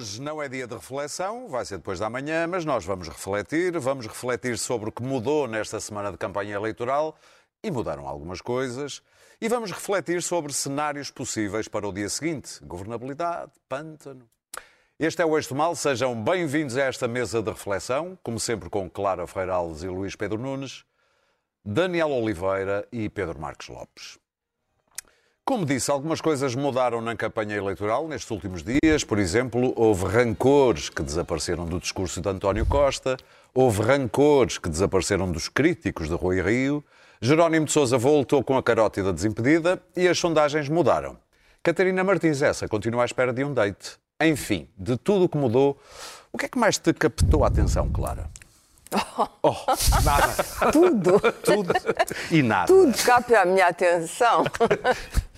Hoje 0.00 0.22
não 0.22 0.42
é 0.42 0.48
dia 0.48 0.66
de 0.66 0.74
reflexão, 0.74 1.46
vai 1.46 1.62
ser 1.62 1.76
depois 1.76 1.98
da 1.98 2.08
manhã, 2.08 2.46
mas 2.46 2.64
nós 2.64 2.86
vamos 2.86 3.06
refletir. 3.06 3.78
Vamos 3.78 4.06
refletir 4.06 4.56
sobre 4.56 4.88
o 4.88 4.92
que 4.92 5.02
mudou 5.02 5.46
nesta 5.46 5.78
semana 5.78 6.10
de 6.10 6.16
campanha 6.16 6.54
eleitoral 6.54 7.14
e 7.62 7.70
mudaram 7.70 8.08
algumas 8.08 8.40
coisas. 8.40 9.02
E 9.38 9.46
vamos 9.46 9.70
refletir 9.70 10.22
sobre 10.22 10.54
cenários 10.54 11.10
possíveis 11.10 11.68
para 11.68 11.86
o 11.86 11.92
dia 11.92 12.08
seguinte: 12.08 12.64
governabilidade, 12.64 13.52
pântano. 13.68 14.26
Este 14.98 15.20
é 15.20 15.26
o 15.26 15.36
Eixo 15.36 15.54
Mal, 15.54 15.76
sejam 15.76 16.24
bem-vindos 16.24 16.78
a 16.78 16.84
esta 16.84 17.06
mesa 17.06 17.42
de 17.42 17.50
reflexão, 17.50 18.18
como 18.22 18.40
sempre 18.40 18.70
com 18.70 18.88
Clara 18.88 19.26
Alves 19.52 19.82
e 19.82 19.88
Luís 19.88 20.16
Pedro 20.16 20.38
Nunes, 20.38 20.82
Daniel 21.62 22.08
Oliveira 22.08 22.88
e 22.90 23.10
Pedro 23.10 23.38
Marques 23.38 23.68
Lopes. 23.68 24.18
Como 25.44 25.66
disse, 25.66 25.90
algumas 25.90 26.20
coisas 26.20 26.54
mudaram 26.54 27.00
na 27.00 27.16
campanha 27.16 27.56
eleitoral 27.56 28.06
nestes 28.06 28.30
últimos 28.30 28.62
dias. 28.62 29.02
Por 29.02 29.18
exemplo, 29.18 29.72
houve 29.76 30.04
rancores 30.06 30.88
que 30.88 31.02
desapareceram 31.02 31.66
do 31.66 31.80
discurso 31.80 32.20
de 32.20 32.28
António 32.28 32.64
Costa, 32.64 33.16
houve 33.52 33.82
rancores 33.82 34.58
que 34.58 34.68
desapareceram 34.68 35.30
dos 35.30 35.48
críticos 35.48 36.08
de 36.08 36.14
Rui 36.14 36.40
Rio. 36.40 36.84
Jerónimo 37.20 37.66
de 37.66 37.72
Sousa 37.72 37.98
voltou 37.98 38.44
com 38.44 38.56
a 38.56 38.62
carótida 38.62 39.12
desimpedida 39.12 39.82
e 39.96 40.06
as 40.06 40.18
sondagens 40.18 40.68
mudaram. 40.68 41.16
Catarina 41.62 42.04
Martins, 42.04 42.40
essa 42.42 42.68
continua 42.68 43.02
à 43.02 43.04
espera 43.04 43.32
de 43.32 43.44
um 43.44 43.52
date. 43.52 43.98
Enfim, 44.22 44.68
de 44.78 44.96
tudo 44.96 45.24
o 45.24 45.28
que 45.28 45.36
mudou, 45.36 45.78
o 46.32 46.38
que 46.38 46.46
é 46.46 46.48
que 46.48 46.58
mais 46.58 46.78
te 46.78 46.92
captou 46.92 47.44
a 47.44 47.48
atenção, 47.48 47.90
Clara? 47.90 48.30
Oh, 49.42 49.54
nada. 50.04 50.72
Tudo. 50.72 51.20
Tudo. 51.44 51.72
E 52.30 52.42
nada. 52.42 52.66
Tudo 52.66 52.92
capta 53.04 53.40
a 53.40 53.44
minha 53.44 53.66
atenção. 53.68 54.44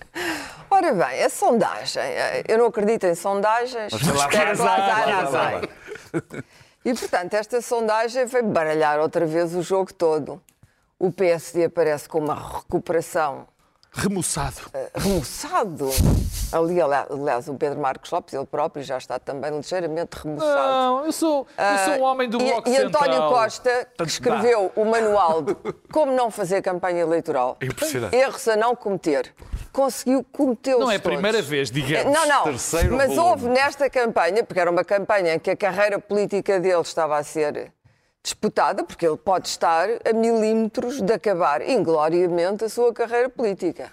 Ora 0.71 0.93
bem, 0.95 1.23
a 1.23 1.29
sondagem. 1.31 2.03
Eu 2.49 2.59
não 2.59 2.67
acredito 2.67 3.05
em 3.07 3.15
sondagens. 3.15 3.93
Mas 3.93 4.03
lá 4.17 4.27
espero 4.29 4.51
que 4.53 4.57
vai, 4.57 4.79
lá 4.81 4.87
lá 4.87 4.95
vai, 4.95 5.07
vai, 5.07 5.27
vai. 5.27 5.61
vai. 5.61 6.43
E, 6.85 6.95
portanto, 6.95 7.35
esta 7.35 7.61
sondagem 7.61 8.27
foi 8.27 8.43
baralhar 8.43 8.99
outra 8.99 9.25
vez 9.25 9.55
o 9.55 9.63
jogo 9.63 9.93
todo. 9.93 10.43
O 10.99 11.13
PSD 11.13 11.65
aparece 11.65 12.09
com 12.09 12.19
uma 12.19 12.35
recuperação 12.35 13.47
Remoçado. 13.95 14.57
remoçado. 14.95 15.91
Ali, 16.51 16.81
aliás, 16.81 17.47
o 17.49 17.55
Pedro 17.55 17.79
Marcos 17.79 18.11
Lopes, 18.11 18.33
ele 18.35 18.47
próprio, 18.47 18.83
já 18.83 18.97
está 18.99 19.19
também 19.19 19.55
ligeiramente 19.55 20.17
remoçado. 20.23 20.55
Não, 20.73 21.05
eu 21.05 21.13
sou, 21.13 21.47
eu 21.59 21.79
sou 21.85 21.95
um 22.03 22.03
homem 22.03 22.29
do 22.29 22.39
Ah, 22.39 22.43
E- 22.43 22.51
Bloco 22.53 22.69
e, 22.71 22.77
António 22.79 23.13
Central. 23.13 23.31
Costa, 23.33 23.89
que 23.99 24.05
escreveu 24.05 24.73
o 24.75 24.85
manual 24.87 25.43
de 25.43 25.55
como 25.93 26.11
não 26.13 26.31
fazer 26.31 26.63
campanha 26.63 27.01
eleitoral, 27.03 27.57
É 27.61 27.67
impressionante. 27.67 28.17
erros 28.17 28.49
a 28.49 28.57
não 28.57 28.75
cometer, 28.75 29.35
conseguiu 29.73 30.25
cometê-los 30.33 30.81
Não 30.81 30.91
é 30.91 30.97
a 30.97 31.01
todos. 31.01 31.15
primeira 31.17 31.41
vez, 31.43 31.71
digamos. 31.71 32.13
Não, 32.13 32.27
não, 32.29 32.45
Terceiro 32.45 32.97
mas 32.97 33.09
volume. 33.09 33.29
houve 33.31 33.49
nesta 33.49 33.89
campanha, 33.91 34.45
porque 34.45 34.61
era 34.61 34.71
uma 34.71 34.85
campanha 34.85 35.35
em 35.35 35.39
que 35.39 35.51
a 35.51 35.57
carreira 35.57 35.99
política 35.99 36.61
dele 36.61 36.81
estava 36.83 37.17
a 37.17 37.23
ser 37.23 37.73
disputada, 38.23 38.85
porque 38.85 39.07
ele 39.07 39.17
pode 39.17 39.49
estar 39.49 39.89
a 40.09 40.13
milímetros 40.13 41.01
de 41.01 41.13
acabar 41.13 41.61
ingloriamente 41.69 42.65
a 42.65 42.69
sua 42.69 42.93
carreira 42.93 43.29
política. 43.29 43.91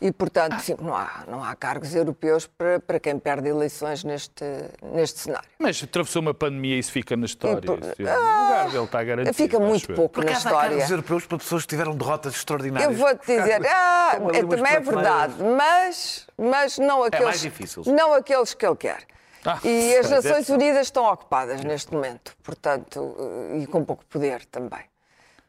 E, 0.00 0.12
portanto, 0.12 0.60
sim, 0.60 0.76
não, 0.78 0.94
há, 0.94 1.24
não 1.26 1.42
há 1.42 1.56
cargos 1.56 1.94
europeus 1.94 2.46
para, 2.46 2.78
para 2.80 3.00
quem 3.00 3.18
perde 3.18 3.48
eleições 3.48 4.04
neste, 4.04 4.44
neste 4.82 5.20
cenário. 5.20 5.48
Mas 5.58 5.82
atravessou 5.82 6.20
uma 6.20 6.34
pandemia 6.34 6.76
e 6.76 6.78
isso 6.78 6.92
fica 6.92 7.16
na 7.16 7.24
história. 7.24 7.62
Por- 7.62 7.78
o 7.78 7.82
lugar 7.82 8.70
dele 8.70 8.84
está 8.84 9.02
garantido. 9.02 9.34
Fica 9.34 9.58
muito 9.58 9.94
pouco 9.94 10.20
na 10.20 10.26
acaso 10.26 10.48
há 10.48 10.50
história. 10.50 10.68
cargos 10.68 10.90
europeus 10.90 11.26
para 11.26 11.38
pessoas 11.38 11.62
que 11.62 11.68
tiveram 11.68 11.96
derrotas 11.96 12.34
extraordinárias. 12.34 12.90
Eu 12.92 12.96
vou-te 12.98 13.26
dizer, 13.26 13.66
ah, 13.66 14.18
é, 14.34 14.40
também 14.44 14.72
é 14.72 14.80
verdade, 14.80 15.34
mas, 15.42 16.26
mas 16.36 16.78
não 16.78 17.02
aqueles, 17.02 17.24
mais 17.24 17.40
difícil. 17.40 17.82
não 17.86 18.12
aqueles 18.12 18.52
que 18.52 18.66
ele 18.66 18.76
quer. 18.76 19.06
Ah, 19.46 19.58
e 19.64 19.96
as 19.96 20.10
é. 20.12 20.16
Nações 20.16 20.48
Unidas 20.50 20.88
estão 20.88 21.04
ocupadas 21.10 21.62
neste 21.64 21.92
momento, 21.94 22.36
portanto, 22.42 23.16
eh, 23.52 23.58
e 23.60 23.66
com 23.66 23.82
pouco 23.84 24.04
poder 24.06 24.44
também. 24.46 24.80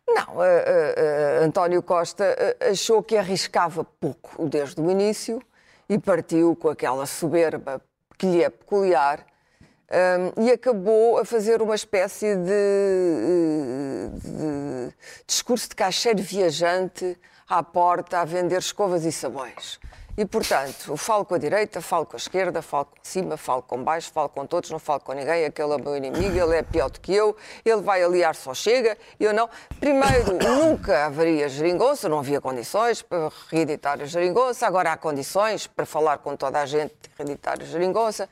Não, 0.07 0.43
eh, 0.43 0.93
eh, 0.95 1.39
António 1.43 1.83
Costa 1.83 2.35
achou 2.71 3.03
que 3.03 3.17
arriscava 3.17 3.83
pouco 3.83 4.47
desde 4.47 4.79
o 4.79 4.89
início 4.89 5.41
e 5.89 5.97
partiu 5.97 6.55
com 6.55 6.69
aquela 6.69 7.05
soberba 7.05 7.81
que 8.17 8.25
lhe 8.25 8.43
é 8.43 8.49
peculiar 8.49 9.25
um, 9.89 10.43
e 10.43 10.51
acabou 10.51 11.17
a 11.17 11.23
fazer 11.23 11.61
uma 11.61 11.75
espécie 11.75 12.35
de, 12.35 14.09
de 14.21 14.93
discurso 15.25 15.69
de 15.69 15.75
caixeiro 15.75 16.21
viajante 16.21 17.17
à 17.47 17.63
porta 17.63 18.19
a 18.19 18.25
vender 18.25 18.59
escovas 18.59 19.05
e 19.05 19.11
sabões. 19.11 19.79
E, 20.17 20.25
portanto, 20.25 20.97
falo 20.97 21.23
com 21.23 21.35
a 21.35 21.37
direita, 21.37 21.79
falo 21.79 22.03
com 22.03 22.15
a 22.15 22.17
esquerda, 22.17 22.59
falo 22.59 22.85
com 22.85 22.97
cima, 23.03 23.37
falo 23.37 23.61
com 23.61 23.83
baixo, 23.83 24.11
falo 24.11 24.27
com 24.27 24.47
todos, 24.47 24.71
não 24.71 24.79
falo 24.79 24.99
com 25.01 25.13
ninguém, 25.13 25.45
aquele 25.45 25.71
é 25.73 25.77
meu 25.77 25.95
inimigo, 25.95 26.35
ele 26.35 26.55
é 26.55 26.63
pior 26.63 26.89
do 26.89 26.99
que 26.99 27.13
eu, 27.13 27.37
ele 27.63 27.83
vai 27.83 28.01
aliar 28.01 28.33
só 28.33 28.51
chega, 28.51 28.97
eu 29.19 29.31
não. 29.31 29.47
Primeiro, 29.79 30.33
nunca 30.43 31.05
haveria 31.05 31.47
geringonça, 31.47 32.09
não 32.09 32.17
havia 32.17 32.41
condições 32.41 33.03
para 33.03 33.31
reeditar 33.51 34.01
a 34.01 34.05
geringonça, 34.05 34.65
agora 34.65 34.91
há 34.91 34.97
condições 34.97 35.67
para 35.67 35.85
falar 35.85 36.17
com 36.17 36.35
toda 36.35 36.59
a 36.59 36.65
gente 36.65 36.95
de 36.99 37.11
reeditar 37.15 37.61
a 37.61 37.63
geringonça. 37.63 38.27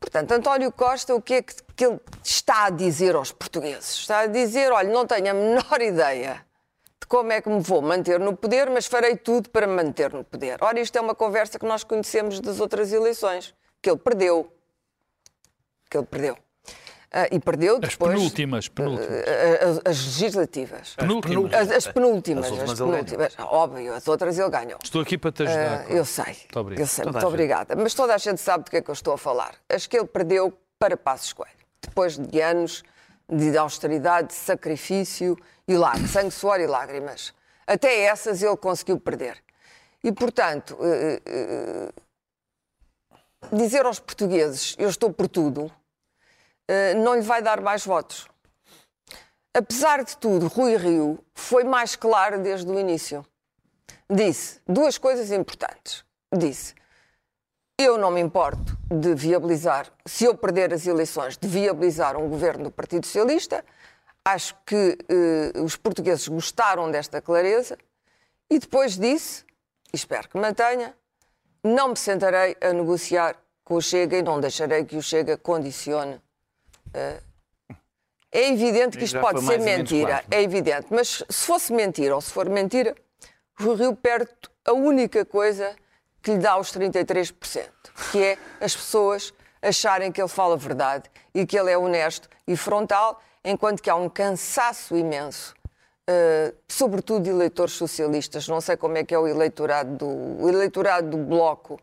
Portanto, 0.00 0.32
António 0.32 0.72
Costa, 0.72 1.14
o 1.14 1.22
que 1.22 1.34
é 1.34 1.42
que, 1.42 1.54
que 1.76 1.86
ele 1.86 2.00
está 2.24 2.64
a 2.64 2.70
dizer 2.70 3.14
aos 3.14 3.30
portugueses? 3.30 3.90
Está 3.90 4.20
a 4.20 4.26
dizer, 4.26 4.72
olha, 4.72 4.92
não 4.92 5.06
tenho 5.06 5.30
a 5.30 5.34
menor 5.34 5.78
ideia 5.80 6.44
de 7.06 7.08
como 7.08 7.30
é 7.32 7.40
que 7.40 7.48
me 7.48 7.60
vou 7.60 7.80
manter 7.80 8.18
no 8.18 8.36
poder, 8.36 8.68
mas 8.68 8.86
farei 8.86 9.16
tudo 9.16 9.48
para 9.48 9.66
me 9.66 9.74
manter 9.74 10.12
no 10.12 10.24
poder. 10.24 10.58
Ora, 10.60 10.80
isto 10.80 10.96
é 10.98 11.00
uma 11.00 11.14
conversa 11.14 11.58
que 11.58 11.64
nós 11.64 11.84
conhecemos 11.84 12.40
das 12.40 12.58
outras 12.60 12.92
eleições, 12.92 13.54
que 13.80 13.88
ele 13.88 13.98
perdeu. 13.98 14.52
Que 15.88 15.96
ele 15.96 16.06
perdeu. 16.06 16.36
Ah, 17.12 17.28
e 17.30 17.38
perdeu 17.38 17.76
As 17.80 17.90
depois... 17.90 18.12
penúltimas, 18.12 18.68
penúltimas. 18.68 19.08
ah, 19.08 19.64
as, 19.64 19.80
as 19.84 20.04
legislativas. 20.04 20.94
Penúltimas. 20.96 21.54
As, 21.54 21.70
as 21.70 21.86
penúltimas, 21.86 22.46
As 22.46 22.70
as, 22.70 22.78
penúltimas. 22.78 23.34
Óbvio, 23.38 23.94
as 23.94 24.08
outras 24.08 24.36
ele 24.38 24.50
ganhou. 24.50 24.78
Estou 24.82 25.00
aqui 25.00 25.16
para 25.16 25.30
te 25.30 25.44
ajudar. 25.44 25.86
Ah, 25.88 25.92
eu 25.92 26.04
sei. 26.04 26.36
obrigado. 26.56 26.80
Eu 26.80 26.86
sei, 26.86 27.04
Toda 27.04 27.12
muito 27.12 27.20
gente. 27.24 27.32
obrigada. 27.32 27.76
Mas 27.76 27.94
toda 27.94 28.14
a 28.14 28.18
gente 28.18 28.40
sabe 28.40 28.64
do 28.64 28.70
que 28.70 28.76
é 28.78 28.82
que 28.82 28.90
eu 28.90 28.92
estou 28.92 29.14
a 29.14 29.18
falar. 29.18 29.54
Acho 29.68 29.88
que 29.88 29.96
ele 29.96 30.06
perdeu 30.06 30.52
para 30.78 30.96
Passos 30.96 31.32
Coelho. 31.32 31.52
Depois 31.80 32.18
de 32.18 32.40
anos 32.40 32.82
de 33.30 33.56
austeridade, 33.56 34.28
de 34.28 34.34
sacrifício 34.34 35.38
e 35.68 35.76
lágrimas, 35.76 36.10
sangue, 36.10 36.30
suor 36.30 36.60
e 36.60 36.66
lágrimas. 36.66 37.34
Até 37.66 38.02
essas 38.02 38.42
ele 38.42 38.56
conseguiu 38.56 39.00
perder. 39.00 39.42
E, 40.02 40.12
portanto, 40.12 40.78
eh, 40.80 41.20
eh, 41.26 41.92
dizer 43.52 43.84
aos 43.84 43.98
portugueses 43.98 44.76
eu 44.78 44.88
estou 44.88 45.12
por 45.12 45.28
tudo 45.28 45.70
eh, 46.68 46.94
não 46.94 47.14
lhe 47.14 47.22
vai 47.22 47.42
dar 47.42 47.60
mais 47.60 47.84
votos. 47.84 48.28
Apesar 49.52 50.04
de 50.04 50.16
tudo, 50.16 50.46
Rui 50.48 50.76
Rio 50.76 51.18
foi 51.34 51.64
mais 51.64 51.96
claro 51.96 52.40
desde 52.40 52.70
o 52.70 52.78
início 52.78 53.26
disse 54.08 54.60
duas 54.66 54.98
coisas 54.98 55.30
importantes. 55.30 56.04
Disse: 56.32 56.74
Eu 57.78 57.98
não 57.98 58.10
me 58.10 58.20
importo 58.20 58.76
de 58.90 59.14
viabilizar, 59.14 59.92
se 60.04 60.24
eu 60.24 60.36
perder 60.36 60.72
as 60.72 60.86
eleições, 60.86 61.36
de 61.36 61.48
viabilizar 61.48 62.16
um 62.16 62.28
governo 62.28 62.64
do 62.64 62.70
Partido 62.70 63.06
Socialista. 63.06 63.64
Acho 64.26 64.56
que 64.66 64.98
eh, 65.08 65.60
os 65.60 65.76
portugueses 65.76 66.26
gostaram 66.26 66.90
desta 66.90 67.22
clareza. 67.22 67.78
E 68.50 68.58
depois 68.58 68.98
disse, 68.98 69.44
e 69.92 69.96
espero 69.96 70.28
que 70.28 70.36
mantenha, 70.36 70.96
não 71.62 71.90
me 71.90 71.96
sentarei 71.96 72.56
a 72.60 72.72
negociar 72.72 73.36
com 73.62 73.76
o 73.76 73.80
Chega 73.80 74.18
e 74.18 74.22
não 74.22 74.40
deixarei 74.40 74.84
que 74.84 74.96
o 74.96 75.02
Chega 75.02 75.36
condicione. 75.36 76.20
eh, 76.92 77.20
é 78.32 78.48
evidente 78.50 78.98
que 78.98 79.04
isto 79.04 79.20
pode 79.20 79.40
ser 79.42 79.60
mentira, 79.60 80.08
claro. 80.08 80.26
é 80.28 80.42
evidente. 80.42 80.88
Mas 80.90 81.22
se 81.28 81.46
fosse 81.46 81.72
mentira 81.72 82.14
ou 82.14 82.20
se 82.20 82.32
for 82.32 82.48
mentira, 82.50 82.96
o 83.60 83.74
Rio 83.74 83.94
perde 83.94 84.30
a 84.64 84.72
única 84.72 85.24
coisa 85.24 85.74
que 86.20 86.32
lhe 86.32 86.38
dá 86.38 86.58
os 86.58 86.72
33%, 86.72 87.70
que 88.10 88.22
é 88.22 88.38
as 88.60 88.74
pessoas 88.74 89.32
acharem 89.62 90.10
que 90.10 90.20
ele 90.20 90.28
fala 90.28 90.54
a 90.54 90.58
verdade 90.58 91.08
e 91.32 91.46
que 91.46 91.56
ele 91.56 91.70
é 91.70 91.78
honesto 91.78 92.28
e 92.46 92.56
frontal, 92.56 93.22
enquanto 93.46 93.80
que 93.80 93.88
há 93.88 93.94
um 93.94 94.08
cansaço 94.08 94.96
imenso, 94.96 95.54
eh, 96.08 96.52
sobretudo 96.68 97.22
de 97.24 97.30
eleitores 97.30 97.74
socialistas. 97.74 98.46
Não 98.48 98.60
sei 98.60 98.76
como 98.76 98.98
é 98.98 99.04
que 99.04 99.14
é 99.14 99.18
o 99.18 99.26
eleitorado 99.26 99.96
do, 99.96 100.06
o 100.44 100.48
eleitorado 100.48 101.08
do 101.10 101.16
Bloco. 101.16 101.80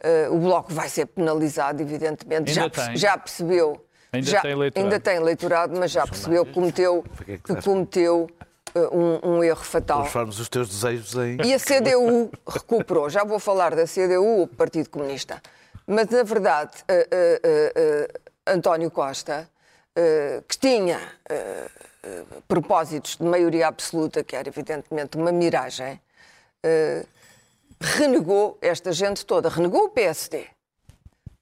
Eh, 0.00 0.28
o 0.30 0.38
Bloco 0.38 0.72
vai 0.72 0.88
ser 0.88 1.06
penalizado, 1.06 1.80
evidentemente. 1.82 2.50
Ainda 2.50 2.52
Já, 2.52 2.70
tem. 2.70 2.96
já 2.96 3.18
percebeu. 3.18 3.84
Ainda 4.12 4.30
já, 4.30 4.40
tem 4.42 4.50
eleitorado. 4.52 4.84
ainda 4.84 5.00
tem 5.00 5.16
eleitorado, 5.16 5.78
mas 5.78 5.90
já 5.90 6.06
percebeu 6.06 6.44
que 6.44 6.52
cometeu, 6.52 7.04
que 7.24 7.52
é 7.52 7.62
cometeu 7.62 8.28
eh, 8.74 8.88
um, 8.92 9.36
um 9.36 9.44
erro 9.44 9.64
fatal. 9.64 10.00
Transformas 10.00 10.38
os 10.38 10.48
teus 10.48 10.68
desejos 10.68 11.14
em. 11.14 11.38
E 11.44 11.54
a 11.54 11.58
CDU 11.58 12.30
recuperou. 12.46 13.08
Já 13.08 13.24
vou 13.24 13.38
falar 13.38 13.74
da 13.74 13.84
CDU, 13.86 14.42
o 14.42 14.46
Partido 14.46 14.90
Comunista. 14.90 15.40
Mas, 15.86 16.08
na 16.08 16.22
verdade, 16.22 16.72
eh, 16.88 17.08
eh, 17.12 18.08
António 18.46 18.90
Costa, 18.90 19.48
que 20.48 20.58
tinha 20.58 20.98
eh, 21.28 21.68
eh, 22.04 22.24
propósitos 22.48 23.16
de 23.16 23.22
maioria 23.24 23.68
absoluta, 23.68 24.24
que 24.24 24.34
era 24.34 24.48
evidentemente 24.48 25.16
uma 25.16 25.30
miragem, 25.30 26.00
eh, 26.62 27.04
renegou 27.80 28.58
esta 28.60 28.92
gente 28.92 29.24
toda. 29.24 29.48
Renegou 29.48 29.84
o 29.84 29.90
PSD. 29.90 30.46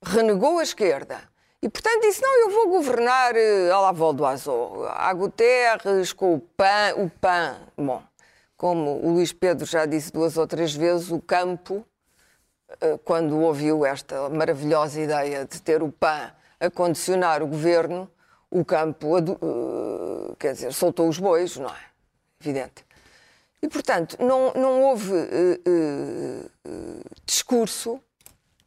renegou 0.02 0.58
a 0.58 0.62
esquerda. 0.62 1.18
E, 1.62 1.68
portanto, 1.68 2.02
disse, 2.02 2.22
não, 2.22 2.40
eu 2.40 2.50
vou 2.50 2.68
governar 2.70 3.34
uh, 3.34 3.74
à 3.74 3.80
la 3.80 3.92
vol 3.92 4.14
do 4.14 4.24
Azul. 4.24 4.86
Há 4.88 5.12
Guterres, 5.12 6.10
com 6.10 6.34
o 6.34 6.40
PAN, 6.40 6.94
o 6.96 7.10
PAN. 7.10 7.56
Bom, 7.76 8.02
como 8.56 9.04
o 9.04 9.12
Luís 9.12 9.30
Pedro 9.30 9.66
já 9.66 9.84
disse 9.84 10.10
duas 10.10 10.38
ou 10.38 10.46
três 10.46 10.74
vezes, 10.74 11.10
o 11.10 11.20
campo, 11.20 11.84
quando 13.04 13.38
ouviu 13.40 13.84
esta 13.84 14.30
maravilhosa 14.30 15.00
ideia 15.00 15.44
de 15.44 15.60
ter 15.60 15.82
o 15.82 15.92
PAN 15.92 16.32
a 16.58 16.70
condicionar 16.70 17.42
o 17.42 17.46
governo, 17.46 18.10
o 18.50 18.64
campo, 18.64 19.18
uh, 19.18 20.36
quer 20.36 20.52
dizer, 20.54 20.72
soltou 20.72 21.08
os 21.08 21.18
bois, 21.18 21.56
não 21.56 21.70
é? 21.70 21.84
Evidente. 22.40 22.84
E, 23.62 23.68
portanto, 23.68 24.16
não, 24.18 24.52
não 24.54 24.82
houve 24.82 25.12
discurso 27.26 28.00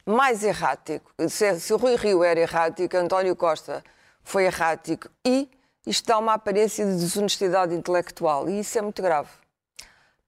mais 0.06 0.44
errático. 0.44 1.12
Se, 1.28 1.58
se 1.58 1.72
Rui 1.74 1.96
Rio 1.96 2.22
era 2.22 2.40
errático, 2.40 2.96
António 2.96 3.34
Costa 3.34 3.82
foi 4.22 4.44
errático 4.44 5.08
e 5.24 5.50
isto 5.86 6.06
dá 6.06 6.18
uma 6.18 6.34
aparência 6.34 6.84
de 6.84 6.96
desonestidade 6.96 7.74
intelectual 7.74 8.48
e 8.48 8.60
isso 8.60 8.78
é 8.78 8.82
muito 8.82 9.02
grave. 9.02 9.30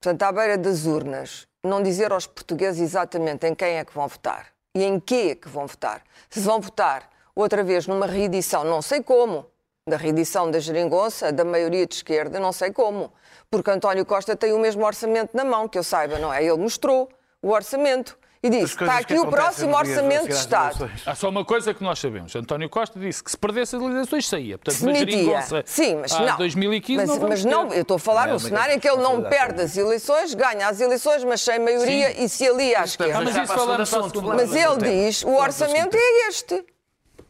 Portanto, 0.01 0.23
à 0.23 0.33
beira 0.33 0.59
das 0.59 0.85
urnas, 0.85 1.47
não 1.65 1.83
dizer 1.83 2.13
aos 2.13 2.27
portugueses 2.27 2.81
exatamente 2.81 3.47
em 3.47 3.55
quem 3.55 3.79
é 3.79 3.85
que 3.85 3.95
vão 3.95 4.07
votar 4.07 4.49
e 4.75 4.85
em 4.85 5.01
que 5.01 5.31
é 5.31 5.35
que 5.35 5.49
vão 5.49 5.67
votar. 5.67 6.03
Se 6.29 6.41
vão 6.41 6.61
votar 6.61 7.09
outra 7.37 7.63
vez 7.63 7.87
numa 7.87 8.07
reedição, 8.07 8.65
não 8.65 8.81
sei 8.81 9.03
como, 9.03 9.47
da 9.87 9.97
reedição 9.97 10.51
da 10.51 10.59
geringonça, 10.59 11.31
da 11.31 11.45
maioria 11.45 11.87
de 11.87 11.95
esquerda, 11.95 12.41
não 12.41 12.51
sei 12.51 12.73
como, 12.73 13.13
porque 13.51 13.71
António 13.71 14.05
Costa 14.05 14.35
tem 14.35 14.53
o 14.53 14.59
mesmo 14.59 14.85
orçamento 14.85 15.37
na 15.37 15.45
mão, 15.45 15.69
que 15.69 15.79
eu 15.79 15.85
saiba, 15.85 16.19
não 16.19 16.33
é? 16.33 16.43
Ele 16.43 16.57
mostrou 16.57 17.09
o 17.41 17.51
orçamento 17.51 18.19
e 18.43 18.51
disse: 18.51 18.75
está 18.75 18.99
aqui 18.99 19.19
o 19.19 19.27
próximo 19.29 19.77
orçamento 19.77 20.29
de 20.29 20.35
Estado. 20.35 20.91
Há 21.05 21.15
só 21.15 21.29
uma 21.29 21.45
coisa 21.45 21.73
que 21.73 21.83
nós 21.83 21.99
sabemos: 21.99 22.35
António 22.35 22.69
Costa 22.69 22.99
disse 22.99 23.23
que 23.23 23.31
se 23.31 23.37
perdesse 23.37 23.77
as 23.77 23.83
eleições 23.83 24.29
saía. 24.29 24.59
Portanto, 24.59 24.85
Demitia. 24.85 25.43
Sim, 25.65 25.97
mas 25.97 26.13
não. 26.19 26.37
2015 26.37 27.07
mas, 27.07 27.19
não 27.19 27.29
mas 27.29 27.45
não, 27.45 27.73
eu 27.73 27.83
estou 27.83 27.97
a 27.97 28.01
falar 28.01 28.29
no 28.29 28.41
cenário 28.41 28.75
em 28.75 28.81
que 28.81 28.89
ele 28.89 29.03
não 29.03 29.23
perde 29.23 29.63
as 29.63 29.77
eleições, 29.77 30.35
ganha 30.35 30.69
as 30.69 30.81
eleições, 30.81 31.25
mas 31.25 31.41
sem 31.41 31.59
maioria 31.59 32.13
Sim. 32.13 32.25
e 32.25 32.29
se 32.29 32.47
alia 32.47 32.81
à 32.81 32.85
esquerda. 32.85 33.19
Ah, 33.19 33.23
mas 33.23 33.37
isso 33.37 33.55
falamos 33.55 33.91
Mas 34.35 34.55
ele 34.55 34.77
diz: 34.79 35.23
o 35.23 35.35
orçamento 35.35 35.97
é 35.97 36.29
este. 36.29 36.65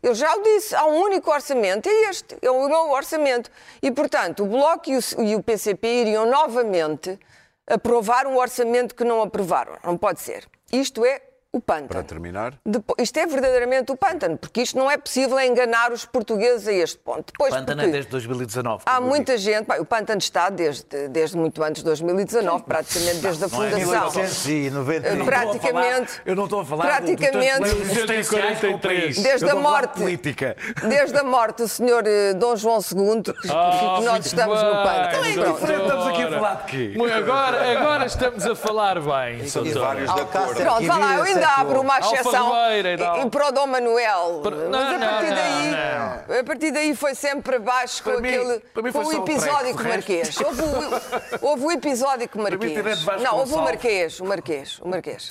Eu 0.02 0.14
já 0.14 0.34
o 0.34 0.42
disse, 0.42 0.74
há 0.74 0.84
um 0.86 1.00
único 1.02 1.30
orçamento, 1.30 1.88
é 1.88 2.10
este, 2.10 2.36
é 2.40 2.50
o 2.50 2.68
meu 2.68 2.90
orçamento. 2.90 3.50
E, 3.82 3.90
portanto, 3.90 4.44
o 4.44 4.46
Bloco 4.46 4.90
e 4.90 4.96
o, 4.96 5.00
e 5.22 5.36
o 5.36 5.42
PCP 5.42 5.86
iriam 6.02 6.26
novamente 6.26 7.18
aprovar 7.66 8.26
um 8.26 8.36
orçamento 8.36 8.94
que 8.94 9.04
não 9.04 9.22
aprovaram. 9.22 9.76
Não 9.82 9.96
pode 9.96 10.20
ser. 10.20 10.46
Isto 10.72 11.04
é 11.04 11.20
o 11.56 11.60
pântano. 11.60 11.88
Para 11.88 12.02
terminar. 12.02 12.54
Depois, 12.64 12.96
isto 12.98 13.18
é 13.18 13.26
verdadeiramente 13.26 13.90
o 13.92 13.96
pântano, 13.96 14.36
porque 14.36 14.62
isto 14.62 14.76
não 14.78 14.90
é 14.90 14.96
possível 14.96 15.38
enganar 15.40 15.92
os 15.92 16.04
portugueses 16.04 16.66
a 16.68 16.72
este 16.72 16.98
ponto. 16.98 17.32
Depois, 17.32 17.52
o 17.52 17.56
pântano 17.56 17.82
é 17.82 17.88
desde 17.88 18.10
2019. 18.10 18.82
Há 18.86 19.00
muita 19.00 19.36
gente, 19.38 19.66
bem, 19.66 19.80
o 19.80 19.84
pântano 19.84 20.18
está 20.18 20.50
desde, 20.50 21.08
desde 21.08 21.36
muito 21.36 21.62
antes 21.62 21.82
de 21.82 21.86
2019, 21.86 22.64
praticamente 22.64 23.18
desde 23.18 23.44
a 23.44 23.48
fundação. 23.48 23.78
Não 23.78 23.86
é 23.86 24.02
1890. 24.02 25.24
Praticamente. 25.24 26.20
Eu 26.24 26.36
não 26.36 26.44
estou 26.44 26.60
a 26.60 26.64
falar, 26.64 26.84
praticamente, 26.86 27.70
do, 27.70 29.22
desde 29.22 29.50
a 29.50 29.54
morte, 29.54 30.00
política. 30.00 30.56
Desde 30.88 31.16
a 31.18 31.24
morte 31.24 31.62
do 31.62 31.68
senhor 31.68 32.04
eh, 32.06 32.34
Dom 32.34 32.56
João 32.56 32.78
II, 32.78 33.22
que, 33.22 33.32
que 33.32 33.48
oh, 33.50 34.00
nós 34.02 34.26
estamos 34.26 34.60
bem, 34.60 34.68
no 34.68 34.82
pântano. 34.82 35.26
Então, 35.26 35.56
estamos 35.56 36.06
aqui 36.06 36.22
a 36.22 36.30
falar 36.30 36.54
de 36.54 36.64
quê? 36.64 36.94
Agora, 37.16 37.78
agora 37.78 38.06
estamos 38.06 38.46
a 38.46 38.54
falar 38.54 39.00
bem, 39.00 39.40
E 39.44 39.72
vários 39.72 40.12
de 40.12 40.20
acordo. 40.20 40.54
Pronto, 40.54 40.86
vá 40.86 40.98
lá, 40.98 41.14
eu 41.16 41.22
ainda 41.22 41.45
abro 41.58 41.80
uma 41.80 41.98
exceção 41.98 42.52
e, 42.72 43.22
e 43.26 43.30
para 43.30 43.48
o 43.48 43.52
Dom 43.52 43.66
Manuel. 43.66 44.42
Não, 44.44 44.70
Mas 44.70 44.94
a 44.94 44.98
partir, 44.98 45.28
não, 45.28 45.34
daí, 45.36 45.70
não, 46.28 46.40
a 46.40 46.44
partir 46.44 46.70
daí 46.72 46.94
foi 46.96 47.14
sempre 47.14 47.56
abaixo 47.56 48.02
com 48.02 48.10
Para 48.12 48.20
mim- 48.20 48.28
aquele 48.34 48.58
para 48.72 48.82
mim 48.82 48.92
com 48.92 49.02
foi 49.04 49.14
o 49.14 49.16
só 49.16 49.20
o 49.20 49.24
episódio 49.24 49.58
treco, 49.60 49.78
com 49.78 49.84
o 49.84 49.88
Marquês. 49.88 50.36
Houve 50.40 50.62
o, 50.62 51.46
houve 51.48 51.64
o 51.64 51.72
episódio 51.72 52.28
com 52.28 52.38
o 52.38 52.42
Marquês. 52.42 53.04
Não, 53.22 53.38
houve 53.38 53.54
o. 53.54 53.58
Marquês, 53.62 54.20
o 54.20 54.24
Marquês, 54.24 54.78
o 54.80 54.88
Marquês. 54.88 55.28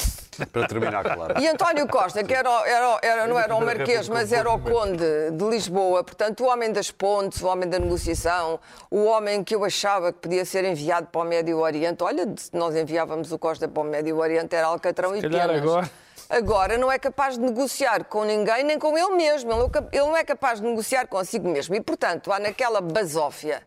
Para 0.51 0.67
terminar, 0.67 1.01
claro. 1.03 1.39
E 1.39 1.47
António 1.47 1.87
Costa, 1.87 2.21
que 2.21 2.33
era, 2.33 2.49
era, 2.67 2.99
era- 3.01 3.27
não 3.27 3.39
era 3.39 3.55
o 3.55 3.61
Marquês, 3.63 4.09
mas 4.09 4.33
era 4.33 4.51
o 4.51 4.59
Conde 4.59 5.31
de 5.31 5.45
Lisboa, 5.45 6.03
portanto, 6.03 6.43
o 6.43 6.47
homem 6.47 6.73
das 6.73 6.91
pontes, 6.91 7.41
o 7.41 7.47
homem 7.47 7.69
da 7.69 7.79
negociação, 7.79 8.59
o 8.91 9.05
homem 9.05 9.43
que 9.45 9.55
eu 9.55 9.63
achava 9.63 10.11
que 10.11 10.19
podia 10.19 10.43
ser 10.43 10.65
enviado 10.65 11.07
para 11.07 11.21
o 11.21 11.23
Médio 11.23 11.57
Oriente. 11.59 12.03
Olha, 12.03 12.25
se 12.35 12.49
nós 12.53 12.75
enviávamos 12.75 13.31
o 13.31 13.39
Costa 13.39 13.65
para 13.69 13.81
o 13.81 13.85
Médio 13.85 14.17
Oriente, 14.17 14.53
era 14.53 14.67
Alcatrão 14.67 15.15
e 15.15 15.21
calhar 15.21 15.47
Penas. 15.47 15.61
agora. 15.63 15.89
Agora 16.29 16.77
não 16.77 16.91
é 16.91 16.97
capaz 16.97 17.37
de 17.37 17.43
negociar 17.43 18.05
com 18.05 18.23
ninguém, 18.23 18.63
nem 18.63 18.79
com 18.79 18.97
ele 18.97 19.15
mesmo. 19.15 19.51
Ele, 19.51 19.69
ele 19.91 20.05
não 20.05 20.17
é 20.17 20.23
capaz 20.23 20.59
de 20.59 20.67
negociar 20.67 21.07
consigo 21.07 21.47
mesmo. 21.47 21.75
E, 21.75 21.81
portanto, 21.81 22.31
há 22.31 22.39
naquela 22.39 22.81
basófia. 22.81 23.61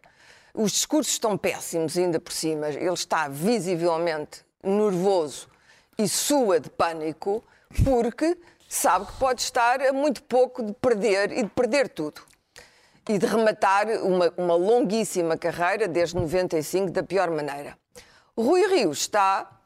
Os 0.52 0.72
discursos 0.72 1.12
estão 1.12 1.38
péssimos 1.38 1.96
ainda 1.96 2.18
por 2.18 2.32
cima. 2.32 2.68
Ele 2.68 2.92
está 2.92 3.28
visivelmente 3.28 4.44
nervoso 4.62 5.48
e 5.96 6.08
sua 6.08 6.58
de 6.58 6.68
pânico 6.70 7.44
porque 7.84 8.36
sabe 8.68 9.06
que 9.06 9.12
pode 9.12 9.40
estar 9.40 9.80
a 9.80 9.92
muito 9.92 10.22
pouco 10.24 10.62
de 10.62 10.72
perder 10.72 11.32
e 11.32 11.42
de 11.44 11.50
perder 11.50 11.88
tudo. 11.88 12.22
E 13.08 13.18
de 13.18 13.26
rematar 13.26 13.88
uma, 14.02 14.32
uma 14.36 14.54
longuíssima 14.54 15.36
carreira 15.36 15.88
desde 15.88 16.16
95 16.16 16.90
da 16.90 17.02
pior 17.02 17.30
maneira. 17.30 17.78
Rui 18.36 18.66
Rio 18.66 18.90
está 18.90 19.57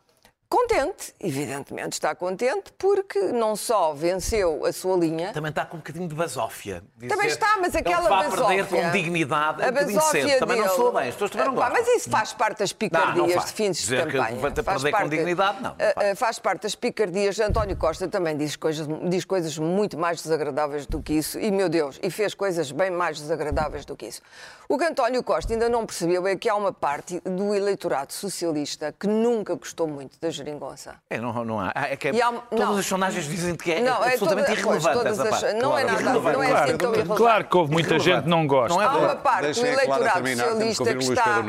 contente, 0.53 1.15
evidentemente 1.19 1.95
está 1.95 2.15
contente, 2.15 2.71
porque 2.77 3.19
não 3.19 3.57
só 3.57 3.95
venceu 3.95 4.67
a 4.67 4.73
sua 4.73 4.99
linha, 4.99 5.33
Também 5.33 5.49
está 5.49 5.65
com 5.65 5.79
um 5.79 5.81
bocadinho 5.81 6.07
de 6.07 6.15
basófia. 6.15 6.85
Dizer, 6.95 7.09
também 7.09 7.29
está, 7.29 7.57
mas 7.59 7.75
aquela 7.75 8.07
basófia... 8.07 8.63
perder 8.63 8.85
com 8.85 8.91
dignidade. 8.91 9.63
A 9.63 9.69
um 9.69 9.73
bocadinho 9.73 10.01
cedo. 10.03 10.39
Também 10.41 10.59
não 10.59 10.65
dele- 10.67 10.77
soa 10.77 11.01
bem. 11.01 11.11
Pessoas 11.13 11.31
também 11.31 11.47
não. 11.47 11.55
Mas 11.55 11.89
isso 11.89 12.11
faz 12.11 12.35
parte 12.35 12.59
das 12.59 12.71
picardias 12.71 13.17
Não, 13.17 13.27
não 13.29 13.45
de 13.45 13.53
fins 13.53 13.77
de 13.79 13.83
Dizer 13.85 14.07
que 14.07 14.13
campanha. 14.13 14.51
ter 14.51 14.63
Faz 14.63 14.83
perder 14.83 14.99
com 15.03 15.09
dignidade, 15.09 15.63
não, 15.63 15.71
não 15.71 15.77
faz. 15.79 15.97
ah, 15.97 16.17
faz 16.17 16.39
parte 16.39 16.63
das 16.65 16.75
picardias. 16.75 17.41
António 17.41 17.77
Costa 17.77 18.07
também 18.07 18.37
diz 18.37 18.55
coisas, 18.55 18.87
diz 19.09 19.25
coisas 19.25 19.57
muito 19.57 19.97
mais 19.97 20.21
desagradáveis 20.21 20.85
do 20.85 21.01
que 21.01 21.15
isso. 21.15 21.39
E, 21.41 21.51
meu 21.51 21.71
Deus, 21.71 21.99
e 22.03 22.11
fez 22.11 22.35
coisas 22.35 22.71
bem 22.71 22.91
mais 22.91 23.19
desagradáveis 23.19 23.87
do 23.87 23.97
que 23.97 24.07
isso. 24.07 24.21
O 24.69 24.77
que 24.77 24.85
António 24.85 25.23
Costa 25.23 25.53
ainda 25.55 25.69
não 25.71 25.87
percebeu 25.87 26.27
é 26.27 26.37
que 26.37 26.49
há 26.49 26.55
uma 26.55 26.73
parte 26.75 27.21
do 27.21 27.55
eleitorado 27.55 28.13
socialista 28.13 28.95
que 28.99 29.07
nunca 29.07 29.55
gostou 29.55 29.87
muito 29.89 30.19
da 30.21 30.31
geringonça. 30.45 30.97
É, 31.11 31.19
não, 31.19 31.45
não 31.45 31.61
há. 31.61 31.73
É 31.75 31.97
que 31.97 32.09
é- 32.09 32.23
há- 32.23 32.33
todas 32.33 32.69
não. 32.69 32.77
as 32.79 32.87
sondagens 32.87 33.25
dizem 33.27 33.55
que 33.55 33.73
é 33.73 33.81
Não, 33.81 34.05
é 34.05 34.13
absolutamente 34.15 34.49
toda- 34.63 34.63
pois, 34.63 34.85
irrelevante 34.85 35.21
as- 35.23 35.41
parte. 35.41 35.53
não 35.55 35.79
é 35.79 35.83
Claro, 35.83 35.87
nada, 35.87 36.03
irrelevante. 36.03 36.37
não 36.37 36.43
é 36.43 36.49
Claro, 36.49 36.65
assim 36.65 36.77
tão 36.79 36.89
irrelevante. 36.91 37.19
claro 37.19 37.45
que 37.45 37.57
houve 37.57 37.73
muita 37.73 37.99
gente 37.99 38.23
que 38.25 38.29
não 38.29 38.47
gosta. 38.47 38.75
Não 38.75 38.83
é 38.83 38.87
Há 38.87 38.97
uma 38.97 39.17
parte 39.17 39.53
do 39.61 39.67
eleitorado 39.67 40.23
que 40.25 40.37
socialista 40.37 40.85
que 40.95 41.05
está. 41.05 41.45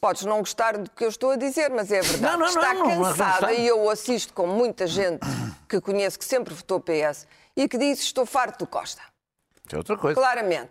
Podes 0.00 0.24
não 0.24 0.38
gostar 0.40 0.76
do 0.78 0.90
que 0.90 1.04
eu 1.04 1.08
estou 1.08 1.30
a 1.30 1.36
dizer, 1.36 1.70
mas 1.70 1.92
é 1.92 2.00
verdade. 2.00 2.22
Não, 2.22 2.36
não, 2.36 2.46
está 2.46 2.74
não, 2.74 2.80
não, 2.82 2.88
não, 2.88 2.96
não 2.98 3.04
cansada 3.04 3.52
e 3.52 3.64
eu 3.68 3.88
assisto 3.88 4.32
com 4.34 4.48
muita 4.48 4.84
gente 4.84 5.20
que 5.68 5.80
conheço 5.80 6.18
que 6.18 6.24
sempre 6.24 6.52
votou 6.52 6.80
PS 6.80 7.24
e 7.56 7.68
que 7.68 7.78
diz 7.78 8.00
estou 8.00 8.26
farto 8.26 8.58
do 8.58 8.66
Costa. 8.66 9.00
É 9.72 9.76
outra 9.76 9.96
coisa. 9.96 10.20
Claramente. 10.20 10.70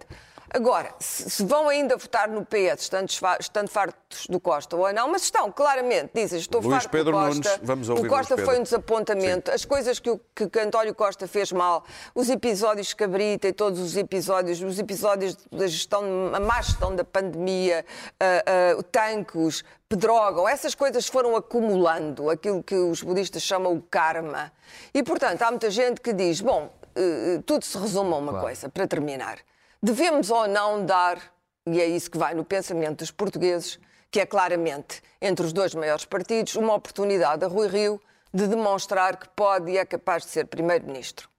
Agora, 0.53 0.93
se 0.99 1.45
vão 1.45 1.69
ainda 1.69 1.95
votar 1.95 2.27
no 2.27 2.45
PS, 2.45 2.81
estando, 2.81 3.09
estando 3.39 3.69
fartos 3.69 4.27
do 4.27 4.37
Costa 4.37 4.75
ou 4.75 4.91
não, 4.91 5.07
mas 5.07 5.23
estão, 5.23 5.49
claramente, 5.49 6.11
dizem, 6.13 6.39
estou 6.39 6.59
Luís 6.59 6.73
farto 6.73 6.89
Pedro 6.89 7.13
do 7.13 7.17
Costa. 7.17 7.49
Nunes, 7.49 7.59
vamos 7.63 7.89
ouvir 7.89 8.05
o 8.05 8.09
Costa 8.09 8.37
foi 8.37 8.59
um 8.59 8.63
desapontamento. 8.63 9.49
As 9.49 9.63
coisas 9.63 9.97
que, 9.97 10.19
que, 10.35 10.49
que 10.49 10.59
António 10.59 10.93
Costa 10.93 11.25
fez 11.25 11.53
mal, 11.53 11.85
os 12.13 12.29
episódios 12.29 12.87
de 12.87 12.95
Cabrita 12.97 13.47
e 13.47 13.53
todos 13.53 13.79
os 13.79 13.95
episódios, 13.95 14.61
os 14.61 14.77
episódios 14.77 15.37
da 15.49 15.67
gestão, 15.67 16.03
a 16.33 16.39
má 16.39 16.61
gestão 16.61 16.93
da 16.93 17.05
pandemia, 17.05 17.85
ah, 18.19 18.43
ah, 18.45 18.83
tanques, 18.91 19.63
pedrógão, 19.87 20.49
essas 20.49 20.75
coisas 20.75 21.07
foram 21.07 21.33
acumulando, 21.33 22.29
aquilo 22.29 22.61
que 22.61 22.75
os 22.75 23.01
budistas 23.01 23.41
chamam 23.41 23.73
o 23.73 23.81
karma. 23.81 24.51
E, 24.93 25.01
portanto, 25.01 25.41
há 25.43 25.49
muita 25.49 25.69
gente 25.69 26.01
que 26.01 26.11
diz, 26.11 26.41
bom, 26.41 26.69
eh, 26.95 27.41
tudo 27.45 27.63
se 27.63 27.77
resume 27.77 28.13
a 28.13 28.17
uma 28.17 28.41
coisa, 28.41 28.67
para 28.67 28.85
terminar. 28.85 29.37
Devemos 29.83 30.29
ou 30.29 30.47
não 30.47 30.85
dar, 30.85 31.17
e 31.65 31.81
é 31.81 31.85
isso 31.87 32.09
que 32.11 32.17
vai 32.17 32.33
no 32.33 32.43
pensamento 32.45 32.99
dos 32.99 33.11
portugueses, 33.11 33.79
que 34.11 34.19
é 34.19 34.25
claramente 34.25 35.01
entre 35.21 35.45
os 35.45 35.51
dois 35.53 35.73
maiores 35.73 36.05
partidos, 36.05 36.55
uma 36.55 36.73
oportunidade 36.75 37.43
a 37.43 37.47
Rui 37.47 37.67
Rio 37.67 38.01
de 38.33 38.47
demonstrar 38.47 39.17
que 39.17 39.27
pode 39.29 39.71
e 39.71 39.77
é 39.77 39.85
capaz 39.85 40.23
de 40.23 40.29
ser 40.29 40.45
primeiro-ministro. 40.45 41.29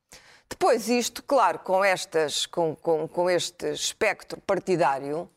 Depois 0.48 0.88
isto, 0.88 1.22
claro, 1.22 1.58
com, 1.60 1.84
estas, 1.84 2.44
com, 2.46 2.74
com, 2.76 3.06
com 3.08 3.30
este 3.30 3.66
espectro 3.70 4.40
partidário, 4.40 5.30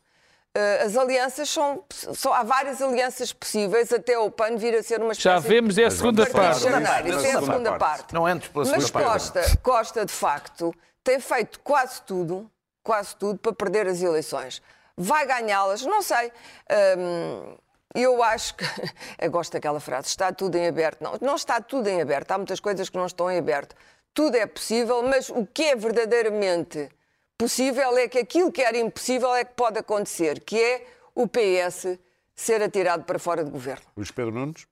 eh, 0.54 0.82
as 0.84 0.96
alianças 0.96 1.48
são, 1.48 1.82
são- 1.90 2.32
Há 2.34 2.42
várias 2.42 2.82
alianças 2.82 3.32
possíveis 3.32 3.90
até 3.92 4.18
o 4.18 4.30
PAN 4.30 4.56
vir 4.56 4.74
a 4.74 4.82
ser 4.82 5.00
uma 5.00 5.12
espécie 5.12 5.22
Já 5.22 5.38
vemos, 5.38 5.78
é 5.78 5.82
a 5.82 5.86
Mas 5.86 5.94
segunda 5.94 6.26
parte. 6.26 6.58
Isso 6.58 7.26
é 7.26 7.32
a 7.32 7.40
segunda 7.40 7.78
parte. 7.78 8.14
Não 8.14 8.28
entres 8.28 8.50
pela 8.50 8.64
Mas 8.66 8.84
segunda 8.84 8.92
parte. 8.92 9.32
Costa, 9.32 9.56
Costa, 9.62 10.04
de 10.06 10.12
facto, 10.12 10.74
tem 11.02 11.18
feito 11.18 11.60
quase 11.60 12.02
tudo, 12.02 12.50
quase 12.86 13.16
tudo 13.16 13.40
para 13.40 13.52
perder 13.52 13.88
as 13.88 14.00
eleições. 14.00 14.62
Vai 14.96 15.26
ganhá-las? 15.26 15.82
Não 15.82 16.00
sei. 16.00 16.32
Hum, 16.96 17.56
eu 17.94 18.22
acho 18.22 18.54
que. 18.54 18.64
Eu 19.18 19.30
gosto 19.30 19.52
daquela 19.52 19.80
frase: 19.80 20.06
está 20.06 20.32
tudo 20.32 20.56
em 20.56 20.68
aberto. 20.68 21.02
Não, 21.02 21.18
não 21.20 21.34
está 21.34 21.60
tudo 21.60 21.88
em 21.88 22.00
aberto. 22.00 22.30
Há 22.30 22.38
muitas 22.38 22.60
coisas 22.60 22.88
que 22.88 22.96
não 22.96 23.06
estão 23.06 23.30
em 23.30 23.38
aberto. 23.38 23.74
tudo 24.14 24.36
é 24.36 24.46
possível, 24.46 25.02
mas 25.02 25.28
o 25.28 25.44
que 25.44 25.64
é 25.64 25.76
verdadeiramente 25.76 26.88
possível 27.36 27.98
é 27.98 28.08
que 28.08 28.18
aquilo 28.18 28.50
que 28.50 28.62
era 28.62 28.78
impossível 28.78 29.34
é 29.34 29.44
que 29.44 29.52
pode 29.54 29.78
acontecer, 29.78 30.40
que 30.40 30.58
é 30.58 30.86
o 31.14 31.26
PS 31.26 31.98
ser 32.34 32.62
atirado 32.62 33.04
para 33.04 33.18
fora 33.18 33.44
do 33.44 33.50
governo. 33.50 33.84
Luís 33.96 34.10
Pedro 34.10 34.32
Nunes? 34.32 34.66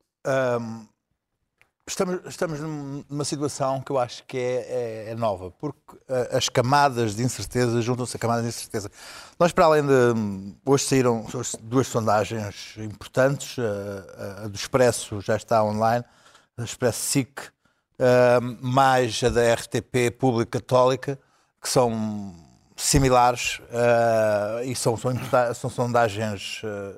Estamos, 1.87 2.21
estamos 2.27 2.61
numa 2.61 3.25
situação 3.27 3.83
que 3.83 3.93
eu 3.93 3.99
acho 3.99 4.25
que 4.25 4.39
é, 4.39 5.07
é- 5.09 5.11
é 5.11 5.15
nova, 5.15 5.51
porque 5.51 5.79
eh, 6.09 6.31
as 6.33 6.49
camadas 6.49 7.15
de 7.15 7.23
incerteza 7.23 7.83
juntam-se 7.83 8.17
a 8.17 8.19
camadas 8.19 8.43
de 8.45 8.49
incerteza. 8.49 8.91
Nós, 9.39 9.53
para 9.53 9.67
além 9.67 9.83
de. 9.87 10.55
Hoje 10.65 10.85
saíram 10.85 11.27
duas 11.61 11.87
sondagens 11.87 12.75
importantes. 12.79 13.57
A, 13.59 14.45
a 14.45 14.49
do 14.49 14.57
Expresso 14.57 15.21
já 15.21 15.37
está 15.37 15.63
online, 15.63 16.03
a 16.57 16.65
Expresso 16.65 17.01
SIC, 17.03 17.39
eh, 17.99 18.41
mais 18.63 19.23
a 19.23 19.29
da 19.29 19.53
RTP 19.53 20.11
Pública 20.19 20.59
Católica, 20.59 21.19
que 21.61 21.69
são 21.69 22.35
similares 22.77 23.61
eh, 23.71 24.63
e 24.69 24.75
são, 24.75 24.97
são, 24.97 25.13
são 25.55 25.69
sondagens 25.69 26.63
eh, 26.65 26.95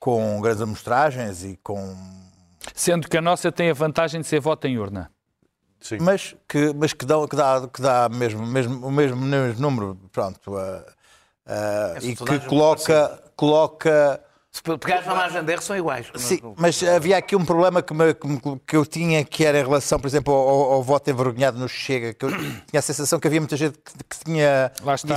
com 0.00 0.40
grandes 0.40 0.60
amostragens 0.60 1.44
e 1.44 1.56
com 1.62 1.94
Sendo 2.74 3.08
que 3.08 3.16
a 3.16 3.22
nossa 3.22 3.50
tem 3.52 3.70
a 3.70 3.74
vantagem 3.74 4.20
de 4.20 4.26
ser 4.26 4.40
voto 4.40 4.66
em 4.66 4.78
urna. 4.78 5.10
Sim. 5.78 5.98
mas 6.00 6.34
que, 6.48 6.72
mas 6.74 6.92
que 6.92 7.04
dá, 7.04 7.14
que 7.28 7.36
dá, 7.36 7.68
que 7.72 7.82
dá 7.82 8.08
mesmo, 8.08 8.44
mesmo, 8.44 8.86
o 8.86 8.90
mesmo, 8.90 9.16
mesmo 9.16 9.60
número, 9.60 9.96
pronto, 10.10 10.56
ah, 10.56 11.92
Essas 11.94 12.04
e 12.04 12.16
que 12.16 12.40
coloca, 12.40 13.22
coloca 13.36 14.20
Se 14.56 14.78
pegares 14.78 15.06
na 15.06 15.14
margem 15.14 15.44
de 15.44 15.52
erro, 15.52 15.62
são 15.62 15.76
iguais. 15.76 16.06
Sim, 16.14 16.40
mas 16.56 16.82
havia 16.82 17.18
aqui 17.18 17.36
um 17.36 17.44
problema 17.44 17.82
que, 17.82 17.92
me- 17.92 18.14
que 18.66 18.76
eu 18.76 18.86
tinha, 18.86 19.22
que 19.24 19.44
era 19.44 19.58
em 19.60 19.62
relação, 19.62 19.98
por 20.00 20.06
exemplo, 20.06 20.32
ao, 20.32 20.72
ao- 20.72 20.82
voto 20.82 21.10
envergonhado 21.10 21.58
no 21.58 21.68
Chega, 21.68 22.14
que 22.14 22.24
eu 22.24 22.30
tinha 22.30 22.78
a 22.78 22.82
sensação 22.82 23.20
que 23.20 23.26
havia 23.26 23.40
muita 23.40 23.56
gente 23.56 23.78
que, 23.78 23.92
que 24.08 24.24
tinha, 24.24 24.72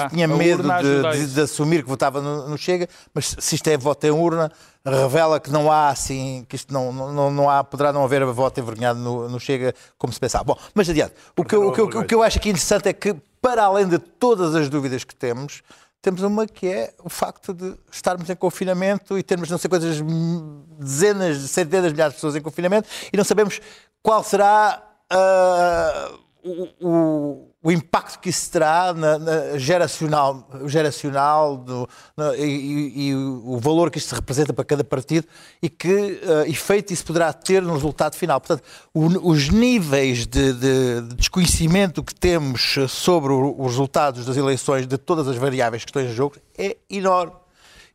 que 0.08 0.10
tinha 0.10 0.28
medo 0.38 0.64
de, 0.84 1.02
de- 1.28 1.34
de 1.36 1.42
assumir 1.42 1.84
que 1.84 1.90
votava 1.90 2.22
no, 2.22 2.50
no 2.50 2.58
Chega, 2.58 2.88
mas 3.14 3.36
se 3.40 3.56
isto 3.56 3.68
é 3.70 3.78
voto 3.78 4.04
em 4.06 4.12
urna, 4.12 4.52
revela 4.86 5.40
que 5.40 5.50
não 5.52 5.72
há 5.72 5.90
assim, 5.90 6.46
que 6.50 6.56
isto 6.56 6.74
não, 6.74 6.92
não, 6.92 7.32
não- 7.32 7.50
há, 7.50 7.64
poderá 7.64 7.94
não 7.94 8.04
haver 8.04 8.26
voto 8.26 8.60
envergonhado 8.60 9.00
no, 9.00 9.30
no 9.30 9.40
Chega 9.40 9.74
como 9.98 10.12
se 10.12 10.20
pensava. 10.20 10.44
Bom, 10.44 10.58
mas 10.74 10.90
adiante, 10.90 11.14
o 11.38 11.44
que, 11.46 11.56
eu- 11.56 11.68
o, 11.68 11.72
que, 11.72 11.80
eu- 11.80 11.86
o 12.02 12.06
que 12.06 12.16
eu 12.16 12.22
acho 12.24 12.38
aqui 12.40 12.50
interessante 12.50 12.90
é 12.90 12.94
que, 12.94 13.16
para 13.42 13.64
além 13.64 13.88
de 13.88 13.98
todas 14.00 14.54
as 14.54 14.68
dúvidas 14.68 15.04
que 15.06 15.16
temos, 15.16 15.62
temos 16.02 16.22
uma 16.22 16.48
que 16.48 16.68
é 16.68 16.94
o 17.04 17.10
facto 17.10 17.54
de 17.54 17.76
estarmos 17.92 18.30
em 18.30 18.36
confinamento 18.36 19.18
e 19.18 19.24
termos 19.24 19.50
não 19.50 19.58
sei 19.58 19.70
quantas 19.70 20.02
dezenas, 20.80 21.38
centenas 21.50 21.88
de 21.88 21.94
milhares 21.94 22.14
de 22.14 22.18
pessoas 22.18 22.36
em 22.36 22.42
confinamento 22.42 22.88
e 23.12 23.18
não 23.18 23.24
sabemos 23.24 23.60
qual 24.02 24.24
será 24.24 24.82
ah, 25.10 26.12
o, 26.44 27.48
o- 27.64 27.72
impacto 27.72 28.20
que 28.20 28.30
isso 28.30 28.50
terá 28.52 28.94
na, 28.94 29.20
na 29.20 29.58
geracional, 29.58 30.48
geracional 30.66 31.58
do- 31.58 31.88
na- 32.16 32.36
e, 32.38 33.10
e- 33.10 33.16
o 33.16 33.58
valor 33.60 33.92
que 33.92 33.98
isto 33.98 34.14
representa 34.16 34.54
para 34.54 34.64
cada 34.64 34.84
partido 34.84 35.28
e 35.62 35.70
que 35.70 36.22
ah, 36.24 36.48
efeito 36.48 36.94
isso 36.94 37.06
poderá 37.06 37.34
ter 37.34 37.62
no 37.62 37.74
resultado 37.74 38.16
final. 38.16 38.40
Portanto, 38.40 38.64
o- 38.94 39.30
os 39.32 39.50
níveis 39.50 40.26
de, 40.26 40.54
de- 40.54 41.02
de 41.02 41.16
desconhecimento 41.16 42.02
que 42.04 42.16
temos 42.16 42.76
sobre 42.88 43.34
os 43.34 43.58
resultados 43.72 44.26
das 44.26 44.38
eleições, 44.38 44.88
de 44.88 44.98
todas 44.98 45.28
as 45.28 45.36
variáveis 45.36 45.84
que 45.84 45.90
estão 45.90 46.02
em 46.02 46.14
jogo, 46.14 46.38
é 46.58 46.78
enorme. 46.90 47.34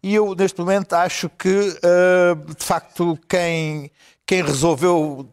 E 0.03 0.15
eu, 0.15 0.35
neste 0.35 0.61
momento, 0.61 0.93
acho 0.93 1.31
que, 1.31 1.79
ah, 1.83 2.35
de 2.59 2.65
facto, 2.65 3.19
quem, 3.27 3.91
quem 4.27 4.43
resolveu 4.43 5.27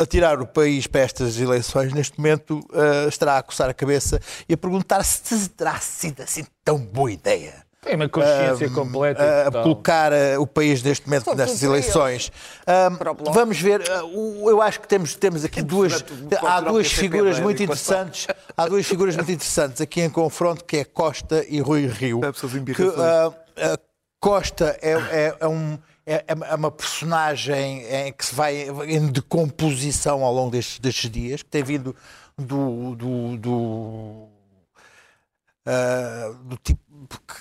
atirar 0.00 0.40
o 0.40 0.46
país 0.46 0.86
para 0.86 1.00
estas 1.00 1.38
eleições, 1.40 1.92
neste 1.92 2.18
momento, 2.18 2.60
ah, 2.72 3.08
estará 3.08 3.38
a 3.38 3.42
coçar 3.42 3.68
a 3.70 3.74
cabeça 3.74 4.20
e 4.48 4.54
a 4.54 4.56
perguntar 4.56 5.02
se 5.04 5.48
terá 5.50 5.78
sido 5.80 6.22
assim 6.22 6.44
tão 6.64 6.78
boa 6.78 7.10
ideia. 7.10 7.64
Tem 7.80 7.94
uma 7.94 8.08
consciência 8.08 8.68
completa. 8.70 9.22
e 9.22 9.40
a 9.42 9.44
total. 9.44 9.62
colocar 9.62 10.12
ah, 10.12 10.40
o 10.40 10.46
país 10.46 10.82
neste 10.82 11.06
momento 11.06 11.24
Sobretudo 11.24 11.46
nestas 11.48 11.62
eleições. 11.62 12.32
Vamos 13.32 13.60
ver, 13.60 13.82
o- 14.12 14.50
eu 14.50 14.60
acho 14.60 14.80
que 14.80 14.88
temos, 14.88 15.14
temos 15.14 15.44
aqui 15.44 15.62
duas. 15.62 16.04
Há 16.44 16.60
duas 16.60 16.92
figuras 16.92 17.38
muito 17.38 17.62
interessantes. 17.62 18.26
Há 18.56 18.66
duas 18.68 18.84
figuras 18.86 19.14
muito 19.16 19.30
interessantes 19.32 19.80
aqui 19.80 20.00
em 20.02 20.10
confronto, 20.10 20.64
que 20.64 20.78
é 20.78 20.84
Costa 20.84 21.44
e 21.48 21.60
Rui 21.60 21.86
Rio. 21.86 22.20
Que, 22.74 22.82
ah, 23.00 23.32
ah, 23.56 23.78
Costa 24.20 24.76
é, 24.82 24.92
é- 24.92 25.36
é 25.40 25.46
um- 25.46 25.78
é- 26.06 26.24
é 26.28 26.54
uma 26.54 26.70
personagem 26.70 27.82
em 27.84 28.12
que 28.12 28.24
se 28.24 28.34
vai 28.34 28.68
em 28.88 29.06
decomposição 29.08 30.22
ao 30.24 30.32
longo 30.32 30.50
destes, 30.52 30.78
destes 30.78 31.10
dias, 31.10 31.42
que 31.42 31.50
tem 31.50 31.62
vindo 31.64 31.94
do, 32.38 32.94
do- 32.94 33.36
do 33.38 34.28
ah, 35.66 36.32
do 36.44 36.56
tipo 36.58 36.80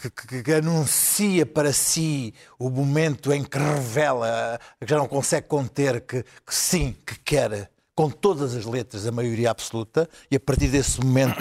que, 0.02 0.10
que- 0.10 0.44
que 0.44 0.54
anuncia 0.54 1.46
para 1.46 1.72
si 1.72 2.34
o 2.58 2.70
momento 2.70 3.32
em 3.32 3.44
que 3.44 3.58
revela, 3.58 4.60
que 4.80 4.90
já 4.90 4.98
não 4.98 5.08
consegue 5.08 5.48
conter, 5.48 6.02
que, 6.02 6.24
que 6.24 6.56
sim, 6.56 6.96
que 7.06 7.20
quer, 7.20 7.70
com 7.96 8.10
todas 8.10 8.56
as 8.56 8.66
letras, 8.66 9.06
a 9.08 9.12
maioria 9.12 9.52
absoluta, 9.52 10.10
e 10.30 10.36
a 10.36 10.40
partir 10.40 10.68
desse 10.68 11.00
momento 11.00 11.38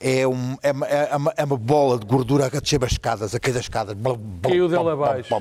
é, 0.00 0.26
um- 0.26 0.56
é 0.62 0.72
uma, 0.72 0.86
é 0.86 1.16
uma- 1.16 1.34
é 1.36 1.44
uma 1.44 1.56
bola 1.56 1.98
de 1.98 2.06
gordura 2.06 2.46
a 2.46 2.48
descer 2.48 2.82
as 2.84 2.92
escadas, 2.92 3.34
a 3.34 3.40
cair 3.40 3.52
das 3.52 3.62
escadas, 3.62 3.96
Caiu 4.42 4.68
blá, 4.68 4.92
abaixo. 4.92 5.34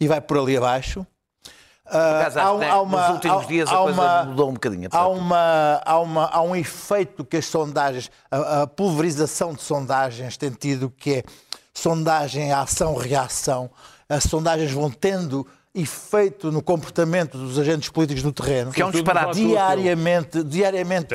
e 0.00 0.06
vai 0.08 0.20
por 0.20 0.38
ali 0.38 0.56
abaixo. 0.56 1.06
Acho 1.88 2.38
Há 2.40 2.52
um- 2.52 2.58
né, 2.58 2.68
há 2.68 2.80
uma- 2.80 3.00
nos 3.02 3.10
últimos 3.14 3.44
há- 3.44 3.46
dias 3.46 3.68
há 3.70 3.74
a 3.74 3.78
coisa 3.82 4.00
uma- 4.02 4.24
mudou 4.24 4.50
um 4.50 4.54
bocadinho. 4.54 4.88
Há, 4.90 5.06
uma, 5.06 5.80
há, 5.84 5.98
uma, 6.00 6.24
há 6.26 6.42
um 6.42 6.56
efeito 6.56 7.24
que 7.24 7.36
as 7.36 7.46
sondagens, 7.46 8.10
a, 8.28 8.62
a 8.62 8.66
pulverização 8.66 9.54
de 9.54 9.62
sondagens 9.62 10.36
tem 10.36 10.50
tido, 10.50 10.90
que 10.90 11.14
é 11.18 11.22
sondagem, 11.72 12.52
ação, 12.52 12.96
reação. 12.96 13.70
As 14.08 14.24
sondagens 14.24 14.72
vão 14.72 14.90
tendo 14.90 15.46
efeito 15.76 16.50
no 16.50 16.62
comportamento 16.62 17.36
dos 17.36 17.58
agentes 17.58 17.88
políticos 17.90 18.22
no 18.22 18.32
terreno. 18.32 18.72
Que 18.72 18.80
é 18.82 18.86
um 18.86 18.90
disparate. 18.90 19.34
Diariamente, 19.38 20.42
diariamente 20.42 21.14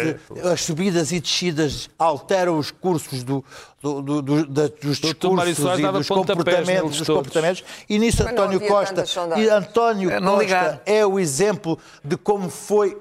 as 0.51 0.62
subidas 0.63 1.12
e 1.12 1.20
descidas 1.20 1.89
alteram 1.98 2.58
os 2.58 2.70
cursos 2.72 3.24
do, 3.24 3.44
do- 3.82 4.01
do- 4.01 4.22
do- 4.22 4.46
dos 4.46 5.00
discursos 5.00 5.80
e 5.80 5.91
dos 5.91 6.08
comportamentos, 6.08 6.98
dos 6.98 7.08
comportamentos. 7.08 7.63
E 7.89 7.98
nisso 7.98 8.24
Mas 8.24 8.34
António 8.34 8.62
Costa 8.62 9.03
e. 9.38 9.50
António 9.50 10.12
É. 10.12 10.22
Costa 10.22 10.82
é 10.86 11.06
o 11.06 11.20
exemplo 11.20 11.77
de 12.03 12.15
como 12.18 12.50
foi. 12.50 12.98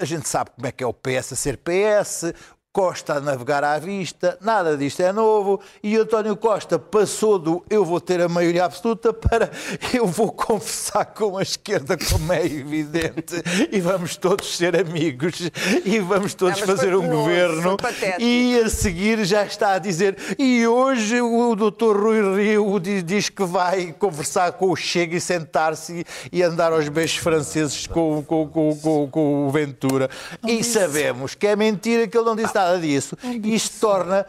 A 0.00 0.04
gente 0.04 0.28
sabe 0.28 0.50
como 0.54 0.66
é 0.66 0.72
que 0.72 0.82
é 0.82 0.86
o 0.86 0.92
PS 0.92 1.32
a 1.32 1.36
ser 1.36 1.56
PS, 1.58 2.34
Costa 2.72 3.14
a 3.16 3.20
navegar 3.20 3.62
à 3.62 3.78
vista, 3.78 4.38
nada 4.40 4.78
disto 4.78 5.00
é 5.00 5.12
novo. 5.12 5.60
E 5.82 5.94
António 5.98 6.34
Costa 6.34 6.78
passou 6.78 7.38
do 7.38 7.62
eu 7.68 7.84
vou 7.84 8.00
ter 8.00 8.18
a 8.22 8.30
maioria 8.30 8.64
absoluta 8.64 9.12
para 9.12 9.50
eu 9.92 10.06
vou 10.06 10.32
conversar 10.32 11.04
com 11.04 11.36
a 11.36 11.42
esquerda, 11.42 11.98
como 12.10 12.32
é 12.32 12.46
evidente, 12.46 13.34
e 13.70 13.78
vamos 13.78 14.16
todos 14.16 14.56
ser 14.56 14.74
amigos 14.74 15.50
e 15.84 15.98
vamos 15.98 16.32
todos 16.32 16.60
fazer 16.60 16.94
um 16.96 17.06
governo. 17.08 17.76
E 18.18 18.58
a 18.64 18.70
seguir 18.70 19.22
já 19.26 19.44
está 19.44 19.74
a 19.74 19.78
dizer. 19.78 20.16
E 20.38 20.66
hoje 20.66 21.20
o 21.20 21.54
doutor 21.54 21.94
Rui 22.00 22.42
Rio 22.42 22.80
di- 22.80 23.02
diz 23.02 23.28
que 23.28 23.44
vai 23.44 23.92
conversar 23.98 24.52
com 24.52 24.70
o 24.70 24.76
Chega 24.76 25.14
e 25.16 25.20
sentar-se 25.20 26.06
e, 26.32 26.42
andar 26.42 26.72
aos 26.72 26.88
beijos 26.88 27.16
franceses 27.18 27.86
com, 27.86 28.22
com, 28.22 28.48
com, 28.48 28.74
com, 28.78 29.08
com 29.10 29.46
o 29.46 29.50
Ventura. 29.50 30.08
E 30.48 30.64
sabemos 30.64 31.34
que 31.34 31.46
é 31.46 31.54
mentira 31.54 32.08
que 32.08 32.16
ele 32.16 32.24
não 32.24 32.34
disse 32.34 32.54
nada 32.54 32.61
disso. 32.78 33.16
Isto 33.44 33.80
torna. 33.80 34.26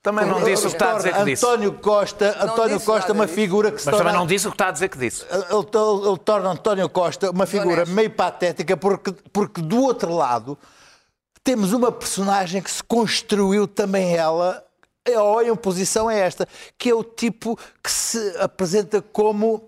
Também 0.00 0.24
não 0.26 0.42
disse 0.42 0.64
o 0.66 0.70
que 0.70 0.76
está 0.76 0.92
a 0.92 0.96
dizer 0.96 1.12
que 1.14 1.24
disse. 1.24 1.44
António 1.44 1.72
Costa, 1.74 2.36
António 2.40 2.80
Costa, 2.80 3.08
nada 3.08 3.12
uma 3.12 3.26
figura 3.26 3.72
que 3.72 3.80
se 3.80 3.86
Mas 3.86 3.92
torna 3.96 4.10
também 4.10 4.20
não 4.20 4.26
disse 4.26 4.46
o 4.46 4.50
que 4.50 4.54
está 4.54 4.68
a 4.68 4.70
dizer 4.70 4.88
que 4.88 4.96
disse. 4.98 5.24
ele, 5.30 5.42
ele- 5.50 6.08
ele 6.08 6.18
torna 6.18 6.50
António 6.50 6.88
Costa 6.88 7.30
uma 7.30 7.46
figura 7.46 7.82
Honesto. 7.82 7.92
meio 7.94 8.10
patética, 8.10 8.76
porque, 8.76 9.12
porque 9.32 9.60
do 9.60 9.82
outro 9.82 10.14
lado 10.14 10.56
temos 11.42 11.72
uma 11.72 11.90
personagem 11.90 12.62
que 12.62 12.70
se 12.70 12.82
construiu 12.82 13.66
também 13.66 14.16
ela, 14.16 14.64
ou 15.16 15.42
em 15.42 15.50
oposição 15.50 16.08
a 16.08 16.14
esta, 16.14 16.46
que 16.78 16.90
é 16.90 16.94
o 16.94 17.02
tipo 17.02 17.58
que 17.82 17.90
se 17.90 18.36
apresenta 18.38 19.02
como 19.02 19.67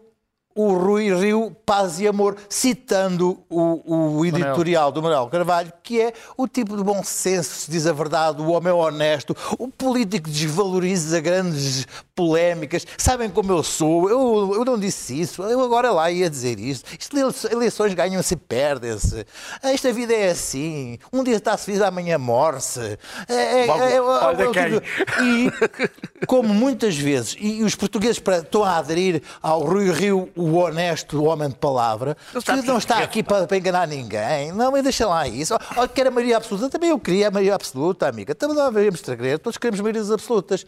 o 0.63 0.77
Rui 0.77 1.15
Rio 1.15 1.57
Paz 1.65 2.01
e 2.01 2.07
Amor, 2.07 2.37
citando 2.49 3.39
o, 3.49 4.17
o 4.19 4.25
editorial 4.27 4.93
do 4.93 5.03
Manuel 5.03 5.27
Carvalho, 5.29 5.73
que 5.83 6.01
é 6.01 6.13
o 6.37 6.47
tipo 6.47 6.77
de 6.77 6.83
bom 6.85 7.03
senso, 7.03 7.55
se 7.63 7.71
diz 7.71 7.87
a 7.87 7.93
verdade, 7.93 8.43
o 8.43 8.51
homem 8.51 8.73
honesto, 8.73 9.35
o 9.59 9.69
político 9.69 10.29
desvaloriza 10.29 11.21
grandes 11.21 11.87
polémicas. 12.15 12.87
Sabem 12.99 13.31
como 13.31 13.53
eu 13.53 13.63
sou, 13.63 14.09
eu, 14.11 14.55
eu 14.57 14.65
não 14.65 14.79
disse 14.79 15.19
isso, 15.19 15.43
eu 15.43 15.63
agora 15.63 15.91
lá 15.91 16.11
ia 16.11 16.29
dizer 16.29 16.59
isto. 16.61 16.85
Isto 16.99 17.17
eleições 17.51 17.95
ganham-se 17.95 18.35
e 18.35 18.37
perdem-se. 18.37 19.25
Esta 19.63 19.93
vida 19.93 20.13
é 20.13 20.31
assim, 20.31 20.99
um 21.13 21.25
dia 21.25 21.37
está-se 21.37 21.65
feliz, 21.67 21.81
amanhã 21.81 22.19
morre-se. 22.19 22.99
É, 23.29 23.35
é, 23.35 23.67
é, 23.67 23.93
é, 23.95 24.01
Olha 24.01 24.43
é 24.43 24.49
o 24.49 24.53
quem. 24.53 24.65
tipo- 24.81 24.87
e, 25.23 26.27
como 26.27 26.53
muitas 26.53 26.97
vezes, 26.97 27.37
e 27.41 27.63
os 27.63 27.75
portugueses 27.75 28.19
para- 28.19 28.39
estão 28.39 28.63
a 28.65 28.77
aderir 28.77 29.23
ao 29.43 29.61
Rui 29.63 29.91
Rio 29.91 30.29
o 30.37 30.50
honesto 30.57 31.23
homem 31.25 31.49
de 31.49 31.55
palavra, 31.57 32.17
que 32.63 32.67
não 32.67 32.79
está 32.79 32.99
aqui 33.05 33.23
para, 33.23 33.47
para 33.47 33.57
enganar 33.57 33.87
ninguém. 33.89 34.53
Não, 34.53 34.71
mas 34.73 34.83
deixa 34.83 35.07
lá 35.07 35.27
isso. 35.29 35.55
Olha, 35.77 35.89
quer 35.89 36.07
a 36.07 36.11
maioria 36.11 36.37
absoluta. 36.37 36.69
Também 36.71 36.91
eu 36.91 36.99
queria 36.99 37.29
a 37.29 37.31
maioria 37.31 37.55
absoluta, 37.55 38.09
amiga. 38.09 38.35
Também 38.35 38.57
não 38.57 38.65
haveríamos 38.65 39.01
de 39.01 39.17
querer. 39.17 39.39
Todos 39.39 39.57
queremos 39.59 39.81
maiorias 39.81 40.11
absolutas. 40.11 40.65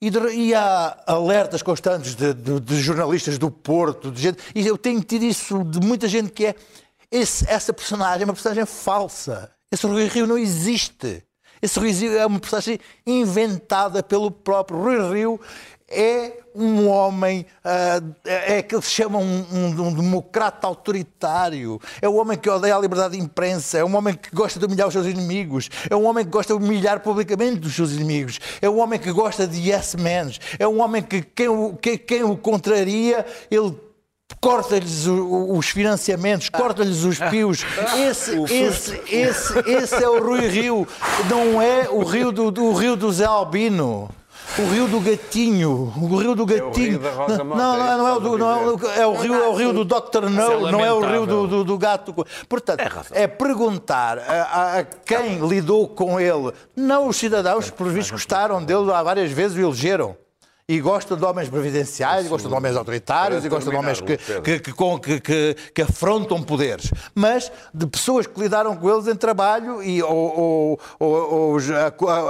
E, 0.00 0.10
de- 0.10 0.30
e 0.30 0.54
há 0.54 0.96
alertas 1.06 1.60
constantes 1.62 2.14
de, 2.14 2.32
de- 2.32 2.60
de 2.60 2.80
jornalistas 2.80 3.36
do 3.36 3.50
Porto, 3.50 4.12
de 4.12 4.22
gente, 4.22 4.38
e 4.54 4.64
eu 4.66 4.78
tenho 4.78 5.00
tido 5.02 5.24
isso 5.24 5.64
de 5.64 5.80
muita 5.80 6.06
gente 6.06 6.30
que 6.30 6.46
é 6.46 6.54
esse- 7.10 7.44
essa 7.50 7.72
personagem 7.72 8.22
é 8.22 8.24
uma 8.24 8.32
personagem 8.34 8.64
falsa. 8.64 9.50
Esse 9.72 9.86
Rui 9.86 10.06
Rio 10.06 10.26
não 10.26 10.38
existe. 10.38 11.24
Esse 11.60 11.80
Rui 11.80 11.90
Rio 11.90 12.16
é 12.16 12.24
uma 12.24 12.38
personagem 12.38 12.78
inventada 13.04 14.02
pelo 14.02 14.30
próprio 14.30 14.78
Rui 14.80 15.12
Rio. 15.14 15.40
É 15.90 16.32
um 16.54 16.86
homem, 16.88 17.46
ah, 17.64 18.00
é 18.26 18.58
aquele 18.58 18.80
que 18.82 18.86
se 18.86 18.92
chama 18.94 19.18
um, 19.18 19.46
um- 19.52 19.86
um 19.88 19.94
democrata 19.94 20.66
autoritário. 20.66 21.80
É 22.02 22.08
um 22.08 22.18
homem 22.18 22.36
que 22.36 22.48
odeia 22.50 22.76
a 22.76 22.78
liberdade 22.78 23.16
de 23.16 23.22
imprensa. 23.22 23.78
É 23.78 23.84
um 23.84 23.96
homem 23.96 24.14
que 24.14 24.28
gosta 24.34 24.58
de 24.60 24.66
humilhar 24.66 24.86
os 24.88 24.92
seus 24.92 25.06
inimigos. 25.06 25.70
É 25.88 25.96
um 25.96 26.04
homem 26.06 26.24
que 26.24 26.30
gosta 26.30 26.56
de 26.56 26.62
humilhar 26.62 27.00
publicamente 27.00 27.66
os 27.66 27.74
seus 27.74 27.92
inimigos. 27.92 28.38
É 28.60 28.68
um 28.68 28.78
homem 28.80 28.98
que 28.98 29.10
gosta 29.12 29.46
de 29.46 29.70
yes 29.70 29.94
men. 29.94 30.30
É 30.58 30.68
um 30.68 30.80
homem 30.82 31.02
que 31.02 31.22
quem 31.22 31.48
o, 31.48 31.74
que- 31.74 31.96
quem 31.96 32.22
o 32.22 32.36
contraria, 32.36 33.24
ele 33.50 33.74
corta-lhes 34.40 35.06
os 35.06 35.68
financiamentos, 35.68 36.48
corta-lhes 36.50 37.02
os 37.04 37.18
pios. 37.30 37.64
Esse, 37.96 38.36
esse, 38.52 39.00
esse, 39.10 39.58
esse 39.70 39.94
é 40.04 40.08
o 40.08 40.22
Rui 40.22 40.46
Rio, 40.48 40.86
não 41.30 41.60
é 41.62 41.88
o 41.88 42.04
Rio 42.04 42.30
do, 42.30 42.50
do- 42.50 42.64
o 42.66 42.74
Rio 42.74 42.94
do 42.94 43.10
Zé 43.10 43.24
Albino. 43.24 44.10
O 44.58 44.62
rio 44.72 44.88
do 44.88 44.98
gatinho, 45.00 45.92
o 46.00 46.16
rio 46.16 46.34
do 46.34 46.44
gatinho. 46.44 46.98
da 46.98 47.10
Rosa 47.12 47.38
não, 47.44 47.56
não, 47.56 47.74
é 47.74 47.96
não, 47.96 48.08
é 48.08 48.12
o 48.14 48.20
do, 48.20 48.38
não 48.38 48.50
é 48.50 49.00
é 49.00 49.06
o 49.06 49.14
rio, 49.14 49.34
é 49.34 49.48
o 49.48 49.54
rio 49.54 49.72
do 49.72 49.84
Dr. 49.84 50.22
No, 50.28 50.70
não 50.70 50.84
é 50.84 50.92
o 50.92 51.00
rio 51.00 51.26
do, 51.26 51.46
do, 51.46 51.64
do 51.64 51.78
gato. 51.78 52.12
Portanto, 52.48 52.80
é, 53.12 53.26
perguntar 53.28 54.18
a, 54.18 54.78
a- 54.80 54.84
quem 54.84 55.38
lidou 55.46 55.86
com 55.86 56.18
ele. 56.18 56.52
Não 56.74 57.06
os 57.08 57.16
cidadãos, 57.16 57.66
que 57.70 57.76
por 57.76 57.88
visto 57.88 58.12
gostaram 58.12 58.62
dele 58.64 58.92
há 58.92 59.02
várias 59.02 59.30
vezes 59.30 59.56
e 59.56 59.60
o 59.62 59.66
elegeram. 59.68 60.16
E 60.70 60.80
gosta 60.80 61.16
de 61.16 61.24
homens 61.24 61.48
previdenciais, 61.48 62.26
e 62.26 62.28
gosta 62.28 62.46
de 62.46 62.54
homens 62.54 62.76
autoritários, 62.76 63.42
e 63.42 63.48
gosta 63.48 63.70
de 63.70 63.76
homens 63.76 64.02
que, 64.02 64.18
que, 64.18 64.60
que, 64.60 65.20
que, 65.20 65.56
que- 65.72 65.80
afrontam 65.82 66.42
poderes. 66.42 66.90
Mas 67.14 67.50
de 67.72 67.86
pessoas 67.86 68.26
que 68.26 68.38
lidaram 68.38 68.76
com 68.76 68.90
eles 68.90 69.06
em 69.08 69.14
trabalho, 69.16 69.82
e, 69.82 70.02
ou, 70.02 70.78
ou- 71.00 71.50
ou- 71.56 71.56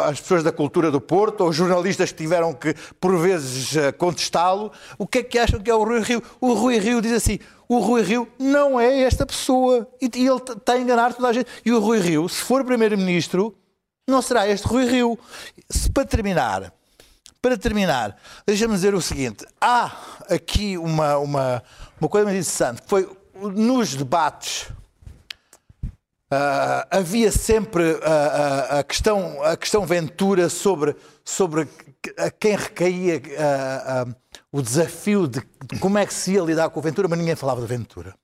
as 0.05 0.21
pessoas 0.21 0.45
da 0.45 0.53
cultura 0.53 0.89
do 0.89 1.01
Porto, 1.01 1.41
ou 1.41 1.49
os 1.51 1.57
jornalistas 1.57 2.13
que 2.13 2.19
tiveram 2.19 2.53
que, 2.55 2.75
por 3.01 3.19
vezes, 3.19 3.77
eh, 3.77 3.91
contestá-lo, 3.91 4.71
o 4.97 5.05
que 5.05 5.19
é 5.19 5.23
que 5.25 5.37
acham 5.37 5.59
que 5.59 5.69
é 5.69 5.75
o 5.75 5.83
Rui 5.83 6.01
Rio? 6.01 6.23
O 6.41 6.53
Rui 6.55 6.79
Rio 6.79 7.03
diz 7.03 7.13
assim. 7.13 7.41
O 7.69 7.81
Rui 7.81 8.03
Rio 8.03 8.29
não 8.39 8.79
é 8.79 9.01
esta 9.01 9.27
pessoa. 9.27 9.87
E, 10.01 10.09
e 10.15 10.27
ele 10.29 10.37
está 10.37 10.75
a 10.75 10.79
enganar 10.79 11.13
toda 11.13 11.27
a 11.29 11.33
gente. 11.33 11.49
E 11.67 11.73
o 11.73 11.81
Rui 11.81 11.99
Rio, 11.99 12.29
se 12.29 12.41
for 12.41 12.65
Primeiro-Ministro, 12.65 13.53
não 14.09 14.23
será 14.23 14.49
este 14.49 14.65
Rui 14.67 14.87
Rio. 14.87 15.19
Se, 15.69 15.91
para 15.91 16.05
terminar, 16.07 16.73
para 17.41 17.57
terminar, 17.57 18.17
deixa-me 18.47 18.75
dizer 18.75 18.95
o 18.95 19.01
seguinte: 19.01 19.47
há 19.61 19.91
aqui 20.29 20.77
uma, 20.79 21.19
uma, 21.19 21.63
uma 22.01 22.09
coisa 22.09 22.25
muito 22.27 22.37
interessante. 22.39 22.83
Foi 22.87 23.09
nos 23.35 23.95
debates. 23.95 24.69
ah, 26.31 26.87
havia 26.91 27.31
sempre 27.33 27.99
ah, 28.03 28.67
ah, 28.71 28.79
a, 28.81 28.85
questão, 28.85 29.43
a 29.43 29.57
questão 29.57 29.87
Ventura 29.87 30.49
sobre, 30.49 30.97
sobre 31.25 31.69
a 32.17 32.31
quem 32.31 32.57
recaía 32.57 33.23
o 34.53 34.61
desafio 34.63 35.27
de, 35.29 35.41
de 35.73 35.79
como 35.79 35.99
é 35.99 36.07
que 36.07 36.15
se 36.15 36.33
ia 36.33 36.43
lidar 36.43 36.71
com 36.71 36.81
o 36.81 36.83
Ventura, 36.83 37.07
mas 37.09 37.19
ninguém 37.19 37.37
falava 37.37 37.61
de 37.61 37.67
Ventura. 37.67 38.15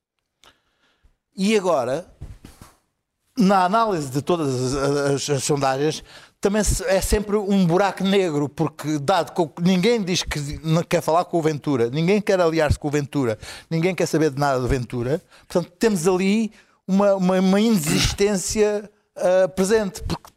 E 1.37 1.57
agora, 1.57 2.07
na 3.37 3.65
análise 3.65 4.09
de 4.11 4.23
todas 4.23 4.75
as, 4.75 4.75
as- 5.15 5.31
as 5.31 5.45
sondagens, 5.45 6.03
também 6.45 6.61
é 6.89 7.01
sempre 7.01 7.37
um 7.39 7.67
buraco 7.67 8.05
negro, 8.05 8.51
porque 8.51 8.99
dado 8.99 9.33
que 9.33 9.63
ninguém 9.63 10.03
diz 10.03 10.23
que 10.23 10.61
não 10.63 10.83
quer 10.83 11.01
falar 11.01 11.25
com 11.25 11.39
o 11.39 11.43
Ventura, 11.43 11.89
ninguém 11.89 12.21
quer 12.21 12.39
aliar-se 12.39 12.79
com 12.79 12.89
o 12.89 12.91
Ventura, 12.91 13.39
ninguém 13.71 13.95
quer 13.95 14.05
saber 14.05 14.31
de 14.31 14.39
nada 14.39 14.61
do 14.61 14.69
Ventura, 14.69 15.23
portanto 15.49 15.73
temos 15.79 16.07
ali 16.07 16.53
uma, 16.87 17.15
uma, 17.15 17.41
uma 17.41 17.59
inexistência 17.59 18.91
ah, 19.17 19.49
presente, 19.49 20.03
porque 20.03 20.31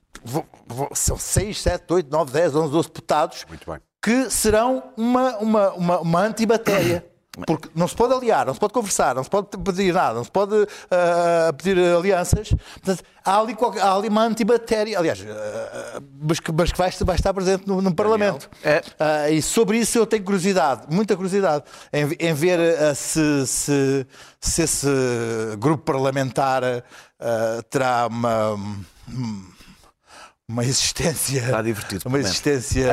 são 0.93 1.17
6, 1.17 1.61
7, 1.61 1.93
8, 1.93 2.09
9, 2.09 2.31
10, 2.31 2.55
11, 2.55 2.71
12 2.71 2.87
deputados 2.87 3.45
que 4.01 4.29
serão 4.29 4.83
uma, 4.95 5.37
uma, 5.39 5.73
uma, 5.73 5.99
uma 5.99 6.21
antibatéria. 6.21 7.05
Porque 7.45 7.69
não 7.75 7.87
se 7.87 7.95
pode 7.95 8.13
aliar, 8.13 8.45
não 8.45 8.53
se 8.53 8.59
pode 8.59 8.73
conversar, 8.73 9.13
não 9.13 9.23
se 9.23 9.29
pode 9.29 9.49
pedir 9.57 9.93
nada, 9.93 10.15
não 10.15 10.23
se 10.23 10.31
pode 10.31 10.67
ah, 10.89 11.53
pedir 11.53 11.77
alianças. 11.77 12.49
Portanto, 12.49 13.03
há 13.23 13.39
ali, 13.39 13.55
há 13.81 13.93
ali 13.93 14.07
uma 14.07 14.23
antibatéria, 14.23 14.97
aliás, 14.97 15.23
ah, 15.29 16.01
mas 16.19 16.39
que, 16.39 16.51
mas 16.51 16.71
que 16.71 16.77
vai, 16.77 16.89
vai 17.01 17.15
estar 17.15 17.33
presente 17.33 17.67
no, 17.67 17.81
no 17.81 17.93
Parlamento. 17.93 18.49
É. 18.63 18.81
Ah, 18.99 19.29
e 19.29 19.41
sobre 19.41 19.77
isso 19.77 19.97
eu 19.97 20.05
tenho 20.05 20.23
curiosidade, 20.23 20.83
muita 20.89 21.15
curiosidade, 21.15 21.63
em, 21.93 22.07
em 22.19 22.33
ver 22.33 22.59
se, 22.95 23.45
se, 23.45 24.07
se 24.39 24.61
esse 24.63 24.87
grupo 25.59 25.83
parlamentar 25.83 26.63
terá 27.69 28.07
uma. 28.07 28.57
Uma 30.49 30.63
existência. 30.63 31.39
Está 31.41 31.61
divertido, 31.61 32.03
Uma 32.07 32.19
existência 32.19 32.87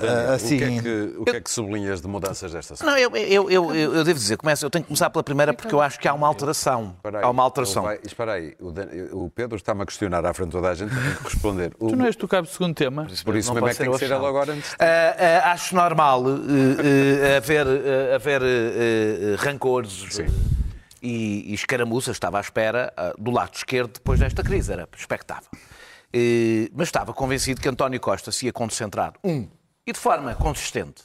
Daniel, 0.00 0.30
ah, 0.30 0.34
assim. 0.36 0.54
o, 0.54 0.58
que 0.58 0.64
é 0.64 0.80
que, 0.82 1.14
o 1.18 1.24
que 1.26 1.36
é 1.36 1.40
que 1.42 1.50
sublinhas 1.50 2.00
de 2.00 2.08
mudanças 2.08 2.50
desta 2.50 2.74
semana? 2.76 2.96
Não, 2.96 3.02
eu, 3.02 3.14
eu, 3.14 3.50
eu, 3.50 3.74
eu, 3.74 3.94
eu 3.96 4.04
devo 4.04 4.18
dizer, 4.18 4.38
começo, 4.38 4.64
eu 4.64 4.70
tenho 4.70 4.84
que 4.84 4.88
começar 4.88 5.10
pela 5.10 5.22
primeira 5.22 5.52
porque 5.52 5.74
eu 5.74 5.82
acho 5.82 6.00
que 6.00 6.08
há 6.08 6.14
uma 6.14 6.26
alteração. 6.26 6.96
Aí, 7.04 7.12
Há 7.22 7.28
uma 7.28 7.42
alteração. 7.42 7.82
ele 7.82 7.96
vai- 7.98 8.06
Espera 8.06 8.32
aí, 8.32 8.54
o, 8.58 8.72
Dan- 8.72 8.88
o 9.12 9.28
Pedro 9.28 9.54
está-me 9.58 9.82
a 9.82 9.84
questionar 9.86 10.24
à 10.24 10.32
frente 10.32 10.46
de 10.46 10.52
toda 10.52 10.70
a 10.70 10.74
gente, 10.74 10.94
tenho 10.94 11.16
que 11.16 11.24
responder. 11.24 11.72
O- 11.78 11.88
Tu 11.92 11.96
não 11.96 12.06
és 12.06 12.16
tu 12.16 12.26
cabe 12.26 12.48
o 12.48 12.50
segundo 12.50 12.74
tema? 12.74 13.04
por 13.22 13.36
isso 13.36 13.48
Não 13.52 13.54
mesmo 13.56 13.68
é 13.68 13.72
que 13.72 13.78
tem 13.82 13.90
que 13.92 13.98
ser 13.98 14.04
ele 14.06 14.14
agora 14.14 14.52
antes. 14.54 14.74
Ah, 14.78 15.44
ah, 15.44 15.52
acho 15.52 15.74
normal 15.74 16.22
eh, 16.26 17.32
eh, 17.32 17.36
haver, 17.36 17.66
eh, 17.66 18.14
haver 18.14 18.40
eh, 18.42 19.36
rancores 19.40 20.20
eh, 20.20 20.26
e, 21.02 21.50
e 21.50 21.54
escaramuças, 21.54 22.16
estava 22.16 22.38
à 22.38 22.40
espera, 22.40 22.90
ah, 22.96 23.12
do 23.18 23.30
lado 23.30 23.50
esquerdo 23.54 23.92
depois 23.92 24.18
desta 24.20 24.42
crise, 24.42 24.72
era 24.72 24.88
expectável. 24.96 25.50
Eh, 26.16 26.70
mas 26.72 26.86
estava 26.86 27.12
convencido 27.12 27.60
que 27.60 27.68
António 27.68 27.98
Costa 27.98 28.30
se 28.30 28.46
ia 28.46 28.52
concentrar, 28.52 29.14
um, 29.24 29.48
e 29.84 29.92
de 29.92 29.98
forma 29.98 30.32
consistente, 30.36 31.02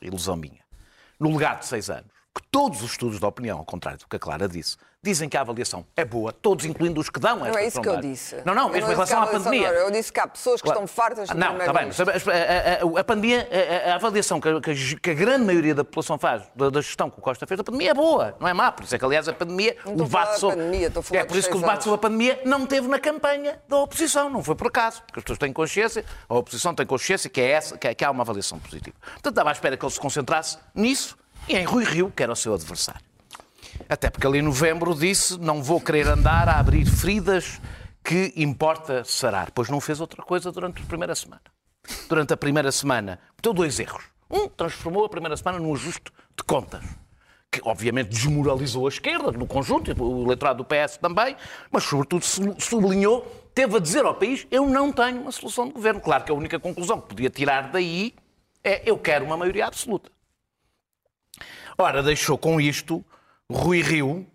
ilusão 0.00 0.34
minha, 0.34 0.64
no 1.20 1.30
legado 1.30 1.58
de 1.58 1.66
seis 1.66 1.90
anos, 1.90 2.10
que 2.34 2.42
todos 2.50 2.82
os 2.82 2.92
estudos 2.92 3.18
de 3.18 3.24
opinião, 3.26 3.58
ao 3.58 3.64
contrário 3.64 3.98
do 3.98 4.06
que 4.06 4.16
a 4.16 4.18
Clara 4.18 4.48
disse, 4.48 4.76
dizem 5.02 5.28
que 5.28 5.36
a 5.36 5.40
avaliação 5.40 5.86
é 5.96 6.04
boa, 6.04 6.32
todos 6.32 6.64
incluindo 6.64 7.00
os 7.00 7.08
que 7.08 7.18
dão 7.20 7.38
esta 7.38 7.50
Não 7.52 7.58
é 7.58 7.66
isso 7.66 7.80
que 7.80 7.88
eu 7.88 7.92
sondagem. 7.94 8.12
disse. 8.12 8.42
Não, 8.44 8.54
não, 8.54 8.68
mesmo 8.68 8.90
em 8.90 8.94
relação 8.94 9.22
à 9.22 9.26
pandemia. 9.28 9.68
Eu 9.68 9.90
disse 9.90 10.12
que 10.12 10.18
há 10.20 10.26
pessoas 10.26 10.60
que 10.60 10.66
Claro. 10.68 10.84
estão 10.84 10.86
fartas 10.88 11.28
do 11.28 11.36
Não, 11.36 11.56
está 11.56 11.72
bem, 11.72 11.86
mas 11.86 12.00
a, 12.00 12.02
a- 12.02 13.00
a- 13.00 13.04
pandemia, 13.04 13.48
a, 13.86 13.92
a 13.92 13.94
avaliação 13.94 14.40
que 14.40 14.48
a, 14.48 14.60
que 14.60 15.10
a- 15.10 15.14
grande 15.14 15.44
maioria 15.44 15.74
da 15.74 15.84
população 15.84 16.18
faz 16.18 16.42
da, 16.54 16.68
da 16.68 16.80
gestão 16.80 17.08
que 17.10 17.18
o 17.18 17.22
Costa 17.22 17.46
fez 17.46 17.58
da 17.58 17.64
pandemia 17.64 17.92
é 17.92 17.94
boa, 17.94 18.36
não 18.40 18.48
é 18.48 18.52
má. 18.52 18.70
Por 18.72 18.84
isso 18.84 18.94
é 18.94 18.98
que, 18.98 19.04
aliás, 19.04 19.28
a 19.28 19.32
pandemia, 19.32 19.76
Não 19.84 19.94
o 19.94 19.96
debate 19.96 20.38
sobre. 20.40 20.56
pandemia, 20.58 20.92
é 21.12 21.24
por 21.24 21.36
isso 21.36 21.48
que 21.48 21.56
o 21.56 21.60
debate 21.60 21.84
sobre 21.84 21.94
a 21.94 21.98
pandemia 21.98 22.40
não 22.44 22.66
teve 22.66 22.88
na 22.88 22.98
campanha 22.98 23.60
da 23.68 23.78
oposição, 23.78 24.28
não 24.28 24.42
foi 24.42 24.56
por 24.56 24.66
acaso. 24.66 25.00
Porque 25.06 25.20
as 25.20 25.24
pessoas 25.24 25.38
têm 25.38 25.52
consciência, 25.52 26.04
a 26.28 26.34
oposição 26.34 26.74
tem 26.74 26.84
consciência 26.84 27.30
que, 27.30 27.40
é 27.40 27.50
essa, 27.52 27.78
que, 27.78 27.86
é- 27.88 27.94
que 27.94 28.04
há 28.04 28.10
uma 28.10 28.22
avaliação 28.22 28.58
positiva. 28.58 28.96
Portanto, 29.00 29.28
estava 29.32 29.48
à 29.50 29.52
espera 29.52 29.76
que 29.76 29.84
ele 29.84 29.92
se 29.92 30.00
concentrasse 30.00 30.58
nisso 30.74 31.16
e 31.48 31.56
em 31.56 31.64
Rui 31.64 31.84
Rio, 31.84 32.12
que 32.14 32.22
era 32.22 32.32
o 32.32 32.36
seu 32.36 32.54
adversário. 32.54 33.00
Até 33.88 34.10
porque 34.10 34.26
ali 34.26 34.38
em 34.38 34.42
novembro 34.42 34.94
disse: 34.94 35.38
não 35.38 35.62
vou 35.62 35.80
querer 35.80 36.06
andar 36.08 36.48
a 36.48 36.58
abrir 36.58 36.84
feridas 36.86 37.60
que 38.04 38.32
importa 38.36 39.04
sarar. 39.04 39.50
Pois 39.52 39.68
não 39.68 39.80
fez 39.80 40.00
outra 40.00 40.22
coisa 40.22 40.50
durante 40.52 40.82
a 40.82 40.86
primeira 40.86 41.14
semana. 41.14 41.42
Durante 42.08 42.32
a 42.32 42.36
primeira 42.36 42.70
semana, 42.72 43.18
cometeu 43.30 43.52
dois 43.54 43.78
erros. 43.78 44.04
Um, 44.30 44.48
transformou 44.48 45.04
a 45.04 45.08
primeira 45.08 45.36
semana 45.36 45.58
num 45.58 45.72
ajuste 45.74 46.12
de 46.36 46.44
contas. 46.44 46.84
Que 47.50 47.62
obviamente 47.64 48.08
desmoralizou 48.10 48.84
a 48.86 48.90
esquerda 48.90 49.32
no 49.32 49.46
conjunto, 49.46 49.90
o 50.04 50.24
eleitorado 50.24 50.62
do 50.62 50.66
PS 50.66 50.98
também, 50.98 51.34
mas 51.70 51.84
sobretudo 51.84 52.22
su- 52.22 52.54
sublinhou, 52.58 53.22
teve 53.54 53.74
a 53.74 53.80
dizer 53.80 54.04
ao 54.04 54.14
país: 54.14 54.46
eu 54.50 54.66
não 54.68 54.92
tenho 54.92 55.22
uma 55.22 55.32
solução 55.32 55.66
de 55.66 55.72
governo. 55.72 55.98
Claro 56.00 56.24
que 56.24 56.30
a 56.30 56.34
única 56.34 56.58
conclusão 56.60 57.00
que 57.00 57.08
podia 57.08 57.30
tirar 57.30 57.70
daí 57.70 58.14
é: 58.62 58.82
eu 58.84 58.98
quero 58.98 59.24
uma 59.24 59.36
maioria 59.36 59.66
absoluta. 59.66 60.10
Ora, 61.80 62.02
deixou 62.02 62.36
com 62.36 62.60
isto 62.60 63.04
Rui 63.48 63.80
Rio, 63.82 64.26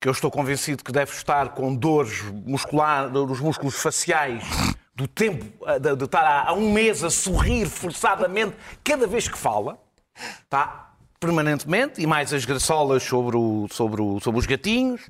que 0.00 0.08
eu 0.08 0.12
estou 0.12 0.28
convencido 0.28 0.82
que 0.82 0.90
deve 0.90 1.12
estar 1.12 1.50
com 1.50 1.72
dores 1.72 2.20
musculares, 2.44 3.12
dos 3.12 3.38
músculos 3.40 3.76
faciais, 3.76 4.42
do 4.92 5.06
tempo 5.06 5.44
de, 5.80 5.94
de 5.94 6.04
estar 6.04 6.46
há, 6.48 6.52
um 6.52 6.72
mês 6.72 7.04
a 7.04 7.10
sorrir 7.10 7.66
forçadamente 7.66 8.56
cada 8.82 9.06
vez 9.06 9.28
que 9.28 9.38
fala, 9.38 9.78
tá? 10.50 10.90
permanentemente, 11.20 12.02
e 12.02 12.06
mais 12.08 12.34
as 12.34 12.44
graçolas 12.44 13.02
sobre, 13.04 13.36
o- 13.36 13.66
sobre, 13.70 14.02
o- 14.02 14.18
sobre 14.20 14.40
os 14.40 14.44
gatinhos, 14.44 15.00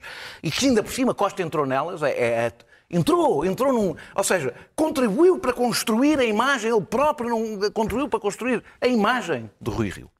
e 0.43 0.51
que 0.51 0.67
ainda 0.67 0.83
por 0.83 0.93
cima 0.93 1.13
Costa 1.15 1.43
entrou 1.43 1.67
nelas, 1.67 2.03
é- 2.03 2.11
é- 2.47 2.53
entrou, 2.91 3.45
entrou 3.45 3.73
num, 3.73 3.97
ou 4.15 4.23
seja, 4.23 4.55
contribuiu 4.77 5.39
para 5.41 5.53
construir 5.55 6.21
a 6.21 6.25
imagem, 6.25 6.71
ele 6.71 6.85
próprio 6.85 7.31
não, 7.31 7.71
contribuiu 7.73 8.09
para 8.09 8.21
construir 8.21 8.63
a 8.81 8.87
imagem 8.87 9.51
de 9.61 9.71
Rui 9.71 9.89
Rio. 9.89 10.11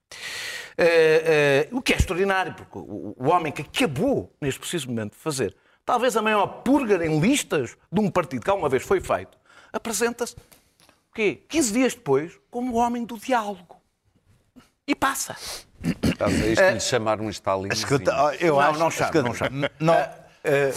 Eh, 0.77 1.67
eh, 1.67 1.69
o 1.71 1.81
que 1.81 1.93
é 1.93 1.97
extraordinário, 1.97 2.55
porque 2.55 2.79
o, 2.79 3.29
homem 3.29 3.53
que 3.53 3.63
acabou, 3.63 4.35
neste 4.41 4.59
preciso 4.59 4.89
momento, 4.89 5.13
de 5.13 5.19
fazer 5.19 5.57
talvez 5.85 6.17
a 6.17 6.23
maior 6.23 6.47
purga 6.63 7.05
em 7.05 7.21
listas 7.21 7.77
de 7.93 8.01
um 8.01 8.11
partido 8.11 8.43
que 8.43 8.51
alguma 8.51 8.69
vez 8.69 8.83
foi 8.83 9.01
feito, 9.01 9.37
apresenta-se, 9.73 10.35
o 10.35 11.15
quê? 11.15 11.45
15 11.49 11.73
dias 11.73 11.95
depois, 11.95 12.39
como 12.51 12.73
o 12.73 12.77
homem 12.77 13.05
do 13.05 13.19
diálogo. 13.19 13.81
E 14.87 14.95
passa. 14.95 15.37
Estás 16.03 16.43
a 16.43 16.47
isto 16.47 16.65
de 16.65 16.73
lhe 16.73 16.81
chamar 16.81 17.21
um 17.21 17.31
Stalin. 17.31 17.69
Escuta, 17.73 18.11
eu 18.41 18.55
Não, 18.55 18.61
acho 18.61 18.79
não 18.79 18.91
chama, 18.91 19.07
escuta, 19.07 19.23
não 19.23 19.35
chama. 19.35 19.71
não, 19.79 19.95
eh, 20.43 20.73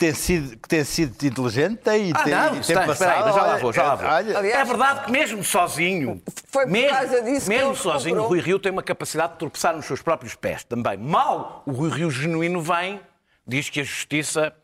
tem 0.00 0.14
sido, 0.14 0.56
que 0.56 0.66
tem 0.66 0.82
sido 0.82 1.26
inteligente, 1.26 1.76
tem, 1.76 2.10
Ah, 2.14 2.22
tem, 2.24 2.34
não, 2.34 2.60
tem 2.60 2.76
aí, 2.78 2.86
passado, 2.86 3.34
já 3.34 3.42
lá 3.42 3.56
vou, 3.58 3.70
já 3.70 3.82
lá 3.82 3.94
vou. 3.94 4.08
Aliás, 4.08 4.44
é 4.44 4.64
verdade 4.64 5.04
que 5.04 5.12
mesmo 5.12 5.44
sozinho, 5.44 6.22
Foi 6.46 6.64
por 6.64 6.72
mesmo, 6.72 6.96
causa 6.96 7.22
disso 7.22 7.48
mesmo 7.50 7.76
sozinho, 7.76 8.14
comprou. 8.16 8.26
o 8.26 8.28
Rui 8.30 8.40
Rio 8.40 8.58
tem 8.58 8.72
uma 8.72 8.82
capacidade 8.82 9.34
de 9.34 9.38
tropeçar 9.38 9.76
nos 9.76 9.84
seus 9.84 10.00
próprios 10.00 10.34
pés 10.34 10.64
também. 10.64 10.96
Mal 10.96 11.62
o 11.66 11.72
Rui 11.72 11.90
Rio 11.90 12.10
genuíno 12.10 12.62
vem, 12.62 12.98
diz 13.46 13.68
que 13.68 13.80
a 13.80 13.84
justiça. 13.84 14.54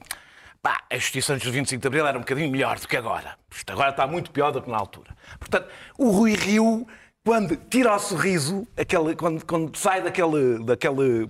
Pá, 0.62 0.80
a 0.90 0.96
justiça 0.96 1.34
antes 1.34 1.46
do 1.46 1.52
25 1.52 1.80
de 1.82 1.86
Abril 1.86 2.06
era 2.06 2.16
um 2.16 2.22
bocadinho 2.22 2.50
melhor 2.50 2.78
do 2.80 2.88
que 2.88 2.96
agora. 2.96 3.36
Isto 3.54 3.72
agora 3.72 3.90
está 3.90 4.06
muito 4.06 4.30
pior 4.30 4.50
do 4.50 4.62
que 4.62 4.70
na 4.70 4.78
altura. 4.78 5.14
Portanto, 5.38 5.68
o 5.98 6.10
Rui 6.10 6.34
Rio, 6.34 6.86
quando 7.26 7.56
tira 7.56 7.92
o 7.92 7.98
sorriso, 7.98 8.68
aquele, 8.76 9.16
quando, 9.16 9.44
quando 9.44 9.76
sai 9.76 10.00
daquele, 10.00 10.64
daquele, 10.64 11.28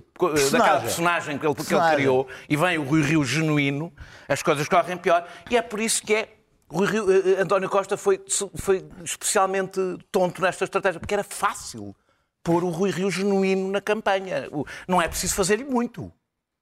daquela 0.51 0.81
personagem 0.81 1.39
que 1.39 1.45
ele, 1.45 1.55
que 1.55 1.61
ele 1.61 1.69
Personagem. 1.69 1.95
criou 1.95 2.27
e 2.47 2.55
vem 2.55 2.77
o 2.77 2.83
Rui 2.83 3.01
Rio 3.01 3.23
genuíno, 3.25 3.91
as 4.27 4.43
coisas 4.43 4.69
correm 4.69 4.95
pior. 4.95 5.27
E 5.49 5.57
é 5.57 5.61
por 5.63 5.79
isso 5.79 6.03
que 6.03 6.13
é. 6.13 6.29
Rio, 6.71 7.11
eh, 7.11 7.39
eh, 7.39 7.41
António 7.41 7.67
Costa 7.67 7.97
foi, 7.97 8.21
foi 8.57 8.85
especialmente 9.03 9.79
tonto 10.11 10.39
nesta 10.39 10.65
estratégia, 10.65 10.99
porque 10.99 11.15
era 11.15 11.23
fácil 11.23 11.95
pôr 12.43 12.63
o 12.63 12.69
Rui 12.69 12.91
Rio 12.91 13.09
genuíno 13.09 13.71
na 13.71 13.81
campanha. 13.81 14.47
Não 14.87 15.01
é 15.01 15.07
preciso 15.07 15.33
fazer-lhe 15.33 15.63
muito. 15.63 16.11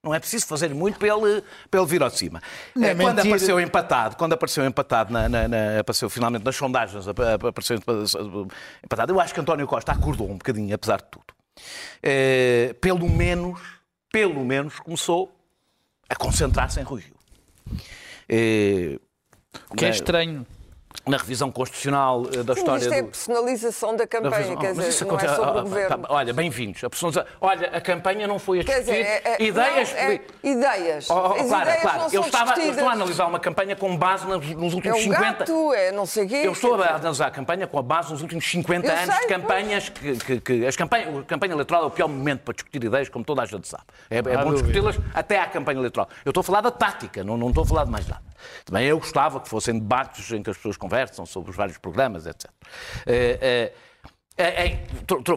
Não 0.06 0.14
é 0.14 0.20
preciso 0.20 0.46
fazer 0.46 0.72
muito 0.74 1.00
para 1.00 1.08
ele, 1.08 1.44
para 1.70 1.80
ele 1.82 1.90
vir 1.90 2.04
ao 2.04 2.10
de 2.10 2.18
cima. 2.18 2.40
É 2.80 2.90
Eh, 2.90 2.96
quando 2.96 3.16
mentira. 3.18 3.22
apareceu 3.22 3.60
empatado, 3.60 4.16
quando 4.16 4.34
apareceu 4.34 4.64
empatado, 4.64 5.12
na, 5.12 5.28
na- 5.28 5.48
na- 5.48 5.80
apareceu 5.80 6.08
finalmente 6.12 6.44
nas 6.46 6.56
sondagens, 6.56 7.08
ap- 7.08 7.20
ap- 7.20 7.46
apareceu 7.46 7.78
empatado, 8.84 9.12
eu 9.12 9.20
acho 9.20 9.34
que 9.34 9.40
António 9.40 9.66
Costa 9.66 9.92
acordou 9.92 10.30
um 10.30 10.38
bocadinho, 10.38 10.76
apesar 10.76 10.98
de 10.98 11.06
tudo. 11.10 11.26
Eh, 12.04 12.76
pelo 12.80 13.10
menos, 13.10 13.60
pelo 14.12 14.46
menos, 14.46 14.80
começou 14.80 15.36
a 16.08 16.16
concentrar-se 16.16 16.80
em 16.80 16.84
Rui 16.84 17.02
Rio. 17.02 17.16
Eh, 18.30 19.00
O 19.72 19.76
que 19.76 19.86
é 19.86 19.90
estranho. 19.90 20.46
Na 21.08 21.18
revisão 21.18 21.52
constitucional 21.52 22.24
eh, 22.34 22.44
da 22.44 22.54
Sim, 22.54 22.60
história 22.62 22.82
isto 22.82 22.94
é 22.94 23.00
a 23.00 23.02
do... 23.02 23.08
personalização 23.10 23.92
da 23.92 23.98
da 23.98 24.08
campanha, 24.08 24.36
revisão- 24.38 24.58
quer 24.58 24.68
Ah, 24.68 24.70
mas 24.70 24.78
dizer, 24.78 24.90
isso 24.90 25.06
não 25.06 25.12
é 25.12 25.16
acontece- 25.16 25.36
sobre 25.36 25.50
ah, 25.50 25.54
o 25.54 25.58
ah, 25.58 25.62
governo. 25.62 25.98
tá, 25.98 26.14
Olha, 26.14 26.34
bem-vindos. 26.34 26.84
A 26.84 26.90
Olha, 27.42 27.68
a 27.70 27.82
campanha 27.82 28.28
não 28.28 28.40
foi 28.40 28.60
a 28.60 28.64
Quer 28.64 28.80
dizer, 28.80 29.04
discutir. 29.04 29.28
é- 29.28 29.34
é- 29.36 29.44
ideias. 29.44 29.92
não, 29.92 29.98
é 30.00 30.22
ideias. 30.44 31.10
Oh, 31.10 31.14
oh, 31.14 31.18
As 31.34 31.48
Clara, 31.48 31.64
ideias 31.64 31.82
Clara, 31.82 31.98
não 31.98 32.10
eu 32.12 32.22
estava, 32.22 32.60
eu 32.60 32.72
estou 32.72 32.88
a 32.88 32.92
analisar 32.92 33.26
uma 33.28 33.40
campanha 33.40 33.76
com 33.76 33.96
base 33.98 34.26
nos, 34.26 34.48
nos 34.50 34.74
É 34.74 34.76
últimos 34.76 35.00
um 35.00 35.04
50. 35.04 35.22
gato, 35.40 35.74
é 35.74 35.92
não 35.92 36.06
sei 36.06 36.26
o 36.26 36.28
quê. 36.30 36.42
Eu 36.44 36.52
estou 36.54 36.78
quer 36.78 36.88
a 36.92 36.96
analisar 36.96 37.28
a 37.28 37.32
campanha 37.32 37.68
com 37.68 37.78
a 37.80 37.84
base 37.84 38.12
nos 38.12 38.22
últimos 38.22 38.50
50 38.50 38.88
Eu 38.88 38.92
anos 38.98 39.16
sei, 39.16 39.22
de 39.28 39.28
campanhas 39.34 39.90
que, 39.90 40.16
que- 40.18 40.42
que- 40.42 40.66
as 40.66 40.76
campanhas, 40.76 41.18
a 41.20 41.24
campanha 41.24 41.54
eleitoral 41.54 41.84
é 41.84 41.86
o 41.86 41.92
pior 41.92 42.08
momento 42.08 42.42
para 42.42 42.54
discutir 42.56 42.84
ideias, 42.84 43.10
como 43.10 43.24
toda 43.24 43.42
a 43.44 43.46
gente 43.46 43.68
sabe. 43.68 43.84
É, 44.10 44.18
é 44.18 44.22
bom 44.44 44.54
discuti-las 44.54 44.98
até 45.14 45.40
à 45.40 45.46
campanha 45.46 45.78
eleitoral. 45.80 46.10
Eu 46.24 46.32
estou 46.32 46.42
a 46.42 46.44
falar 46.44 46.62
da 46.62 46.72
tática, 46.72 47.24
não, 47.24 47.38
não 47.38 47.50
estou 47.50 47.64
a 47.64 47.68
falar 47.68 47.84
de 47.86 47.92
mais 47.92 48.08
nada. 48.08 48.22
Também 48.66 48.86
eu 48.88 48.98
gostava 49.00 49.40
que 49.40 49.50
fossem 49.50 49.78
debates 49.80 50.32
em 50.32 50.42
que 50.44 50.50
as 50.50 50.58
pessoas 50.58 50.78
conversam 50.78 51.26
sobre 51.26 51.52
os 51.52 51.56
vários 51.56 51.78
programas, 51.78 52.26
etc. 52.26 52.50
Eh, 53.06 53.38
eh, 53.42 53.74
eh, 54.38 54.64
eh, 54.68 54.80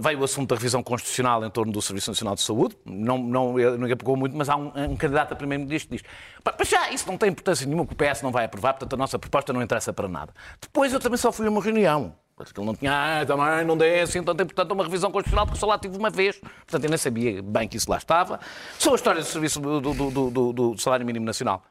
veio 0.01 0.21
o 0.21 0.25
assunto 0.25 0.49
da 0.51 0.57
revisão 0.57 0.83
constitucional 0.83 1.45
em 1.45 1.51
torno 1.51 1.73
do 1.73 1.81
Serviço 1.81 2.11
Nacional 2.11 2.35
de 2.35 2.41
Saúde. 2.43 2.77
Não, 2.85 3.17
não, 3.19 3.53
ninguém 3.57 3.97
pegou 3.97 4.17
muito, 4.17 4.37
mas 4.37 4.49
há 4.49 4.57
um, 4.57 4.73
um 4.77 4.97
candidato 4.97 5.33
a 5.33 5.37
primeiro-ministro 5.37 5.91
que 5.91 6.03
diz: 6.03 6.13
"Pá, 6.43 6.55
Mas 6.59 6.69
já, 6.69 6.91
isso 6.91 7.07
não 7.07 7.17
tem 7.17 7.29
importância 7.31 7.65
nenhuma, 7.67 7.87
que 7.87 7.93
o 7.93 7.97
PS 7.97 8.23
não 8.23 8.33
vai 8.33 8.45
aprovar, 8.45 8.73
portanto 8.75 8.95
a 8.95 8.97
nossa 8.97 9.19
proposta 9.19 9.53
não 9.53 9.63
interessa 9.63 9.93
para 9.93 10.09
nada. 10.09 10.33
Depois 10.61 10.93
eu 10.93 10.99
também 11.01 11.17
só 11.17 11.31
fui 11.31 11.47
a 11.47 11.51
uma 11.51 11.63
reunião. 11.63 12.15
Porque 12.35 12.61
ele 12.61 12.67
não 12.69 12.75
tinha, 12.77 12.93
ah, 13.21 13.27
também 13.27 13.65
não 13.65 13.77
dê 13.77 13.99
assim 13.99 14.23
tanta 14.23 14.45
importância 14.45 14.71
a 14.71 14.75
uma 14.75 14.85
revisão 14.85 15.11
constitucional, 15.11 15.45
porque 15.45 15.59
só 15.59 15.67
lá 15.67 15.77
tive 15.77 15.97
uma 15.99 16.09
vez. 16.09 16.39
Portanto, 16.39 16.85
eu 16.85 16.89
nem 16.89 16.97
sabia 16.97 17.43
bem 17.43 17.67
que 17.67 17.77
isso 17.77 17.91
lá 17.91 17.97
estava. 17.97 18.39
Sobre 18.79 18.95
a 18.95 18.97
história 18.97 19.21
do 19.21 19.27
serviço 19.27 19.59
do- 19.61 19.81
do- 19.81 20.31
do- 20.31 20.53
do 20.53 20.79
salário 20.81 21.05
mínimo 21.05 21.27
nacional. 21.27 21.65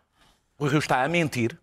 O 0.57 0.65
Rio 0.67 0.79
está 0.79 1.03
a 1.03 1.07
mentir 1.07 1.57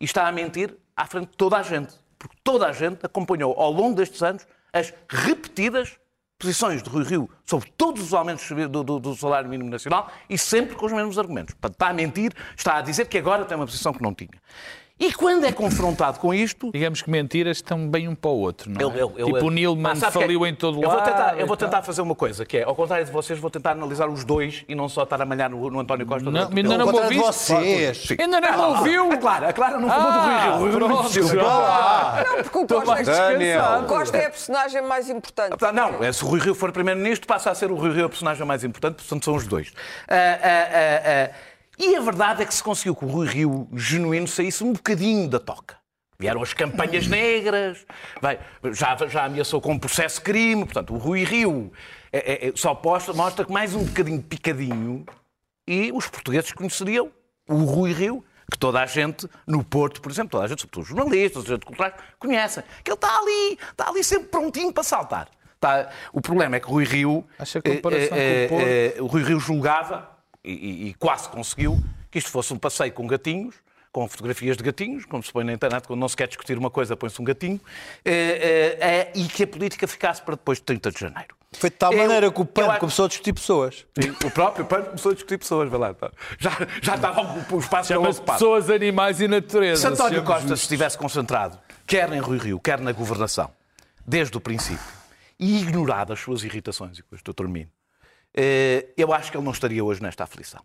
e 0.00 0.04
está 0.04 0.26
a 0.26 0.32
mentir 0.32 0.76
à 0.96 1.06
frente 1.06 1.30
de 1.30 1.36
toda 1.36 1.56
a 1.58 1.62
gente. 1.62 1.94
Porque 2.18 2.36
toda 2.42 2.66
a 2.66 2.72
gente 2.72 3.04
acompanhou 3.04 3.54
ao 3.60 3.70
longo 3.70 3.94
destes 3.96 4.22
anos 4.22 4.46
as 4.72 4.92
repetidas 5.08 5.96
posições 6.38 6.82
de 6.82 6.90
Rui 6.90 7.04
Rio 7.04 7.30
sobre 7.46 7.70
todos 7.76 8.02
os 8.02 8.12
aumentos 8.14 8.48
do, 8.68 8.82
do- 8.82 8.98
do 8.98 9.14
salário 9.14 9.48
mínimo 9.48 9.70
nacional 9.70 10.10
e 10.28 10.36
sempre 10.36 10.74
com 10.74 10.86
os 10.86 10.92
mesmos 10.92 11.18
argumentos. 11.18 11.54
Portanto, 11.54 11.74
está 11.74 11.88
a 11.88 11.92
mentir, 11.92 12.32
está 12.56 12.76
a 12.78 12.80
dizer 12.82 13.06
que 13.06 13.16
agora 13.18 13.44
tem 13.44 13.56
uma 13.56 13.66
posição 13.66 13.92
que 13.92 14.02
não 14.02 14.12
tinha. 14.14 14.30
E 14.96 15.12
quando 15.12 15.44
é 15.44 15.50
confrontado 15.50 16.20
com 16.20 16.32
isto, 16.32 16.70
Digamos 16.72 17.02
que 17.02 17.10
mentiras 17.10 17.56
estão 17.56 17.88
bem 17.88 18.06
um 18.06 18.14
para 18.14 18.30
o 18.30 18.38
outro, 18.38 18.70
não 18.70 18.80
é? 18.80 18.84
eu- 18.84 18.92
eu- 18.92 19.12
eu- 19.16 19.26
tipo 19.26 19.46
o 19.46 19.50
Nilman 19.50 19.90
Ah, 19.90 19.96
que 19.98 20.04
é? 20.06 20.10
faliu 20.12 20.46
em 20.46 20.54
todo 20.54 20.80
eu 20.80 20.88
vou 20.88 20.96
lado. 20.98 21.04
tentar, 21.04 21.30
eu 21.36 21.46
vou 21.48 21.56
e 21.56 21.58
tal. 21.58 21.68
tentar 21.68 21.82
fazer 21.82 22.00
uma 22.00 22.14
coisa, 22.14 22.44
que 22.46 22.58
é, 22.58 22.62
ao 22.62 22.76
contrário 22.76 23.04
de 23.04 23.10
vocês, 23.10 23.36
vou 23.40 23.50
tentar 23.50 23.72
analisar 23.72 24.08
os 24.08 24.24
dois 24.24 24.64
e 24.68 24.74
não 24.76 24.88
só 24.88 25.02
estar 25.02 25.20
a 25.20 25.24
malhar 25.26 25.50
no, 25.50 25.68
no 25.68 25.80
António 25.80 26.06
Costa. 26.06 26.30
Não, 26.30 26.42
ainda 26.42 26.62
não 26.78 26.86
me 26.86 26.92
Contra 26.92 27.02
ouviste? 27.02 27.24
vocês. 27.26 28.06
Ainda 28.20 28.40
não 28.40 28.52
me 28.56 28.62
ouviu? 28.78 29.10
A 29.12 29.16
Clara, 29.16 29.48
a 29.48 29.52
Clara 29.52 29.78
não 29.80 29.88
falou 29.88 30.12
do 30.12 30.18
Rui 30.18 30.70
Rio. 30.70 30.78
Não. 30.78 32.36
Não, 32.36 32.42
porque 32.44 32.58
o 32.58 32.66
Costa, 32.66 32.92
o. 33.82 33.86
Costa 33.86 34.16
é 34.16 34.26
a 34.26 34.30
personagem 34.30 34.82
mais 34.82 35.10
importante. 35.10 35.56
Ah, 35.60 35.72
Não, 35.72 36.04
é, 36.04 36.12
se 36.12 36.22
o 36.24 36.28
Rui 36.28 36.38
Rio 36.38 36.54
for 36.54 36.70
Primeiro-Ministro, 36.70 37.26
passa 37.26 37.50
a 37.50 37.54
ser 37.54 37.68
o 37.70 37.74
Rui 37.74 37.92
Rio 37.92 38.06
a 38.06 38.08
personagem 38.08 38.46
mais 38.46 38.62
importante, 38.62 38.94
portanto 38.96 39.24
são 39.24 39.34
os 39.34 39.44
dois. 39.46 39.72
Ah, 40.08 40.14
ah, 40.14 40.68
ah, 40.72 41.30
ah. 41.32 41.53
E 41.78 41.96
a 41.96 42.00
verdade 42.00 42.42
é 42.42 42.46
que 42.46 42.54
se 42.54 42.62
conseguiu 42.62 42.94
que 42.94 43.04
o 43.04 43.08
Rui 43.08 43.26
Rio 43.26 43.68
genuíno 43.74 44.28
saísse 44.28 44.62
um 44.62 44.72
bocadinho 44.72 45.28
da 45.28 45.38
toca. 45.40 45.76
Vieram 46.18 46.40
as 46.42 46.52
campanhas 46.54 47.06
negras, 47.08 47.84
vai, 48.22 48.38
já, 48.72 48.96
já 49.08 49.24
ameaçou 49.24 49.60
com 49.60 49.72
um 49.72 49.78
processo 49.78 50.18
de 50.18 50.22
crime, 50.24 50.64
portanto 50.64 50.94
o 50.94 50.96
Rui 50.96 51.24
Rio 51.24 51.72
é- 52.12 52.46
é- 52.46 52.48
é- 52.48 52.52
só 52.54 52.72
posta- 52.74 53.12
mostra 53.12 53.44
que 53.44 53.52
mais 53.52 53.74
um 53.74 53.82
bocadinho 53.84 54.22
picadinho 54.22 55.04
e 55.66 55.90
os 55.92 56.06
portugueses 56.08 56.52
conheceriam 56.52 57.10
o 57.48 57.64
Rui 57.64 57.92
Rio, 57.92 58.24
que 58.50 58.56
toda 58.56 58.80
a 58.80 58.86
gente, 58.86 59.28
no 59.46 59.64
Porto, 59.64 60.00
por 60.00 60.12
exemplo, 60.12 60.30
toda 60.30 60.44
a 60.44 60.46
gente, 60.46 60.60
sobretudo 60.60 60.82
os 60.84 60.88
jornalistas, 60.88 61.42
os 61.42 61.48
agentes 61.50 61.66
culturais, 61.66 61.94
conhecem. 62.18 62.62
Que 62.84 62.90
ele 62.90 62.94
está 62.94 63.18
ali, 63.18 63.58
está 63.72 63.88
ali 63.88 64.04
sempre 64.04 64.28
prontinho 64.28 64.72
para 64.72 64.84
saltar. 64.84 65.28
Está- 65.54 65.90
O 66.12 66.20
problema 66.20 66.56
é 66.56 66.60
que 66.60 66.66
o 66.66 66.70
Rui 66.70 66.84
Rio. 66.84 67.26
Acha 67.38 67.60
que 67.60 67.70
a 67.70 67.74
comparação 67.76 68.16
eh, 68.18 68.46
com 68.48 68.54
o 68.54 68.58
Porto- 68.58 68.68
eh, 68.68 68.94
o 69.02 69.06
Rui 69.06 69.22
Rio 69.24 69.40
julgava, 69.40 70.13
e, 70.44 70.88
e- 70.90 70.94
quase 70.94 71.28
conseguiu, 71.28 71.78
que 72.10 72.18
isto 72.18 72.30
fosse 72.30 72.52
um 72.52 72.58
passeio 72.58 72.92
com 72.92 73.06
gatinhos, 73.06 73.54
com 73.92 74.08
fotografias 74.08 74.56
de 74.56 74.62
gatinhos, 74.64 75.04
como 75.04 75.22
se 75.22 75.32
põe 75.32 75.44
na 75.44 75.52
internet, 75.52 75.86
quando 75.86 76.00
não 76.00 76.08
se 76.08 76.16
quer 76.16 76.26
discutir 76.26 76.58
uma 76.58 76.70
coisa, 76.70 76.96
põe-se 76.96 77.20
um 77.20 77.24
gatinho, 77.24 77.60
eh, 78.04 78.12
eh, 78.12 78.78
eh, 78.80 79.12
e 79.14 79.24
que 79.28 79.44
a 79.44 79.46
política 79.46 79.86
ficasse 79.86 80.20
para 80.20 80.34
depois 80.34 80.58
de 80.58 80.64
30 80.64 80.90
de 80.90 80.98
janeiro. 80.98 81.34
Foi 81.52 81.70
de 81.70 81.76
tal 81.76 81.92
Eu- 81.92 81.98
maneira 82.00 82.32
que 82.32 82.40
o 82.40 82.44
PAN 82.44 82.66
acho- 82.68 82.80
começou 82.80 83.04
a 83.04 83.08
discutir 83.08 83.32
pessoas. 83.32 83.86
Sim, 83.96 84.10
o 84.24 84.30
próprio 84.32 84.64
PAN 84.64 84.82
começou 84.82 85.12
a 85.12 85.14
discutir 85.14 85.38
pessoas, 85.38 85.70
vai 85.70 85.78
lá. 85.78 85.94
tá. 85.94 86.10
Já, 86.40 86.50
já 86.82 86.96
estava 86.96 87.22
o 87.54 87.58
espaço 87.60 87.88
já 87.90 87.98
ocupado. 88.00 88.24
pessoas, 88.32 88.68
animais 88.68 89.20
e 89.20 89.28
natureza. 89.28 89.80
Se 89.80 89.86
António 89.86 90.24
Costa 90.24 90.40
justos. 90.40 90.58
se 90.60 90.64
estivesse 90.64 90.98
concentrado, 90.98 91.56
quer 91.86 92.12
em 92.12 92.18
Rui 92.18 92.38
Rio, 92.38 92.58
quer 92.58 92.80
na 92.80 92.90
governação, 92.90 93.48
desde 94.04 94.36
o 94.36 94.40
princípio, 94.40 94.84
e 95.38 95.60
ignorado 95.62 96.12
as 96.12 96.18
suas 96.18 96.42
irritações, 96.42 96.98
e 96.98 97.02
com 97.04 97.14
isto 97.14 97.30
eu 97.30 97.34
termino, 97.34 97.70
eu 98.96 99.12
acho 99.12 99.30
que 99.30 99.36
ele 99.36 99.44
não 99.44 99.52
estaria 99.52 99.84
hoje 99.84 100.02
nesta 100.02 100.24
aflição. 100.24 100.60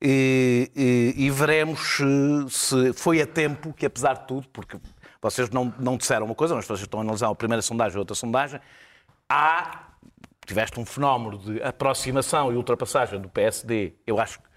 E, 0.00 0.70
e- 0.76 1.24
e 1.26 1.30
veremos 1.30 1.80
se, 1.80 2.04
se 2.50 2.92
foi 2.92 3.20
a 3.20 3.26
tempo 3.26 3.72
que, 3.72 3.84
apesar 3.84 4.14
de 4.14 4.26
tudo, 4.28 4.48
porque 4.50 4.78
vocês 5.20 5.50
não, 5.50 5.74
não 5.78 5.96
disseram 5.96 6.26
uma 6.26 6.34
coisa, 6.34 6.54
mas 6.54 6.64
vocês 6.66 6.80
estão 6.80 7.00
a 7.00 7.02
analisar 7.02 7.28
a 7.28 7.34
primeira 7.34 7.60
sondagem 7.62 7.96
e 7.96 7.98
outra 7.98 8.14
sondagem, 8.14 8.60
há, 9.28 9.88
tiveste 10.46 10.78
um 10.78 10.86
fenómeno 10.86 11.38
de 11.38 11.60
aproximação 11.62 12.52
e 12.52 12.56
ultrapassagem 12.56 13.20
do 13.20 13.28
PSD, 13.28 13.94
eu 14.06 14.20
acho 14.20 14.38
que 14.38 14.48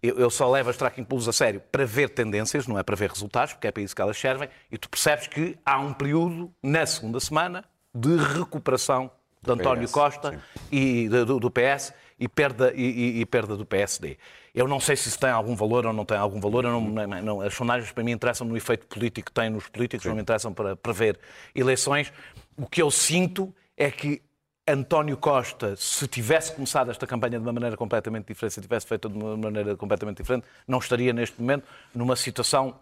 eu, 0.00 0.18
eu 0.18 0.30
só 0.30 0.48
levo 0.50 0.70
as 0.70 0.76
tracking 0.76 1.02
polls 1.02 1.28
a 1.28 1.32
sério 1.32 1.60
para 1.72 1.84
ver 1.84 2.10
tendências, 2.10 2.66
não 2.68 2.78
é 2.78 2.82
para 2.84 2.94
ver 2.94 3.10
resultados, 3.10 3.54
porque 3.54 3.66
é 3.66 3.72
para 3.72 3.82
isso 3.82 3.96
que 3.96 4.02
elas 4.02 4.16
servem, 4.18 4.48
e 4.70 4.78
tu 4.78 4.88
percebes 4.88 5.26
que 5.26 5.58
há 5.66 5.80
um 5.80 5.92
período, 5.92 6.54
na 6.62 6.86
segunda 6.86 7.18
semana, 7.18 7.64
de 7.92 8.14
recuperação 8.16 9.10
de 9.44 9.60
António 9.60 9.84
PS, 9.88 9.92
Costa 9.92 10.42
e 10.72 11.08
de- 11.08 11.24
do, 11.24 11.38
do 11.38 11.50
PS 11.50 11.92
e 12.18 12.28
perda, 12.28 12.72
e, 12.74 12.82
e- 12.82 13.20
e 13.20 13.26
perda 13.26 13.56
do 13.56 13.66
PSD. 13.66 14.16
Eu 14.54 14.68
não 14.68 14.78
sei 14.78 14.94
se 14.96 15.08
isso 15.08 15.18
tem 15.18 15.30
algum 15.30 15.54
valor 15.56 15.84
ou 15.86 15.92
não 15.92 16.04
tem 16.04 16.16
algum 16.16 16.40
valor. 16.40 16.62
não- 16.64 16.80
não- 16.80 17.22
não- 17.22 17.40
as 17.40 17.54
sondagens 17.54 17.90
para 17.92 18.04
mim 18.04 18.12
interessam 18.12 18.46
no 18.46 18.56
efeito 18.56 18.86
político 18.86 19.26
que 19.26 19.32
tem 19.32 19.50
nos 19.50 19.68
políticos, 19.68 20.06
não 20.06 20.14
me 20.14 20.22
interessam 20.22 20.52
para 20.54 20.76
prever 20.76 21.18
eleições. 21.54 22.12
O 22.56 22.66
que 22.66 22.80
eu 22.80 22.90
sinto 22.90 23.52
é 23.76 23.90
que 23.90 24.22
António 24.66 25.16
Costa, 25.18 25.74
se 25.76 26.06
tivesse 26.08 26.52
começado 26.52 26.90
esta 26.90 27.06
campanha 27.06 27.38
de 27.38 27.44
uma 27.44 27.52
maneira 27.52 27.76
completamente 27.76 28.28
diferente, 28.28 28.54
se 28.54 28.60
tivesse 28.62 28.86
feito 28.86 29.08
de 29.10 29.18
uma 29.18 29.36
maneira 29.36 29.76
completamente 29.76 30.18
diferente, 30.18 30.46
não 30.66 30.78
estaria 30.78 31.12
neste 31.12 31.38
momento 31.40 31.64
numa 31.94 32.16
situação 32.16 32.74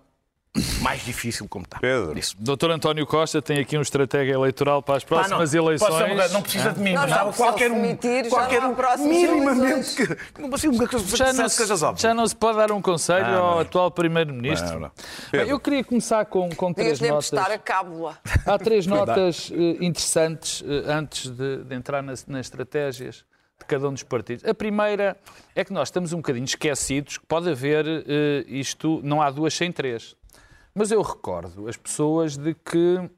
mais 0.83 1.03
difícil 1.03 1.49
como 1.49 1.65
está. 1.65 1.79
Pedro. 1.79 2.19
Isso. 2.19 2.37
Doutor 2.39 2.71
António 2.73 3.07
Costa 3.07 3.41
tem 3.41 3.59
aqui 3.59 3.79
um 3.79 3.81
estratégia 3.81 4.35
eleitoral 4.35 4.83
para 4.83 4.97
as 4.97 5.05
próximas 5.05 5.53
não, 5.53 5.63
eleições. 5.63 6.33
não 6.33 6.43
precisa 6.43 6.73
de 6.73 6.81
mim, 6.81 6.93
Não, 6.93 7.03
mas 7.03 7.11
não, 7.11 7.33
qualquer 7.33 7.71
um, 7.71 7.81
demitir, 7.81 8.25
já 8.25 8.31
qualquer 8.31 8.61
não 8.61 8.77
há 8.79 8.95
um, 8.97 9.09
minimamente 9.09 9.95
que, 9.97 10.41
não 10.41 10.55
assim, 10.55 10.69
uma 10.69 10.87
coisa 10.87 11.17
já 11.17 11.33
não, 11.33 11.49
se, 11.49 11.67
já 11.97 12.13
não 12.15 12.27
se 12.27 12.37
pode 12.37 12.59
dar 12.59 12.71
um 12.71 12.83
conselho 12.83 13.27
Não, 13.29 13.45
ao 13.45 13.55
não. 13.55 13.59
atual 13.61 13.91
Primeiro-Ministro. 13.91 14.93
Eu 15.33 15.59
queria 15.59 15.83
começar 15.83 16.27
com, 16.27 16.51
com 16.51 16.73
três 16.73 17.01
notas. 17.01 17.29
emprestar 17.33 17.51
a 17.51 17.59
cábula. 17.59 18.19
Há 18.45 18.59
três 18.59 18.85
notas 18.87 19.51
eh, 19.55 19.85
interessantes 19.85 20.63
eh, 20.67 20.93
antes 20.93 21.31
de, 21.31 21.65
de 21.65 21.75
entrar 21.75 22.03
nas, 22.03 22.27
nas 22.27 22.47
estratégias 22.47 23.25
de 23.59 23.65
cada 23.67 23.89
um 23.89 23.93
dos 23.93 24.03
partidos. 24.03 24.45
A 24.45 24.53
primeira 24.53 25.17
é 25.55 25.65
que 25.65 25.73
nós 25.73 25.89
estamos 25.89 26.13
um 26.13 26.17
bocadinho 26.17 26.45
esquecidos 26.45 27.17
que 27.17 27.25
pode 27.27 27.49
haver 27.49 27.87
eh, 27.87 28.45
isto, 28.49 29.01
não 29.03 29.23
há 29.23 29.31
duas 29.31 29.55
sem 29.55 29.73
três. 29.73 30.15
Mas 30.75 30.91
eu 30.91 31.03
recordo 31.03 31.69
as 31.69 31.77
pessoas 31.77 32.37
de 32.37 32.55
que 32.55 33.11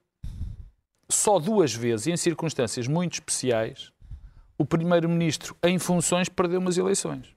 só 1.09 1.39
duas 1.39 1.73
vezes, 1.75 2.07
e 2.07 2.13
em 2.13 2.17
circunstâncias 2.17 2.89
muito 2.89 3.15
especiais, 3.15 3.93
o 4.59 4.65
Primeiro-Ministro 4.65 5.57
em 5.63 5.79
funções 5.79 6.29
perdeu 6.29 6.59
umas 6.61 6.77
eleições. 6.79 7.33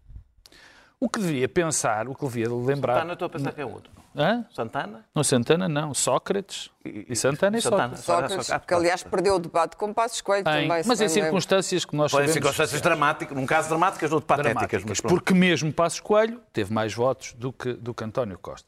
O 0.99 1.07
que 1.07 1.19
devia 1.19 1.47
pensar, 1.47 2.07
o 2.07 2.15
que 2.15 2.25
devia 2.25 2.49
lembrar. 2.51 2.93
Santana, 2.95 3.13
estou 3.13 3.25
a 3.27 3.29
pensar 3.29 3.51
que 3.53 3.61
é 3.61 3.65
outro. 3.65 3.91
Hã? 4.15 4.43
Santana? 4.51 5.05
Não, 5.13 5.23
Santana 5.23 5.69
não, 5.69 5.93
Sócrates. 5.93 6.71
E 6.83 7.15
Santana 7.15 7.59
e 7.59 7.61
Santana. 7.61 7.95
Sócrates. 7.97 8.03
Sócrates, 8.33 8.49
Ah, 8.51 8.59
que 8.59 8.73
aliás 8.73 9.03
perdeu 9.03 9.35
o 9.35 9.39
debate 9.39 9.75
com 9.77 9.93
Passos 9.93 10.21
Coelho 10.21 10.41
Em- 10.41 10.67
também. 10.67 10.81
mas 10.87 10.99
em 10.99 11.07
circunstâncias 11.07 11.85
que 11.85 11.95
nós 11.95 12.09
Foi 12.09 12.23
em 12.23 12.27
sabemos 12.27 12.33
circunstâncias 12.33 12.81
dramáticas, 12.81 13.37
num 13.37 13.45
caso 13.45 13.69
dramáticas, 13.69 14.11
outro 14.11 14.25
patéticas. 14.25 14.53
dramáticas, 14.55 14.83
Mas 14.85 14.99
pronto. 15.01 15.13
porque 15.13 15.35
mesmo 15.35 15.71
Passos 15.71 15.99
Coelho 15.99 16.41
teve 16.51 16.73
mais 16.73 16.95
votos 16.95 17.33
do 17.33 17.53
que, 17.53 17.73
do 17.73 17.93
que 17.93 18.03
António 18.03 18.39
Costa, 18.39 18.67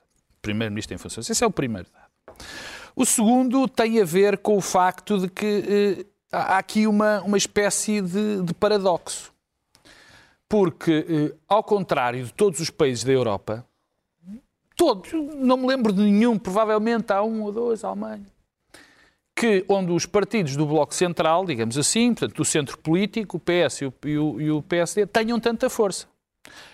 primeiro-ministro 0.49 0.95
em 0.95 0.97
funções. 0.97 1.29
Esse 1.29 1.43
é 1.43 1.47
o 1.47 1.51
primeiro 1.51 1.87
dado. 1.93 2.35
O 2.95 3.05
segundo 3.05 3.67
tem 3.67 4.01
a 4.01 4.05
ver 4.05 4.37
com 4.39 4.57
o 4.57 4.61
facto 4.61 5.19
de 5.19 5.29
que 5.29 5.63
eh, 6.01 6.05
há 6.31 6.57
aqui 6.57 6.85
uma, 6.87 7.21
uma 7.21 7.37
espécie 7.37 8.01
de, 8.01 8.41
de 8.41 8.53
paradoxo. 8.53 9.31
Porque, 10.47 11.05
eh, 11.07 11.35
ao 11.47 11.63
contrário 11.63 12.25
de 12.25 12.33
todos 12.33 12.59
os 12.59 12.69
países 12.69 13.03
da 13.03 13.11
Europa, 13.11 13.65
todos, 14.75 15.11
não 15.35 15.57
me 15.57 15.67
lembro 15.67 15.93
de 15.93 16.01
nenhum, 16.01 16.37
provavelmente 16.39 17.13
há 17.13 17.21
um 17.21 17.43
ou 17.43 17.51
dois, 17.51 17.83
a 17.83 17.89
Alemanha, 17.89 18.25
que, 19.35 19.63
onde 19.69 19.91
os 19.91 20.05
partidos 20.05 20.55
do 20.55 20.65
Bloco 20.65 20.93
Central, 20.95 21.45
digamos 21.45 21.77
assim, 21.77 22.13
portanto, 22.13 22.35
do 22.37 22.43
centro 22.45 22.77
político, 22.79 23.37
o 23.37 23.39
PS 23.39 23.81
e 23.81 23.85
o, 23.85 23.93
e 24.05 24.17
o- 24.17 24.41
e 24.41 24.51
o 24.51 24.61
PSD, 24.63 25.05
tenham 25.05 25.39
tanta 25.39 25.69
força. 25.69 26.07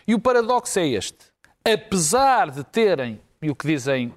E 0.07 0.15
o 0.15 0.19
paradoxo 0.19 0.79
é 0.79 0.87
este. 0.87 1.17
Apesar 1.63 2.49
de 2.51 2.63
terem, 2.63 3.19
e 3.45 3.49
o 3.49 3.55
que 3.55 3.67
dizem 3.67 4.11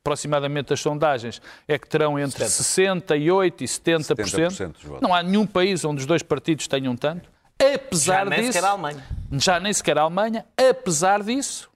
aproximadamente 0.00 0.72
as 0.72 0.80
sondagens, 0.80 1.42
é 1.66 1.78
que 1.78 1.86
terão 1.86 2.18
entre 2.18 2.44
68% 2.44 3.60
e 3.60 3.64
70%, 3.64 4.14
70% 4.14 4.72
dos 4.72 4.82
votos. 4.84 5.02
não 5.02 5.12
há 5.14 5.22
nenhum 5.22 5.46
país 5.46 5.84
onde 5.84 6.00
os 6.00 6.06
dois 6.06 6.22
partidos 6.22 6.66
tenham 6.66 6.96
tanto, 6.96 7.28
apesar 7.60 8.24
Já 8.24 8.30
nem 8.30 8.40
disso, 8.40 8.52
sequer 8.52 8.64
a 8.66 8.70
Alemanha. 8.70 9.06
já 9.32 9.60
nem 9.60 9.72
sequer 9.72 9.98
a 9.98 10.02
Alemanha, 10.02 10.46
apesar 10.70 11.22
disso, 11.22 11.68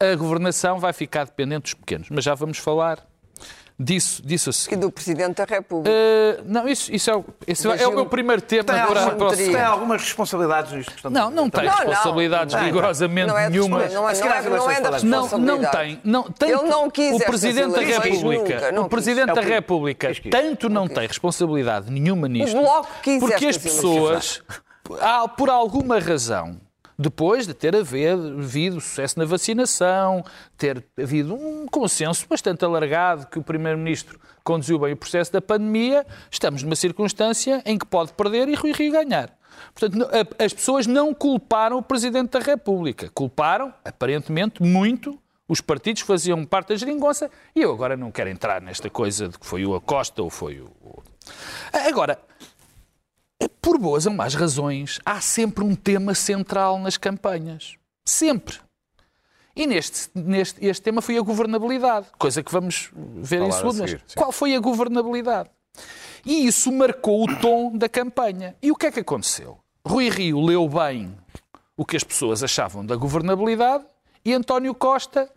a, 0.00 0.12
a 0.12 0.16
governação 0.16 0.78
vai 0.78 0.92
ficar 0.92 1.24
dependente 1.24 1.62
dos 1.64 1.74
pequenos. 1.74 2.08
Mas 2.08 2.24
já 2.24 2.34
vamos 2.34 2.58
falar 2.58 3.04
disso, 3.78 4.22
disso 4.24 4.50
a 4.50 4.72
E 4.74 4.76
do 4.76 4.90
Presidente 4.90 5.36
da 5.36 5.44
República. 5.44 5.90
Uh, 5.90 6.42
não, 6.46 6.66
isso, 6.68 6.92
isso 6.94 7.10
é, 7.10 7.14
é 7.82 7.86
o 7.86 7.94
meu 7.94 8.06
primeiro 8.06 8.40
tema 8.42 8.64
Tem, 8.64 8.86
para, 8.86 9.04
alguma, 9.04 9.30
teria. 9.30 9.52
tem 9.52 9.62
algumas 9.62 10.02
responsabilidades 10.02 10.72
nisto. 10.72 10.92
portanto, 10.92 11.12
Não, 11.12 11.30
não 11.30 11.50
tem 11.50 11.64
Não, 11.64 11.70
não. 11.72 11.78
responsabilidades 11.78 12.54
Não, 12.54 12.60
não. 12.60 12.66
rigorosamente 12.66 13.28
não 13.28 13.38
é 13.38 13.50
nenhuma. 13.50 13.78
Não 13.78 13.84
é, 13.84 13.88
não 13.88 14.08
é, 14.08 14.14
não 14.20 14.32
é 14.32 14.46
eleições 14.46 14.76
da 14.78 14.82
falas- 14.84 15.02
Não, 15.02 15.10
não 15.10 15.22
responsabilidade. 15.22 15.76
tem. 15.76 16.00
Não, 16.04 16.22
tanto 16.24 16.44
Ele 16.52 16.62
não 16.62 16.90
quis 16.90 17.14
o 17.14 17.18
Presidente 17.24 17.72
da 17.72 17.80
República, 17.80 18.54
nunca, 18.54 18.72
não 18.72 18.82
o 18.84 18.88
Presidente 18.88 19.26
quis. 19.26 19.34
da 19.34 19.40
É 19.40 19.44
que- 19.44 19.50
República, 19.50 20.12
tanto 20.30 20.68
não 20.68 20.88
tem 20.88 21.06
responsabilidade 21.06 21.90
nenhuma 21.90 22.28
nisto, 22.28 22.56
O 22.56 22.60
Bloco 22.62 22.88
quis 23.02 23.20
porque 23.20 23.46
as 23.46 23.58
pessoas, 23.58 24.42
por 25.36 25.50
alguma 25.50 25.98
razão, 25.98 26.58
depois 26.98 27.46
de 27.46 27.54
ter 27.54 27.74
haver- 27.76 28.12
havido 28.14 28.80
sucesso 28.80 29.18
na 29.18 29.24
vacinação, 29.24 30.24
ter 30.56 30.84
havido 31.00 31.34
um 31.34 31.66
consenso 31.66 32.26
bastante 32.28 32.64
alargado 32.64 33.26
que 33.26 33.38
o 33.38 33.42
Primeiro-Ministro 33.42 34.18
conduziu 34.42 34.78
bem 34.78 34.92
o 34.92 34.96
processo 34.96 35.32
da 35.32 35.40
pandemia, 35.40 36.06
estamos 36.30 36.62
numa 36.62 36.76
circunstância 36.76 37.62
em 37.66 37.76
que 37.78 37.84
pode 37.86 38.12
perder 38.12 38.48
e 38.48 38.54
Rui 38.54 38.72
Rio 38.72 38.92
ganhar. 38.92 39.36
Portanto, 39.74 40.06
as 40.38 40.52
pessoas 40.52 40.86
não 40.86 41.12
culparam 41.14 41.78
o 41.78 41.82
Presidente 41.82 42.30
da 42.30 42.38
República. 42.40 43.10
Culparam, 43.14 43.72
aparentemente, 43.84 44.62
muito 44.62 45.18
os 45.48 45.60
partidos 45.60 46.02
faziam 46.02 46.44
parte 46.44 46.68
da 46.70 46.76
geringonça 46.76 47.30
e 47.54 47.62
eu 47.62 47.72
agora 47.72 47.96
não 47.96 48.10
quero 48.10 48.28
entrar 48.30 48.60
nesta 48.60 48.90
coisa 48.90 49.28
de 49.28 49.38
que 49.38 49.46
foi 49.46 49.64
o 49.64 49.74
Acosta 49.74 50.22
ou 50.22 50.28
foi 50.28 50.60
o- 50.60 51.02
Agora, 51.72 52.18
por 53.60 53.78
boas 53.78 54.06
ou 54.06 54.12
más 54.12 54.34
razões, 54.34 55.00
há 55.04 55.20
sempre 55.20 55.64
um 55.64 55.74
tema 55.74 56.14
central 56.14 56.78
nas 56.78 56.96
campanhas. 56.96 57.76
Sempre. 58.04 58.56
E 59.54 59.66
neste, 59.66 60.10
neste 60.14 60.64
este 60.64 60.82
tema 60.82 61.00
foi 61.00 61.16
a 61.16 61.22
governabilidade, 61.22 62.06
coisa 62.18 62.42
que 62.42 62.52
vamos 62.52 62.90
ver 62.94 63.36
em 63.36 63.50
Falar 63.50 63.54
a 63.54 63.56
segundo. 63.58 63.88
seguir. 63.88 64.02
Qual 64.14 64.30
foi 64.30 64.54
a 64.54 64.60
governabilidade? 64.60 65.50
E 66.24 66.46
isso 66.46 66.70
marcou 66.70 67.24
o 67.24 67.36
tom 67.38 67.76
da 67.76 67.88
campanha. 67.88 68.54
E 68.62 68.70
o 68.70 68.76
que 68.76 68.86
é 68.86 68.92
que 68.92 69.00
aconteceu? 69.00 69.58
Rui 69.86 70.10
Rio 70.10 70.40
leu 70.40 70.68
bem 70.68 71.16
o 71.76 71.84
que 71.84 71.96
as 71.96 72.04
pessoas 72.04 72.42
achavam 72.42 72.84
da 72.84 72.96
governabilidade 72.96 73.84
e 74.24 74.32
António 74.32 74.74
Costa 74.74 75.30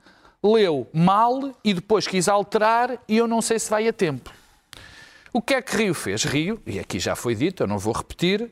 leu 0.43 0.87
mal 0.93 1.51
e 1.63 1.73
depois 1.73 2.07
quis 2.07 2.27
alterar 2.27 2.97
e 3.07 3.17
eu 3.17 3.27
não 3.27 3.41
sei 3.41 3.59
se 3.59 3.69
vai 3.69 3.87
a 3.87 3.93
tempo. 3.93 4.31
O 5.33 5.41
que 5.41 5.53
é 5.53 5.61
que 5.61 5.75
Rio 5.75 5.93
fez? 5.93 6.23
Rio, 6.23 6.59
e 6.65 6.79
aqui 6.79 6.99
já 6.99 7.15
foi 7.15 7.35
dito, 7.35 7.63
eu 7.63 7.67
não 7.67 7.77
vou 7.77 7.93
repetir, 7.93 8.51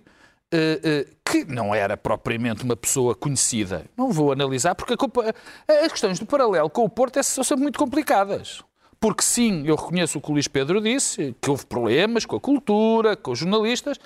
eh, 0.51 0.79
eh, 0.83 1.07
que 1.25 1.43
não 1.45 1.73
era 1.73 1.97
propriamente 1.97 2.63
uma 2.63 2.75
pessoa 2.75 3.15
conhecida. 3.15 3.85
Não 3.97 4.11
vou 4.11 4.31
analisar, 4.31 4.75
porque 4.75 4.95
culpa- 4.95 5.33
as 5.67 5.91
questões 5.91 6.19
do 6.19 6.25
paralelo 6.25 6.69
com 6.69 6.83
o 6.83 6.89
Porto 6.89 7.17
é- 7.17 7.23
são 7.23 7.43
sempre 7.43 7.63
muito 7.63 7.79
complicadas. 7.79 8.63
Porque 8.99 9.23
sim, 9.23 9.63
eu 9.67 9.75
reconheço 9.75 10.17
o 10.17 10.21
que 10.21 10.29
o 10.29 10.33
Luís 10.33 10.47
Pedro 10.47 10.81
disse, 10.81 11.35
que 11.39 11.49
houve 11.51 11.65
problemas 11.67 12.25
com 12.25 12.35
a 12.35 12.39
cultura, 12.39 13.15
com 13.15 13.31
os 13.31 13.37
jornalistas, 13.39 13.99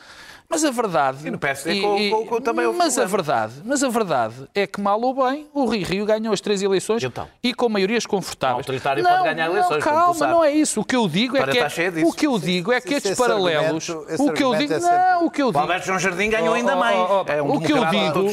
mas 0.51 0.63
a 0.65 0.69
verdade... 0.71 1.27
E 1.27 1.31
no 1.31 1.39
PSD 1.39 1.79
com- 1.81 2.09
com- 2.09 2.25
com- 2.27 2.41
também 2.41 2.65
houve 2.65 2.77
Mas 2.77 2.97
a 2.97 3.01
problemas. 3.07 3.25
verdade, 3.27 3.53
mas 3.65 3.83
a 3.83 3.89
verdade 3.89 4.35
é 4.53 4.67
que 4.67 4.79
mal 4.81 4.99
ou 5.01 5.13
bem, 5.13 5.47
o 5.53 5.65
Rio 5.65 5.85
Rio 5.87 6.05
ganhou 6.05 6.33
as 6.33 6.41
três 6.41 6.61
eleições 6.61 7.01
E 7.01 7.05
então? 7.07 7.27
e 7.41 7.53
com 7.53 7.69
maiorias 7.69 8.05
confortáveis. 8.05 8.57
O 8.57 8.59
autoritário 8.59 9.01
não, 9.03 9.09
pode 9.09 9.23
ganhar 9.23 9.47
não, 9.47 9.55
eleições, 9.55 9.83
calma, 9.83 10.27
não 10.27 10.43
é 10.43 10.51
isso. 10.51 10.81
O 10.81 10.85
que 10.85 10.95
eu 10.95 11.07
digo 11.07 11.37
é 11.37 11.43
que 11.47 11.89
disso. 11.89 12.07
o 12.07 12.13
que 12.13 12.27
eu 12.27 12.37
digo 12.37 12.71
é 12.71 12.81
que 12.81 12.93
estes 12.95 13.17
paralelos, 13.17 13.89
o 13.89 14.31
que 14.33 14.43
eu 14.43 14.53
digo, 14.55 14.73
é 14.73 14.79
não, 14.79 15.25
o 15.25 15.31
que 15.31 15.41
eu 15.41 15.47
O 15.47 15.51
digo, 15.51 15.59
Alberto 15.61 15.85
João 15.87 15.99
Jardim 15.99 16.29
ganhou 16.29 16.51
Oh, 16.51 16.53
ainda 16.53 16.75
oh, 16.75 16.79
mais. 16.79 16.97
oh, 16.97 17.25
é 17.31 17.41
um 17.41 17.55
o 17.55 17.61
que 17.61 17.71
eu 17.71 17.83
a 17.83 17.89
digo- 17.89 18.29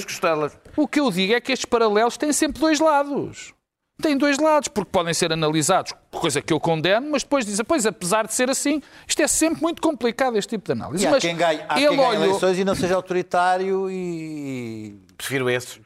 o 0.76 0.88
que 0.88 0.98
eu 1.00 1.10
digo 1.10 1.32
é 1.34 1.40
que 1.40 1.52
estes 1.52 1.64
paralelos 1.64 2.16
têm 2.16 2.32
sempre 2.32 2.60
dois 2.60 2.80
lados. 2.80 3.54
Têm 4.00 4.16
dois 4.16 4.38
lados, 4.38 4.68
porque 4.68 4.90
podem 4.92 5.12
ser 5.12 5.32
analisados, 5.32 5.92
coisa 6.12 6.40
que 6.40 6.52
eu 6.52 6.60
condeno, 6.60 7.10
mas 7.10 7.24
depois 7.24 7.44
dizem, 7.44 7.64
pois, 7.64 7.84
apesar 7.84 8.28
de 8.28 8.32
ser 8.32 8.48
assim, 8.48 8.80
isto 9.04 9.20
é 9.20 9.26
sempre 9.26 9.60
muito 9.60 9.82
complicado, 9.82 10.36
este 10.36 10.50
tipo 10.50 10.66
de 10.66 10.72
análise. 10.72 11.02
E 11.02 11.06
há 11.08 11.10
mas 11.10 11.20
quem 11.20 11.36
ganhe, 11.36 11.60
há 11.68 11.80
ele 11.80 11.88
quem 11.88 11.96
ganhe 11.96 12.08
olhou, 12.10 12.24
eleições 12.26 12.58
e 12.60 12.64
não 12.64 12.76
seja 12.76 12.94
autoritário 12.94 13.90
e... 13.90 14.94
Prefiro 15.18 15.50
esses. 15.50 15.80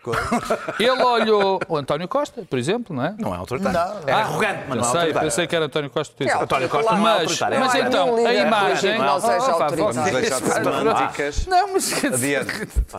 ele 0.79 1.03
olhou 1.03 1.59
o 1.67 1.77
António 1.79 2.07
Costa, 2.07 2.43
por 2.49 2.59
exemplo, 2.59 2.95
não 2.95 3.03
é? 3.05 3.15
Não 3.19 3.35
é 3.35 3.39
autoritário. 3.39 3.79
Não, 4.03 4.09
é 4.09 4.13
Ah, 4.13 4.19
arrogante, 4.19 4.65
mas 4.69 4.77
eu 4.77 4.77
não 4.77 4.83
é 4.83 4.85
sei, 4.85 4.99
autoritário. 5.01 5.29
pensei 5.31 5.47
que 5.47 5.57
era 5.57 5.65
António 5.65 5.91
Costa. 5.91 6.25
É. 6.25 6.33
António 6.35 6.69
Costa 6.69 6.93
não 6.93 6.99
é 6.99 7.01
Mas, 7.01 7.21
autoritário. 7.23 7.61
mas 7.61 7.75
é 7.75 7.79
Não 7.81 7.89
então, 7.89 8.13
a 8.15 8.17
líder 8.19 8.47
imagem. 8.47 8.99
não 8.99 9.21
seja 9.21 9.33
Ah, 9.33 9.65
autoritário. 9.65 10.85
Não, 11.49 11.73
mas. 11.73 11.91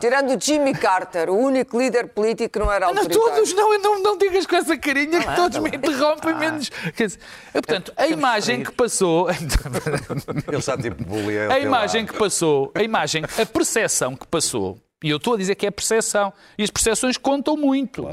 Tirando 0.02 0.36
o 0.36 0.42
Jimmy 0.42 0.74
Carter, 0.74 1.30
o 1.30 1.38
único 1.38 1.78
líder 1.78 2.08
político 2.08 2.50
que 2.54 2.60
não 2.60 2.72
era 2.72 2.88
Não, 2.92 3.02
autoritário. 3.02 3.32
todos, 3.36 3.54
não, 3.54 3.78
não, 3.80 4.02
não 4.02 4.18
digas 4.18 4.46
com 4.48 4.56
essa 4.56 4.76
carinha 4.78 5.20
que 5.22 5.36
todos 5.36 5.58
me 5.60 5.70
interrompem, 5.70 6.34
menos. 6.36 6.70
Quer 6.96 7.06
dizer, 7.08 7.20
portanto, 7.54 7.94
a 7.96 8.08
imagem 8.08 8.64
que 8.64 8.72
passou. 8.72 9.30
Ele 9.30 10.58
está 10.58 10.78
tipo 10.78 11.04
bullying. 11.04 11.38
A 11.52 11.60
imagem 11.60 12.06
que 12.06 12.14
passou, 12.18 12.72
a 12.74 12.82
imagem, 12.82 13.24
a 13.24 13.46
percepção 13.46 14.16
que 14.16 14.26
passou, 14.28 14.78
e 15.04 15.10
eu 15.10 15.18
estou 15.18 15.34
a 15.34 15.38
dizer 15.38 15.56
que 15.56 15.68
é 15.68 15.72
percepção, 15.72 16.32
e 16.58 16.64
as 16.64 16.72
percepções 16.72 17.18
contam 17.18 17.58
muito. 17.58 18.08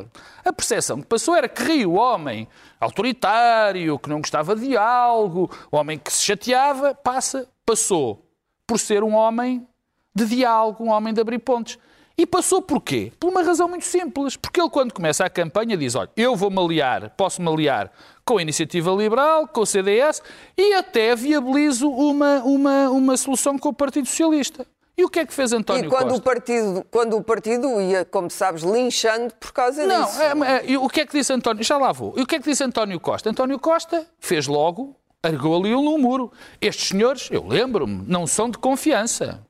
A 0.44 0.52
percepção 0.52 1.00
que 1.00 1.06
passou 1.06 1.36
era 1.36 1.48
que 1.48 1.62
Rio, 1.62 1.94
homem 1.94 2.48
autoritário, 2.80 3.98
que 3.98 4.08
não 4.08 4.20
gostava 4.20 4.56
de 4.56 4.76
algo, 4.76 5.48
homem 5.70 5.96
que 5.96 6.12
se 6.12 6.24
chateava, 6.24 6.94
passa, 6.94 7.48
passou 7.64 8.26
por 8.66 8.78
ser 8.78 9.04
um 9.04 9.14
homem 9.14 9.66
de 10.14 10.26
diálogo, 10.26 10.84
um 10.84 10.90
homem 10.90 11.14
de 11.14 11.20
abrir 11.20 11.38
pontes. 11.38 11.78
E 12.18 12.26
passou 12.26 12.60
por 12.60 12.82
quê? 12.82 13.12
Por 13.18 13.30
uma 13.30 13.42
razão 13.42 13.66
muito 13.66 13.86
simples. 13.86 14.36
Porque 14.36 14.60
ele, 14.60 14.68
quando 14.68 14.92
começa 14.92 15.24
a 15.24 15.30
campanha, 15.30 15.76
diz: 15.76 15.94
Olha, 15.94 16.10
eu 16.16 16.36
vou-me 16.36 16.58
aliar, 16.58 17.10
posso-me 17.16 17.48
aliar 17.48 17.90
com 18.24 18.36
a 18.36 18.42
Iniciativa 18.42 18.90
Liberal, 18.90 19.48
com 19.48 19.62
o 19.62 19.66
CDS 19.66 20.22
e 20.56 20.74
até 20.74 21.16
viabilizo 21.16 21.88
uma, 21.88 22.42
uma, 22.44 22.90
uma 22.90 23.16
solução 23.16 23.58
com 23.58 23.70
o 23.70 23.72
Partido 23.72 24.06
Socialista. 24.06 24.66
E 24.96 25.04
o 25.04 25.08
que 25.08 25.20
é 25.20 25.24
que 25.26 25.32
fez 25.32 25.52
António 25.52 25.86
E 25.86 25.88
quando 25.88 26.08
Costa? 26.08 26.18
o, 26.18 26.20
partido, 26.22 26.86
quando 26.90 27.16
o 27.16 27.22
partido 27.24 27.80
ia, 27.80 28.04
como 28.04 28.30
sabes, 28.30 28.62
linchando 28.62 29.32
por 29.34 29.52
causa 29.52 29.86
Não, 29.86 30.04
disso. 30.04 30.20
é, 30.20 30.26
é, 30.56 30.70
e 30.70 30.76
o 30.76 30.88
que 30.88 31.00
é 31.00 31.06
que 31.06 31.16
disse 31.16 31.32
António? 31.32 31.64
Já 31.64 31.78
lá 31.78 31.90
vou. 31.92 32.12
E 32.18 32.22
o 32.22 32.26
que 32.26 32.36
é 32.36 32.38
que 32.38 32.50
disse 32.50 32.62
António 32.62 33.00
Costa? 33.00 33.30
António 33.30 33.58
Costa 33.58 34.06
fez 34.18 34.46
logo, 34.46 34.94
argou 35.22 35.56
ali 35.58 35.74
um 35.74 35.96
muro. 35.98 36.30
Estes 36.60 36.88
senhores, 36.88 37.28
eu 37.30 37.46
lembro-me, 37.46 38.04
não 38.06 38.26
são 38.26 38.50
de 38.50 38.58
confiança. 38.58 39.40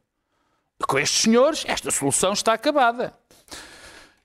Com 0.86 0.98
estes 0.98 1.22
senhores, 1.22 1.64
esta 1.66 1.90
solução 1.90 2.32
está 2.32 2.52
acabada. 2.52 3.12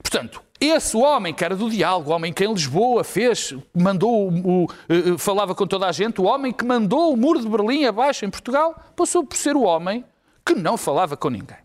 Portanto, 0.01 0.41
esse 0.61 0.95
homem 0.95 1.33
que 1.33 1.43
era 1.43 1.55
do 1.55 1.69
diálogo, 1.69 2.11
o 2.11 2.13
homem 2.13 2.31
que 2.31 2.45
em 2.45 2.53
Lisboa 2.53 3.03
fez, 3.03 3.53
mandou, 3.73 4.29
o, 4.29 4.63
o- 4.63 4.67
eh, 4.87 5.17
falava 5.17 5.55
com 5.55 5.65
toda 5.65 5.87
a 5.87 5.91
gente, 5.91 6.21
o 6.21 6.25
homem 6.25 6.53
que 6.53 6.63
mandou 6.63 7.11
o 7.11 7.17
muro 7.17 7.41
de 7.41 7.49
Berlim 7.49 7.85
abaixo 7.85 8.23
em 8.25 8.29
Portugal, 8.29 8.75
passou 8.95 9.23
por 9.25 9.35
ser 9.35 9.55
o 9.55 9.63
homem 9.63 10.05
que 10.45 10.53
não 10.53 10.77
falava 10.77 11.17
com 11.17 11.29
ninguém. 11.29 11.57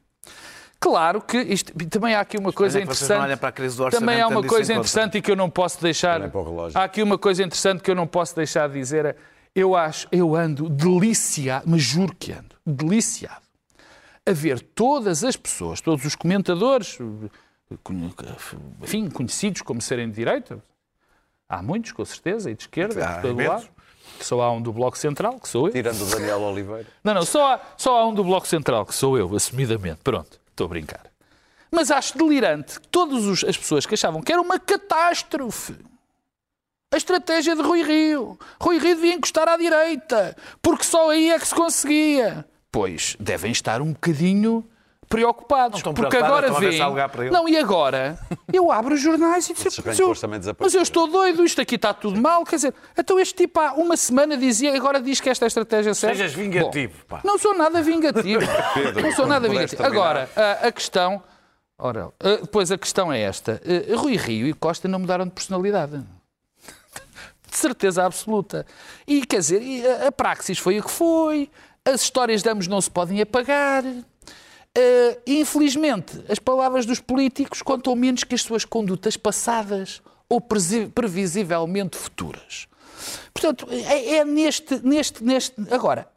Claro 0.80 1.20
que 1.20 1.36
isto, 1.36 1.72
também 1.90 2.14
há 2.14 2.20
aqui 2.20 2.38
uma 2.38 2.52
coisa 2.52 2.78
é 2.78 2.82
interessante. 2.82 3.18
não 3.18 3.24
olham 3.24 3.36
para 3.36 3.48
a 3.50 3.52
crise 3.52 3.76
do 3.76 3.84
orçamento 3.84 4.00
também 4.00 4.22
há 4.22 4.26
uma 4.26 4.42
coisa 4.42 4.72
interessante 4.72 5.18
e 5.18 5.22
que 5.22 5.30
eu 5.30 5.36
não 5.36 5.50
posso 5.50 5.80
deixar. 5.82 6.18
Relógio. 6.22 6.78
Há 6.78 6.84
aqui 6.84 7.02
uma 7.02 7.18
coisa 7.18 7.42
interessante 7.42 7.82
que 7.82 7.90
eu 7.90 7.94
não 7.94 8.06
posso 8.06 8.34
deixar 8.34 8.66
de 8.66 8.78
dizer. 8.78 9.14
Eu 9.54 9.76
acho, 9.76 10.08
eu 10.10 10.34
ando 10.34 10.70
deliciado, 10.70 11.66
mas 11.68 11.82
juro 11.82 12.14
que 12.18 12.32
ando, 12.32 12.56
deliciado, 12.64 13.42
a 14.26 14.32
ver 14.32 14.60
todas 14.60 15.22
as 15.22 15.36
pessoas, 15.36 15.82
todos 15.82 16.04
os 16.06 16.14
comentadores, 16.14 16.98
enfim, 18.80 19.10
conhecidos 19.10 19.60
como 19.60 19.82
serem 19.82 20.08
de 20.08 20.14
direita, 20.14 20.62
há 21.48 21.62
muitos, 21.62 21.92
com 21.92 22.04
certeza, 22.04 22.50
e 22.50 22.54
de 22.54 22.62
esquerda, 22.62 23.06
Há 23.06 23.16
de 23.16 23.22
todo 23.22 23.44
lado, 23.44 23.68
que 24.18 24.24
só 24.24 24.40
há 24.40 24.52
um 24.52 24.60
do 24.60 24.72
Bloco 24.72 24.98
Central, 24.98 25.38
que 25.40 25.48
sou 25.48 25.68
eu. 25.68 25.72
Tirando 25.72 26.00
o 26.02 26.06
Daniel 26.06 26.40
Oliveira. 26.40 26.86
Não, 27.02 27.14
não, 27.14 27.24
só 27.24 27.54
há, 27.54 27.60
só 27.76 27.98
há 27.98 28.06
um 28.06 28.14
do 28.14 28.24
Bloco 28.24 28.46
Central, 28.46 28.86
que 28.86 28.94
sou 28.94 29.18
eu, 29.18 29.34
assumidamente. 29.34 30.00
Pronto, 30.02 30.40
estou 30.50 30.66
a 30.66 30.68
brincar. 30.68 31.02
Mas 31.70 31.90
acho 31.90 32.18
delirante 32.18 32.80
que 32.80 32.88
todas 32.88 33.44
as 33.44 33.56
pessoas 33.56 33.86
que 33.86 33.94
achavam 33.94 34.20
que 34.22 34.32
era 34.32 34.42
uma 34.42 34.58
catástrofe 34.58 35.76
a 36.92 36.96
estratégia 36.96 37.54
de 37.54 37.62
Rui 37.62 37.84
Rio. 37.84 38.36
Rui 38.60 38.78
Rio 38.78 38.96
devia 38.96 39.14
encostar 39.14 39.48
à 39.48 39.56
direita, 39.56 40.36
porque 40.60 40.82
só 40.82 41.10
aí 41.10 41.30
é 41.30 41.38
que 41.38 41.46
se 41.46 41.54
conseguia. 41.54 42.44
Pois 42.72 43.16
devem 43.20 43.52
estar 43.52 43.80
um 43.80 43.92
bocadinho 43.92 44.64
preocupados, 45.10 45.78
estão 45.78 45.92
porque 45.92 46.16
agora 46.16 46.46
ele. 46.68 47.30
Não, 47.32 47.48
e 47.48 47.58
agora? 47.58 48.16
Eu 48.52 48.70
abro 48.70 48.94
os 48.94 49.00
jornais 49.00 49.50
e 49.50 49.54
disse, 49.54 49.82
mas 49.84 49.98
eu, 49.98 50.06
mas 50.58 50.72
eu 50.74 50.80
estou 50.82 51.06
doido, 51.08 51.44
isto 51.44 51.60
aqui 51.60 51.74
está 51.74 51.92
tudo 51.92 52.18
mal. 52.18 52.44
Quer 52.44 52.56
dizer, 52.56 52.74
então 52.96 53.18
este 53.18 53.34
tipo 53.34 53.58
há 53.60 53.72
uma 53.72 53.96
semana 53.96 54.36
dizia, 54.36 54.74
agora 54.74 55.02
diz 55.02 55.20
que 55.20 55.28
esta 55.28 55.44
é 55.44 55.46
a 55.46 55.48
estratégia 55.48 55.92
certa. 55.94 56.16
Sejas 56.16 56.32
vingativo, 56.32 56.94
Bom, 57.08 57.16
pá. 57.16 57.20
Não 57.24 57.36
sou 57.38 57.52
nada 57.54 57.82
vingativo. 57.82 58.40
Pedro, 58.72 59.02
não 59.02 59.12
sou 59.12 59.26
nada 59.26 59.48
vingativo. 59.48 59.82
Agora, 59.84 60.30
a, 60.36 60.68
a 60.68 60.72
questão. 60.72 61.20
Ora, 61.76 62.10
a- 62.20 62.36
depois 62.42 62.70
a 62.70 62.78
questão 62.78 63.12
é 63.12 63.20
esta. 63.20 63.60
Eh, 63.64 63.94
Rui 63.96 64.14
Rio 64.16 64.46
e 64.46 64.54
Costa 64.54 64.86
não 64.86 65.00
mudaram 65.00 65.24
de 65.24 65.32
personalidade. 65.32 66.04
De 67.50 67.56
certeza 67.56 68.04
absoluta. 68.06 68.64
E 69.08 69.26
quer 69.26 69.38
dizer, 69.40 69.60
a, 70.04 70.06
a 70.06 70.12
praxis 70.12 70.56
foi 70.58 70.78
a 70.78 70.82
que 70.82 70.90
foi, 70.90 71.50
as 71.84 72.00
histórias 72.02 72.42
de 72.44 72.48
ambos 72.48 72.68
não 72.68 72.80
se 72.80 72.88
podem 72.88 73.20
apagar. 73.20 73.82
Eh, 74.76 75.20
infelizmente, 75.26 76.24
as 76.28 76.38
palavras 76.38 76.86
dos 76.86 77.00
políticos 77.00 77.60
contam 77.62 77.94
menos 77.96 78.24
que 78.24 78.34
as 78.34 78.42
suas 78.42 78.64
condutas 78.64 79.16
passadas 79.16 80.00
ou 80.28 80.40
previsivelmente 80.40 81.96
futuras. 81.96 82.68
Portanto, 83.34 83.66
é, 83.70 84.16
é 84.16 84.24
neste, 84.24 84.78
neste, 84.86 85.24
neste. 85.24 85.54
Agora, 85.72 86.08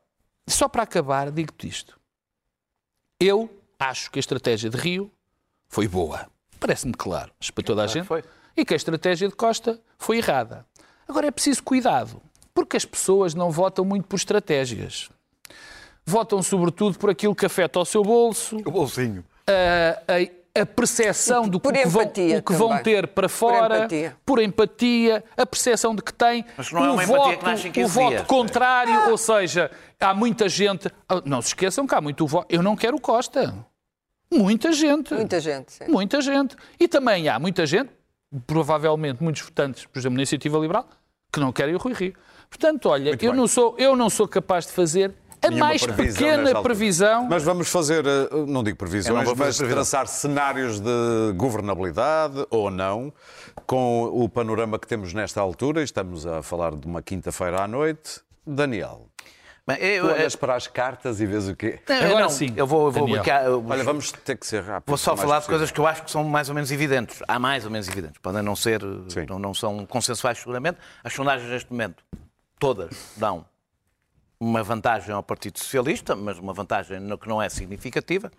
só 0.47 0.67
para 0.67 0.83
acabar, 0.83 1.31
digo-te 1.31 1.67
isto. 1.67 1.99
Eu 3.19 3.49
acho 3.79 4.11
que 4.11 4.19
a 4.19 4.21
estratégia 4.21 4.69
de 4.69 4.77
Rio 4.77 5.11
foi 5.67 5.87
boa. 5.87 6.27
Parece-me 6.59 6.93
claro, 6.93 7.31
para 7.53 7.63
toda 7.63 7.83
a 7.83 7.87
gente. 7.87 8.05
foi. 8.05 8.23
E 8.55 8.63
que 8.63 8.73
a 8.73 8.77
estratégia 8.77 9.27
de 9.27 9.35
Costa 9.35 9.81
foi 9.97 10.17
errada. 10.17 10.65
Agora 11.07 11.27
é 11.27 11.31
preciso 11.31 11.63
cuidado, 11.63 12.21
porque 12.53 12.77
as 12.77 12.85
pessoas 12.85 13.33
não 13.33 13.49
votam 13.49 13.83
muito 13.83 14.07
por 14.07 14.15
estratégias. 14.15 15.09
Votam 16.05 16.41
sobretudo 16.43 16.97
por 16.99 17.09
aquilo 17.09 17.33
que 17.35 17.45
afeta 17.45 17.79
o 17.79 17.85
seu 17.85 18.03
bolso, 18.03 18.57
O 18.65 18.71
bolsinho. 18.71 19.23
a, 19.47 20.13
a, 20.57 20.61
a 20.61 20.65
percepção 20.65 21.47
do 21.47 21.59
que, 21.59 21.63
Por 21.63 21.73
o 21.73 21.81
que 21.81 21.87
vão, 21.87 22.01
empatia 22.03 22.37
o 22.39 22.43
que 22.43 22.53
vão 22.53 22.77
ter 22.83 23.07
para 23.07 23.29
fora, 23.29 23.77
empatia. 23.79 24.17
por 24.25 24.41
empatia, 24.41 25.23
a 25.37 25.45
percepção 25.45 25.95
de 25.95 26.01
que 26.03 26.13
tem 26.13 26.45
Mas 26.57 26.71
não 26.71 26.83
é 26.85 26.89
o 26.89 26.93
uma 26.93 27.03
empatia 27.03 27.23
voto, 27.23 27.37
que 27.39 27.45
nasce 27.45 27.67
em 27.67 27.71
15 27.71 27.85
o 27.85 27.89
voto 27.93 28.09
dias. 28.09 28.27
contrário, 28.27 29.09
ou 29.11 29.17
seja, 29.17 29.71
há 29.99 30.13
muita 30.13 30.49
gente. 30.49 30.89
Ah, 31.07 31.21
Não 31.25 31.41
se 31.41 31.47
esqueçam 31.49 31.87
que 31.87 31.95
há 31.95 32.01
muito 32.01 32.27
voto. 32.27 32.47
Eu 32.49 32.61
não 32.61 32.75
quero 32.75 32.99
Costa. 32.99 33.53
Muita 34.31 34.71
gente. 34.73 35.13
Muita 35.13 35.39
gente, 35.39 35.71
sim. 35.71 35.85
Muita 35.87 36.19
gente. 36.21 36.55
E 36.79 36.87
também 36.87 37.29
há 37.29 37.39
muita 37.39 37.65
gente, 37.65 37.91
provavelmente 38.47 39.23
muitos 39.23 39.41
votantes, 39.43 39.85
por 39.85 39.97
exemplo, 39.99 40.15
na 40.15 40.21
Iniciativa 40.21 40.57
Liberal, 40.57 40.87
que 41.31 41.39
não 41.39 41.51
querem 41.51 41.75
o 41.75 41.77
Rui 41.77 41.93
Rio. 41.93 42.13
Portanto, 42.49 42.87
olha, 42.89 43.05
Muito 43.11 43.23
eu 43.23 43.31
bem. 43.31 43.39
não, 43.39 43.47
sou, 43.47 43.75
eu 43.79 43.95
não 43.95 44.09
sou 44.09 44.27
capaz 44.27 44.65
de 44.67 44.71
fazer 44.73 45.11
a 45.47 45.51
mais 45.51 45.85
previsão 45.85 46.17
pequena 46.27 46.61
previsão. 46.61 47.27
Mas 47.29 47.43
vamos 47.43 47.69
fazer, 47.69 48.05
eh, 48.05 48.29
não 48.47 48.63
digo 48.63 48.69
não 48.69 48.75
previsões, 48.75 49.17
fazer 49.29 49.29
mas 49.43 49.57
previsão. 49.57 49.69
traçar 49.69 50.07
cenários 50.07 50.79
de 50.79 51.33
governabilidade 51.35 52.45
ou 52.49 52.69
não, 52.69 53.13
com 53.65 54.03
o 54.05 54.27
panorama 54.29 54.77
que 54.79 54.87
temos 54.87 55.13
nesta 55.13 55.39
altura. 55.41 55.83
Estamos 55.83 56.25
a 56.25 56.41
falar 56.41 56.75
de 56.75 56.85
uma 56.87 57.01
quinta-feira 57.01 57.61
à 57.63 57.67
noite. 57.67 58.21
Daniel, 58.45 59.07
Bem, 59.65 59.77
eu, 59.77 60.05
tu 60.09 60.13
olhas 60.13 60.35
para 60.35 60.55
as 60.55 60.67
cartas 60.67 61.21
e 61.21 61.25
vês 61.25 61.47
o 61.47 61.55
quê? 61.55 61.79
Agora 61.87 62.19
não, 62.23 62.29
sim, 62.29 62.53
Eu 62.57 62.67
vou, 62.67 62.87
eu 62.87 62.91
vou, 62.91 63.07
eu- 63.07 63.65
Olha, 63.69 63.83
vamos 63.85 64.11
ter 64.11 64.35
que 64.35 64.45
ser 64.45 64.61
rápido. 64.61 64.89
Vou 64.89 64.97
só 64.97 65.15
falar 65.15 65.35
de 65.35 65.45
possível. 65.45 65.53
coisas 65.59 65.71
que 65.71 65.79
eu 65.79 65.87
acho 65.87 66.03
que 66.03 66.11
são 66.11 66.21
mais 66.25 66.49
ou 66.49 66.55
menos 66.55 66.69
evidentes. 66.69 67.21
Há 67.25 67.39
mais 67.39 67.63
ou 67.63 67.71
menos 67.71 67.87
evidentes. 67.87 68.17
Podem 68.21 68.41
não 68.41 68.57
ser, 68.57 68.81
não, 69.29 69.39
não 69.39 69.53
são 69.53 69.85
consensuais 69.85 70.37
seguramente. 70.37 70.79
As 71.01 71.13
sondagens 71.13 71.49
neste 71.49 71.71
momento, 71.71 72.03
todas 72.59 72.93
dão 73.15 73.45
uma 74.43 74.61
vantagem 74.61 75.13
ao 75.13 75.23
Partido 75.23 75.57
Socialista, 75.57 76.15
mas 76.15 76.37
uma 76.37 76.53
vantagem 76.53 76.99
que 77.17 77.27
não 77.27 77.41
é 77.41 77.47
significativa. 77.47 78.31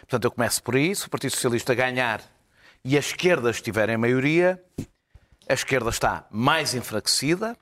Portanto, 0.00 0.24
eu 0.24 0.30
começo 0.30 0.62
por 0.62 0.74
aí. 0.74 0.94
Se 0.94 1.06
o 1.06 1.10
Partido 1.10 1.30
Socialista 1.30 1.74
ganhar 1.74 2.20
e 2.84 2.96
a 2.96 3.00
esquerda 3.00 3.50
estiver 3.50 3.88
em 3.88 3.96
maioria, 3.96 4.60
a 5.48 5.54
esquerda 5.54 5.90
está 5.90 6.26
mais 6.30 6.74
enfraquecida. 6.74 7.56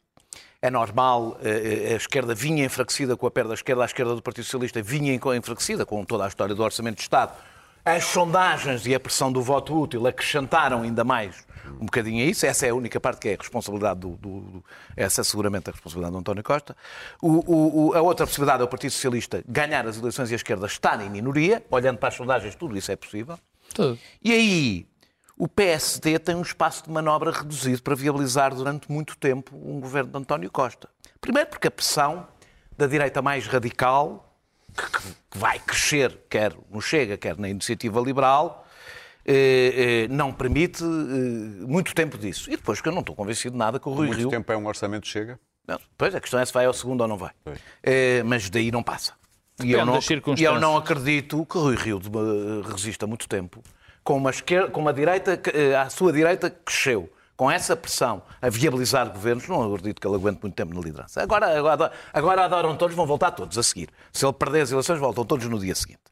É 0.60 0.70
normal, 0.70 1.38
eh, 1.42 1.90
eh, 1.90 1.94
a 1.94 1.96
esquerda 1.96 2.34
vinha 2.34 2.64
enfraquecida 2.64 3.16
com 3.16 3.26
a 3.26 3.30
perda 3.30 3.48
da 3.48 3.54
esquerda, 3.54 3.82
a 3.82 3.84
esquerda 3.84 4.14
do 4.14 4.22
Partido 4.22 4.44
Socialista 4.44 4.80
vinha 4.80 5.12
enfraquecida 5.14 5.84
com 5.84 6.04
toda 6.04 6.24
a 6.24 6.28
história 6.28 6.54
do 6.54 6.62
Orçamento 6.62 6.96
de 6.96 7.02
Estado. 7.02 7.36
As 7.84 8.04
sondagens 8.04 8.86
e 8.86 8.94
a 8.94 9.00
pressão 9.00 9.32
do 9.32 9.42
voto 9.42 9.78
útil 9.78 10.06
acrescentaram 10.06 10.82
ainda 10.82 11.02
mais 11.04 11.44
um 11.80 11.84
bocadinho 11.86 12.24
a 12.24 12.28
isso. 12.28 12.44
Essa 12.46 12.66
é 12.66 12.70
a 12.70 12.74
única 12.74 13.00
parte 13.00 13.20
que 13.20 13.28
é 13.28 13.34
a 13.34 13.36
responsabilidade 13.38 14.00
do. 14.00 14.10
do- 14.16 14.40
do- 14.40 14.64
essa 14.96 15.20
é 15.20 15.24
seguramente 15.24 15.68
a 15.70 15.72
responsabilidade 15.72 16.12
do 16.12 16.18
António 16.18 16.42
Costa. 16.42 16.76
O- 17.20 17.88
o- 17.88 17.94
a 17.94 18.00
outra 18.02 18.26
possibilidade 18.26 18.62
é 18.62 18.64
o 18.64 18.68
Partido 18.68 18.90
Socialista 18.90 19.42
ganhar 19.48 19.86
as 19.86 19.96
eleições 19.98 20.30
e 20.30 20.34
a 20.34 20.36
esquerda 20.36 20.66
estar 20.66 21.00
em 21.04 21.10
minoria. 21.10 21.64
Olhando 21.70 21.98
para 21.98 22.08
as 22.08 22.14
sondagens, 22.14 22.54
tudo 22.54 22.76
isso 22.76 22.90
é 22.92 22.96
possível. 22.96 23.38
Tudo. 23.74 23.98
E 24.22 24.32
aí, 24.32 24.86
o 25.36 25.48
PSD 25.48 26.18
tem 26.18 26.34
um 26.34 26.42
espaço 26.42 26.84
de 26.84 26.90
manobra 26.90 27.30
reduzido 27.30 27.82
para 27.82 27.94
viabilizar 27.94 28.54
durante 28.54 28.90
muito 28.90 29.16
tempo 29.16 29.56
um 29.56 29.80
governo 29.80 30.10
de 30.12 30.18
António 30.18 30.50
Costa. 30.50 30.88
Primeiro 31.20 31.48
porque 31.50 31.68
a 31.68 31.70
pressão 31.70 32.26
da 32.76 32.86
direita 32.86 33.22
mais 33.22 33.46
radical, 33.46 34.28
que 34.74 35.38
vai 35.38 35.58
crescer, 35.58 36.18
quer 36.28 36.54
no 36.70 36.80
Chega, 36.80 37.16
quer 37.16 37.36
na 37.38 37.48
Iniciativa 37.48 38.00
Liberal, 38.00 38.61
eh, 39.24 40.04
eh, 40.04 40.08
não 40.08 40.32
permite 40.32 40.82
eh, 40.82 40.86
muito 41.66 41.94
tempo 41.94 42.18
disso. 42.18 42.50
E 42.50 42.56
depois 42.56 42.80
que 42.80 42.88
eu 42.88 42.92
não 42.92 43.00
estou 43.00 43.14
convencido 43.14 43.52
de 43.52 43.58
nada 43.58 43.78
que 43.78 43.88
o 43.88 43.92
Rui 43.92 44.08
Muito 44.08 44.18
Rio... 44.18 44.28
tempo 44.30 44.50
é 44.52 44.56
um 44.56 44.66
orçamento 44.66 45.06
chega? 45.06 45.38
Não, 45.66 45.78
pois, 45.96 46.14
a 46.14 46.20
questão 46.20 46.40
é 46.40 46.44
se 46.44 46.52
vai 46.52 46.66
ao 46.66 46.72
segundo 46.72 47.02
ou 47.02 47.08
não 47.08 47.16
vai. 47.16 47.30
Eh, 47.82 48.22
mas 48.24 48.50
daí 48.50 48.70
não 48.70 48.82
passa. 48.82 49.14
E 49.62 49.72
eu 49.72 49.86
não, 49.86 49.98
e 50.36 50.42
eu 50.42 50.58
não 50.58 50.76
acredito 50.76 51.46
que 51.46 51.58
Rui 51.58 51.76
Rio 51.76 52.00
eh, 52.00 52.70
resista 52.72 53.06
muito 53.06 53.28
tempo 53.28 53.62
com 54.02 54.16
uma, 54.16 54.30
esquerda, 54.30 54.70
com 54.70 54.80
uma 54.80 54.92
direita, 54.92 55.36
que, 55.36 55.50
eh, 55.50 55.76
a 55.76 55.88
sua 55.88 56.12
direita 56.12 56.50
cresceu. 56.50 57.10
Com 57.36 57.50
essa 57.50 57.74
pressão 57.74 58.22
a 58.40 58.48
viabilizar 58.48 59.10
governos, 59.10 59.48
não 59.48 59.62
acredito 59.72 60.00
que 60.00 60.06
ele 60.06 60.14
aguente 60.14 60.38
muito 60.42 60.54
tempo 60.54 60.74
na 60.74 60.80
liderança. 60.80 61.22
Agora, 61.22 61.58
agora, 61.58 61.92
agora 62.12 62.44
adoram 62.44 62.76
todos, 62.76 62.94
vão 62.94 63.06
voltar 63.06 63.32
todos 63.32 63.56
a 63.58 63.62
seguir. 63.62 63.88
Se 64.12 64.24
ele 64.24 64.32
perder 64.32 64.60
as 64.60 64.70
eleições, 64.70 65.00
voltam 65.00 65.24
todos 65.24 65.46
no 65.46 65.58
dia 65.58 65.74
seguinte. 65.74 66.02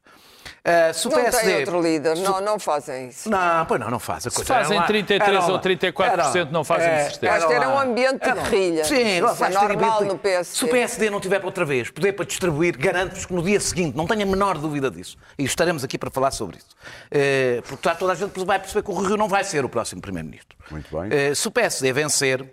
Eh, 0.63 0.93
se 0.93 1.07
o 1.07 1.09
Não 1.09 1.17
PSD 1.23 1.43
tem 1.43 1.59
outro 1.61 1.81
líder, 1.81 2.17
não, 2.17 2.39
não 2.39 2.59
fazem 2.59 3.07
isso. 3.09 3.27
não, 3.27 3.65
pois 3.65 3.79
não, 3.81 3.89
não 3.89 3.97
faz. 3.99 4.27
A 4.27 4.29
Se 4.29 4.35
coisa 4.35 4.53
fazem 4.53 4.73
era 4.73 4.81
lá- 4.81 4.87
33 4.87 5.29
era 5.35 5.43
ou 5.45 5.51
lá- 5.53 5.59
34%, 5.59 6.35
era- 6.35 6.51
não 6.51 6.63
fazem 6.63 6.87
é, 6.87 7.03
certeza. 7.09 7.37
Este 7.37 7.53
era 7.53 7.67
um 7.69 7.79
ambiente 7.79 8.19
de 8.23 8.31
guerrilha. 8.31 8.85
Sim, 8.85 8.95
Isso 9.17 9.27
é 9.27 9.33
vais 9.33 9.37
ter 9.55 9.67
normal 9.67 10.03
no 10.05 10.17
PSD. 10.19 10.55
Se 10.57 10.63
o 10.63 10.67
PSD 10.67 11.09
não 11.09 11.19
tiver 11.19 11.39
para 11.39 11.47
outra 11.47 11.65
vez 11.65 11.89
poder 11.89 12.13
para 12.13 12.25
distribuir, 12.25 12.77
garanto-vos 12.77 13.25
que 13.25 13.33
no 13.33 13.41
dia 13.41 13.59
seguinte, 13.59 13.97
não 13.97 14.05
tenho 14.05 14.21
a 14.21 14.25
menor 14.27 14.59
dúvida 14.59 14.91
disso, 14.91 15.17
e 15.35 15.45
estaremos 15.45 15.83
aqui 15.83 15.97
para 15.97 16.11
falar 16.11 16.29
sobre 16.29 16.57
isso. 16.57 16.67
Eh, 17.09 17.61
Porque 17.67 17.81
tá- 17.89 17.95
toda 17.95 18.11
a 18.11 18.15
gente 18.15 18.45
vai 18.45 18.59
perceber 18.59 18.83
que 18.83 18.91
o 18.91 18.93
Rui 18.93 19.07
Rio 19.07 19.17
não 19.17 19.27
vai 19.27 19.43
ser 19.43 19.65
o 19.65 19.69
próximo 19.69 19.99
Primeiro-Ministro. 19.99 20.55
Muito 20.69 20.95
bem. 20.95 21.09
Eh, 21.11 21.33
Se 21.33 21.47
o 21.47 21.51
PSD 21.51 21.91
vencer 21.91 22.45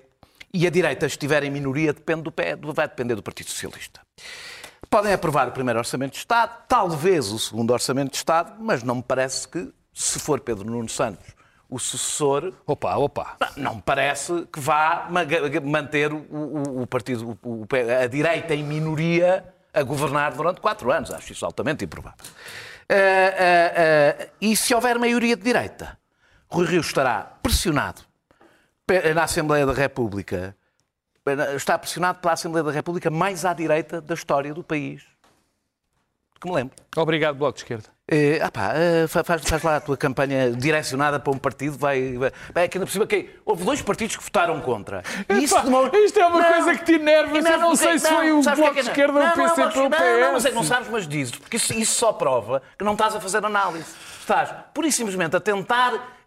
e 0.55 0.67
a 0.67 0.71
direita 0.71 1.05
estiver 1.05 1.45
em 1.45 1.51
minoria, 1.51 1.93
depende 1.93 2.23
do, 2.23 2.73
vai 2.73 2.89
depender 2.89 3.15
do 3.17 3.23
Partido 3.23 3.51
Socialista. 3.51 4.01
Podem 4.91 5.13
aprovar 5.13 5.49
o 5.49 5.53
primeiro 5.53 5.79
Orçamento 5.79 6.13
de 6.13 6.19
Estado, 6.19 6.63
talvez 6.67 7.31
o 7.31 7.39
segundo 7.39 7.73
Orçamento 7.73 8.11
de 8.13 8.17
Estado, 8.17 8.55
mas 8.59 8.83
não 8.83 8.97
me 8.97 9.03
parece 9.03 9.47
que, 9.47 9.71
se 9.93 10.19
for 10.19 10.41
Pedro 10.41 10.65
Nuno 10.71 10.89
Santos 10.89 11.37
o 11.71 11.79
sucessor, 11.79 12.55
Opa, 12.67 12.97
opa. 12.97 13.37
não 13.55 13.75
me 13.75 13.83
parece 13.83 14.47
que 14.51 14.59
vá 14.59 15.07
ma- 15.11 15.21
manter 15.63 16.11
o, 16.11 16.17
o- 16.31 16.83
o 16.83 16.87
partido, 16.87 17.39
o- 17.43 17.67
a 18.03 18.07
direita 18.07 18.55
em 18.55 18.63
minoria 18.65 19.45
a 19.75 19.83
governar 19.83 20.33
durante 20.33 20.63
quatro 20.63 20.91
anos. 20.91 21.11
Acho 21.13 21.31
isso 21.33 21.45
altamente 21.45 21.85
improvável. 21.85 22.19
Ah, 22.89 22.95
ah, 22.97 24.23
ah, 24.25 24.27
e 24.41 24.57
se 24.57 24.75
houver 24.75 24.99
maioria 24.99 25.37
de 25.37 25.43
direita, 25.43 25.99
Rui 26.51 26.65
Rio 26.67 26.81
estará 26.81 27.21
pressionado 27.43 28.01
na 29.15 29.25
Assembleia 29.25 29.67
da 29.67 29.75
República, 29.75 30.57
está 31.57 31.79
pressionado 31.79 32.19
pela 32.19 32.33
Assembleia 32.35 32.65
da 32.65 32.73
República 32.73 33.11
mais 33.11 33.45
à 33.45 33.53
direita 33.53 34.01
da 34.01 34.15
história 34.15 34.53
do 34.55 34.63
país. 34.63 35.03
Que 36.41 36.49
me 36.49 36.55
lembro. 36.55 36.77
Obrigado, 36.97 37.35
Bloco 37.37 37.55
de 37.55 37.65
Esquerda. 37.65 37.89
Eh, 38.11 38.39
ah 38.41 38.51
pá, 38.51 38.73
eh, 38.75 39.07
fa- 39.09 39.25
faz, 39.25 39.43
faz 39.43 39.61
lá 39.63 39.77
a 39.77 39.81
tua 39.81 39.97
campanha 39.97 40.53
direcionada 40.53 41.19
para 41.19 41.33
um 41.33 41.37
partido, 41.37 41.77
vai. 41.77 42.13
vai 42.17 42.33
vai 42.55 42.65
aqui 42.65 42.79
ainda 42.79 42.87
por 42.87 42.93
cima, 42.93 43.07
que 43.09 43.29
houve 43.45 43.65
dois 43.65 43.83
partidos 43.83 44.17
que 44.17 44.23
votaram 44.23 44.61
contra. 44.61 45.03
E 45.29 45.45
Epá, 45.45 45.61
demora- 45.63 45.91
isto 45.99 46.19
é 46.19 46.27
uma 46.27 46.43
coisa 46.45 46.77
que 46.79 46.85
te 46.85 46.93
enerva, 46.95 47.37
eu 47.37 47.59
não 47.59 47.75
sei 47.77 47.99
se 47.99 48.09
foi 48.09 48.31
o 48.33 48.43
sabes 48.43 48.61
Bloco 48.61 48.75
que 48.75 48.81
é 48.81 48.83
de 48.85 48.91
que 48.91 49.01
Esquerda 49.01 49.19
ou 49.19 49.25
o 49.25 49.29
não, 49.29 49.37
não, 49.37 49.43
ou 49.43 49.87
o 49.87 49.91
não, 49.91 50.21
Não, 50.21 50.33
mas 50.33 50.45
é 50.45 50.49
que 50.51 50.55
não 50.55 50.63
PS. 50.63 50.69
sabes, 50.69 50.89
mas 50.89 51.09
dizes, 51.09 51.35
porque 51.35 51.57
isso, 51.57 51.75
isso 51.75 51.95
só 51.97 52.13
prova 52.13 52.63
que 52.79 52.85
não 52.85 52.93
estás 52.93 53.17
a 53.17 53.21
fazer 53.21 53.45
análise. 53.45 53.93
Estás, 54.21 54.51
pura 54.73 54.87
e 54.87 54.93
simplesmente, 54.93 55.35
a 55.37 55.41
tentar 55.41 56.18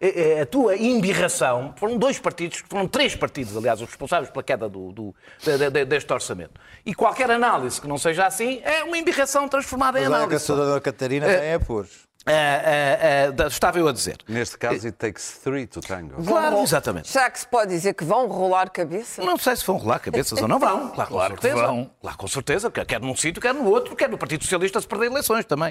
a 0.42 0.46
tua 0.46 0.76
embirração. 0.76 1.74
Foram 1.76 1.96
dois 1.96 2.18
partidos, 2.18 2.62
foram 2.68 2.88
três 2.88 3.14
partidos, 3.14 3.56
aliás, 3.56 3.80
os 3.80 3.88
responsáveis 3.88 4.30
pela 4.30 4.42
queda 4.42 4.68
do, 4.68 4.90
do- 4.92 5.14
de- 5.44 5.70
de- 5.70 5.84
deste 5.84 6.12
orçamento. 6.12 6.60
E 6.84 6.94
qualquer 6.94 7.30
análise 7.30 7.80
que 7.80 7.86
não 7.86 7.96
seja 7.98 8.26
assim 8.26 8.60
é 8.64 8.82
uma 8.82 8.98
embirração 8.98 9.46
transformada 9.48 9.98
em 10.00 10.02
Mas 10.02 10.10
olha 10.12 10.28
que 10.28 10.34
a 10.34 10.54
análise. 10.54 10.80
Catarina 10.80 11.26
tem 11.26 11.34
é 11.50 11.58
puros. 11.58 12.08
Ah, 12.24 12.30
ah, 12.30 13.42
ah, 13.44 13.46
estava 13.48 13.78
eu 13.80 13.88
a 13.88 13.92
dizer. 13.92 14.16
Neste 14.28 14.56
caso, 14.56 14.86
it 14.86 14.92
takes 14.92 15.38
three 15.42 15.66
to 15.66 15.80
tango. 15.80 16.22
Claro, 16.24 16.60
exatamente. 16.62 17.08
Será 17.08 17.28
que 17.28 17.40
se 17.40 17.46
pode 17.48 17.70
dizer 17.70 17.94
que 17.94 18.04
vão 18.04 18.28
rolar 18.28 18.70
cabeça? 18.70 19.22
Não 19.24 19.36
sei 19.36 19.56
se 19.56 19.66
vão 19.66 19.76
rolar 19.76 19.98
cabeças 19.98 20.40
ou 20.40 20.46
não 20.46 20.58
vão. 20.60 20.90
Claro, 20.90 21.10
com 21.10 21.16
Claro 21.16 21.34
que 21.36 21.42
certeza. 21.42 21.66
vão. 21.66 21.90
Lá 22.02 22.14
com 22.14 22.28
certeza, 22.28 22.70
quer 22.70 23.00
num 23.00 23.16
sítio, 23.16 23.42
quer 23.42 23.52
no 23.52 23.64
outro, 23.68 23.96
quer 23.96 24.08
no 24.08 24.16
Partido 24.16 24.44
Socialista 24.44 24.80
se 24.80 24.86
perder 24.86 25.06
eleições 25.06 25.44
também. 25.44 25.70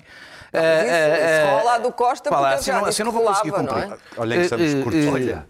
Isso, 0.54 0.58
isso 0.58 1.52
rola 1.64 1.78
do 1.80 1.92
Costa, 1.94 2.30
lá, 2.30 2.38
porque 2.40 2.54
assim 2.56 2.66
já 2.72 2.80
não, 2.82 2.86
assim 2.86 3.04
não 3.04 3.12
vou 3.14 3.24
conseguir 3.24 3.50
rolava, 3.52 3.68
cumprir. 3.70 3.88
não 3.88 3.96
é? 3.96 4.00
Olha 4.18 4.36
que 4.36 4.42
estamos 4.44 4.66
Eh, 4.74 4.80
eh, 4.80 4.84
curtos. 4.84 5.06
eh, 5.06 5.10
Olha. 5.10 5.48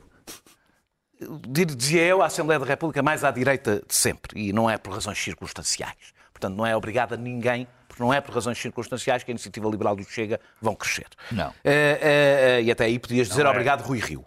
Dizia 1.47 2.01
eu, 2.03 2.21
a 2.21 2.25
Assembleia 2.27 2.59
da 2.59 2.65
República 2.65 3.01
mais 3.03 3.23
à 3.23 3.29
direita 3.31 3.81
de 3.87 3.93
sempre. 3.93 4.39
E 4.39 4.51
não 4.53 4.69
é 4.69 4.77
por 4.77 4.93
razões 4.93 5.17
circunstanciais. 5.21 5.95
Portanto, 6.33 6.55
não 6.55 6.65
é 6.65 6.75
obrigada 6.75 7.13
a 7.13 7.17
ninguém, 7.17 7.67
porque 7.91 8.01
não 8.01 8.13
é 8.13 8.21
por 8.21 8.33
razões 8.33 8.57
circunstanciais 8.57 9.21
que 9.21 9.31
a 9.31 9.33
iniciativa 9.33 9.67
liberal 9.69 9.97
do 9.97 10.03
Chega 10.05 10.39
vão 10.61 10.73
crescer. 10.73 11.07
Não. 11.29 11.53
Eh, 11.61 11.99
eh, 12.01 12.61
e 12.63 12.71
até 12.71 12.85
aí 12.85 12.97
podias 12.97 13.27
dizer 13.27 13.45
obrigado, 13.45 13.81
Rui 13.81 13.99
Rio. 13.99 14.25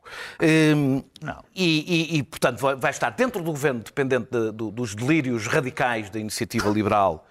Não. 1.23 1.43
E, 1.55 2.15
e- 2.15 2.19
e, 2.19 2.23
portanto, 2.23 2.59
vai, 2.77 2.91
estar 2.91 3.09
dentro 3.11 3.43
do 3.43 3.51
governo, 3.51 3.81
dependente 3.81 4.29
de- 4.31 4.53
do- 4.53 4.71
dos 4.71 4.95
delírios 4.95 5.47
radicais 5.47 6.11
da 6.11 6.19
iniciativa 6.19 6.69
liberal, 6.69 7.27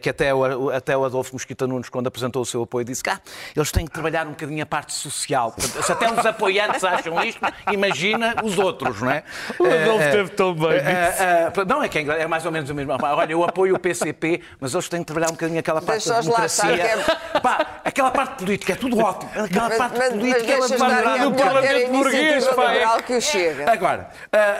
que 0.00 0.08
até 0.10 0.34
o, 0.34 0.70
até 0.70 0.96
o 0.96 1.04
Adolfo 1.04 1.32
Mosquita 1.34 1.66
Nunes, 1.66 1.88
quando 1.88 2.06
apresentou 2.06 2.42
o 2.42 2.46
seu 2.46 2.62
apoio, 2.62 2.84
disse 2.84 3.02
que 3.02 3.10
ah, 3.10 3.20
eles 3.54 3.70
têm 3.72 3.84
que 3.86 3.92
trabalhar 3.92 4.26
um 4.26 4.30
bocadinho 4.30 4.62
a 4.62 4.66
parte 4.66 4.92
social. 4.92 5.52
Portanto, 5.52 5.82
se 5.84 5.92
até 5.92 6.12
os 6.12 6.26
apoiantes 6.26 6.82
acham 6.84 7.22
isto, 7.24 7.40
imagina 7.72 8.34
os 8.42 8.58
outros, 8.58 9.00
não 9.00 9.10
é? 9.10 9.22
O 9.58 9.64
Adolfo 9.66 10.02
Eh, 10.02 10.08
eh, 10.08 10.10
teve 10.10 10.30
tão 10.30 10.54
bem 10.54 10.70
eh, 10.72 11.50
eh, 11.56 11.64
não, 11.66 11.82
é 11.82 11.88
que 11.88 11.98
é, 11.98 12.22
é 12.22 12.26
mais 12.26 12.44
ou 12.46 12.52
menos 12.52 12.68
o 12.70 12.74
mesmo. 12.74 12.92
Olha, 13.00 13.32
eu 13.32 13.44
apoio 13.44 13.74
o 13.74 13.78
PCP, 13.78 14.40
mas 14.60 14.72
eles 14.74 14.88
têm 14.88 15.00
que 15.00 15.06
trabalhar 15.06 15.28
um 15.28 15.32
bocadinho 15.32 15.60
aquela 15.60 15.80
parte 15.80 16.08
da 16.08 16.14
Deixa-os 16.20 16.26
lá 16.26 16.46
democracia. 16.46 17.04
que 17.32 17.40
Pá, 17.40 17.66
aquela 17.84 18.10
parte 18.10 18.44
política 18.44 18.72
é 18.72 18.76
tudo 18.76 18.98
ótimo. 18.98 19.30
Aquela 19.34 19.68
Mas, 19.68 19.78
parte 19.78 19.98
mas, 19.98 20.08
mas 20.10 20.18
política 20.18 20.44
que 20.44 20.52
é 20.52 20.56
no 20.58 21.30
melhor 21.30 21.30
ter 21.30 21.46
a 21.46 21.50
Parlamento 21.50 21.90
burguês, 21.90 22.46
pá, 22.48 22.64
é 22.64 22.72
liberal 22.72 23.02
que 23.02 23.12
o 23.14 23.20
Chega. 23.20 23.70
Agora, 23.70 24.10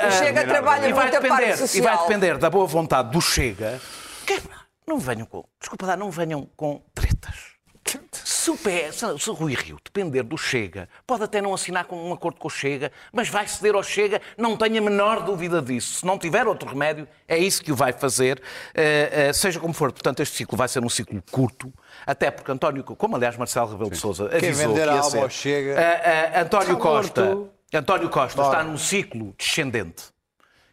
O 0.08 0.10
Chega 0.12 0.44
trabalha 0.46 0.88
e 0.88 0.92
vai 0.92 1.08
a 1.08 1.10
parte 1.10 1.22
depender, 1.22 1.56
social. 1.56 1.84
E 1.84 1.86
vai 1.86 1.98
depender 1.98 2.38
da 2.38 2.50
boa 2.50 2.66
vontade 2.66 3.10
do 3.10 3.20
Chega. 3.20 3.80
Que, 4.26 4.40
não 4.90 4.98
venham 4.98 5.24
com. 5.26 5.44
Desculpa 5.58 5.86
lá, 5.86 5.96
não 5.96 6.10
venham 6.10 6.48
com 6.56 6.82
tretas. 6.94 7.50
Se 8.12 8.50
o, 8.50 8.56
PS, 8.56 9.04
se 9.22 9.30
o 9.30 9.32
Rui 9.32 9.54
Rio 9.54 9.78
depender 9.84 10.22
do 10.22 10.36
Chega, 10.38 10.88
pode 11.06 11.24
até 11.24 11.42
não 11.42 11.52
assinar 11.52 11.84
com 11.86 11.96
um 12.08 12.12
acordo 12.12 12.38
com 12.38 12.46
o 12.46 12.50
Chega, 12.50 12.92
mas 13.12 13.28
vai 13.28 13.46
ceder 13.48 13.74
ao 13.74 13.82
Chega, 13.82 14.20
não 14.38 14.56
tenha 14.56 14.80
a 14.80 14.84
menor 14.84 15.24
dúvida 15.24 15.60
disso. 15.60 16.00
Se 16.00 16.06
não 16.06 16.16
tiver 16.18 16.46
outro 16.46 16.68
remédio, 16.68 17.08
é 17.26 17.36
isso 17.36 17.62
que 17.62 17.72
o 17.72 17.76
vai 17.76 17.92
fazer, 17.92 18.40
eh, 18.74 19.28
eh, 19.28 19.32
seja 19.32 19.58
como 19.58 19.74
for. 19.74 19.92
Portanto, 19.92 20.20
este 20.20 20.36
ciclo 20.36 20.56
vai 20.56 20.68
ser 20.68 20.82
um 20.84 20.88
ciclo 20.88 21.22
curto, 21.30 21.72
até 22.06 22.30
porque 22.30 22.50
António, 22.52 22.84
como 22.84 23.16
aliás 23.16 23.36
Marcelo 23.36 23.72
Rebelo 23.72 23.90
de 23.90 23.96
Sousa 23.96 24.26
avisou 24.26 24.68
vender 24.74 24.84
que 24.84 24.90
a 24.90 24.94
ia 24.94 25.00
alma 25.00 25.10
ser, 25.10 25.18
ao 25.22 25.30
Chega- 25.30 25.80
eh, 25.80 26.40
António 26.40 26.72
Está 26.72 26.82
Costa, 26.82 27.24
morto. 27.24 27.50
António 27.74 28.08
Costa 28.10 28.42
está 28.42 28.62
num 28.62 28.78
ciclo 28.78 29.34
descendente 29.38 30.04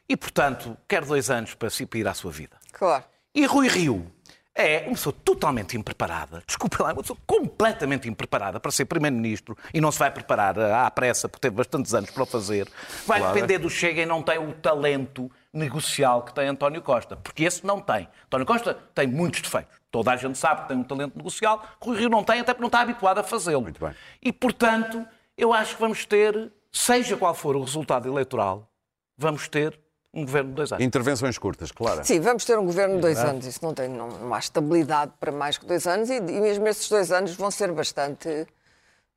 e, 0.07 0.15
portanto, 0.15 0.77
quer 0.87 1.03
dois 1.03 1.29
anos 1.29 1.53
para 1.53 1.69
se 1.69 1.87
ir 1.95 2.07
à 2.07 2.13
sua 2.13 2.31
vida. 2.31 2.57
Claro. 2.71 3.03
E 3.37 3.45
Rui 3.45 3.67
Rio 3.67 4.11
é 4.55 4.85
uma 4.87 4.95
pessoa 4.95 5.13
totalmente 5.23 5.77
impreparada, 5.77 6.41
desculpa 6.47 6.81
lá, 6.81 6.89
é 6.89 6.93
uma 6.93 7.03
pessoa 7.03 7.19
completamente 7.27 8.09
impreparada 8.09 8.59
para 8.59 8.71
ser 8.71 8.85
Primeiro-Ministro 8.85 9.55
e 9.71 9.79
não 9.79 9.91
se 9.91 9.99
vai 9.99 10.09
preparar 10.09 10.59
à 10.59 10.89
pressa, 10.89 11.29
porque 11.29 11.41
teve 11.41 11.55
bastantes 11.55 11.93
anos 11.93 12.09
para 12.09 12.23
o 12.23 12.25
fazer. 12.25 12.67
Vai 13.05 13.21
depender 13.21 13.59
do 13.59 13.69
Chega 13.69 14.01
e 14.01 14.07
não 14.07 14.23
tem 14.23 14.39
o 14.39 14.53
talento 14.53 15.29
negocial 15.53 16.23
que 16.23 16.33
tem 16.33 16.47
António 16.47 16.81
Costa, 16.81 17.15
porque 17.15 17.43
esse 17.43 17.63
não 17.63 17.79
tem. 17.79 18.09
António 18.25 18.47
Costa 18.47 18.73
tem 18.95 19.05
muitos 19.05 19.41
defeitos. 19.41 19.77
Toda 19.91 20.13
a 20.13 20.15
gente 20.15 20.35
sabe 20.35 20.63
que 20.63 20.69
tem 20.69 20.77
um 20.77 20.83
talento 20.83 21.15
negocial, 21.15 21.63
Rui 21.79 21.95
Rio 21.95 22.09
não 22.09 22.23
tem, 22.23 22.39
até 22.39 22.53
porque 22.53 22.61
não 22.63 22.69
está 22.69 22.81
habituado 22.81 23.19
a 23.19 23.23
fazê-lo. 23.23 23.61
Muito 23.61 23.79
bem. 23.79 23.93
E, 24.19 24.33
portanto, 24.33 25.05
eu 25.37 25.53
acho 25.53 25.75
que 25.75 25.79
vamos 25.79 26.07
ter, 26.07 26.51
seja 26.71 27.15
qual 27.15 27.35
for 27.35 27.55
o 27.55 27.61
resultado 27.61 28.09
eleitoral, 28.09 28.67
vamos 29.15 29.47
ter 29.47 29.79
um 30.17 30.25
governo 30.25 30.49
de 30.49 30.55
dois 30.55 30.71
anos. 30.71 30.83
Intervenções 30.83 31.37
curtas, 31.37 31.71
claro. 31.71 32.03
Sim, 32.03 32.19
vamos 32.19 32.43
ter 32.43 32.57
um 32.57 32.65
governo 32.65 32.95
de 32.95 33.01
dois 33.01 33.19
anos. 33.19 33.45
Isso 33.45 33.59
não, 33.61 33.73
tem, 33.73 33.87
não, 33.87 34.09
não 34.09 34.33
há 34.33 34.39
estabilidade 34.39 35.13
para 35.19 35.31
mais 35.31 35.59
que 35.59 35.65
dois 35.65 35.85
anos 35.85 36.09
e, 36.09 36.15
e 36.15 36.41
mesmo 36.41 36.67
esses 36.67 36.89
dois 36.89 37.11
anos 37.11 37.35
vão 37.35 37.51
ser 37.51 37.71
bastante 37.71 38.47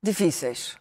difíceis. 0.03 0.77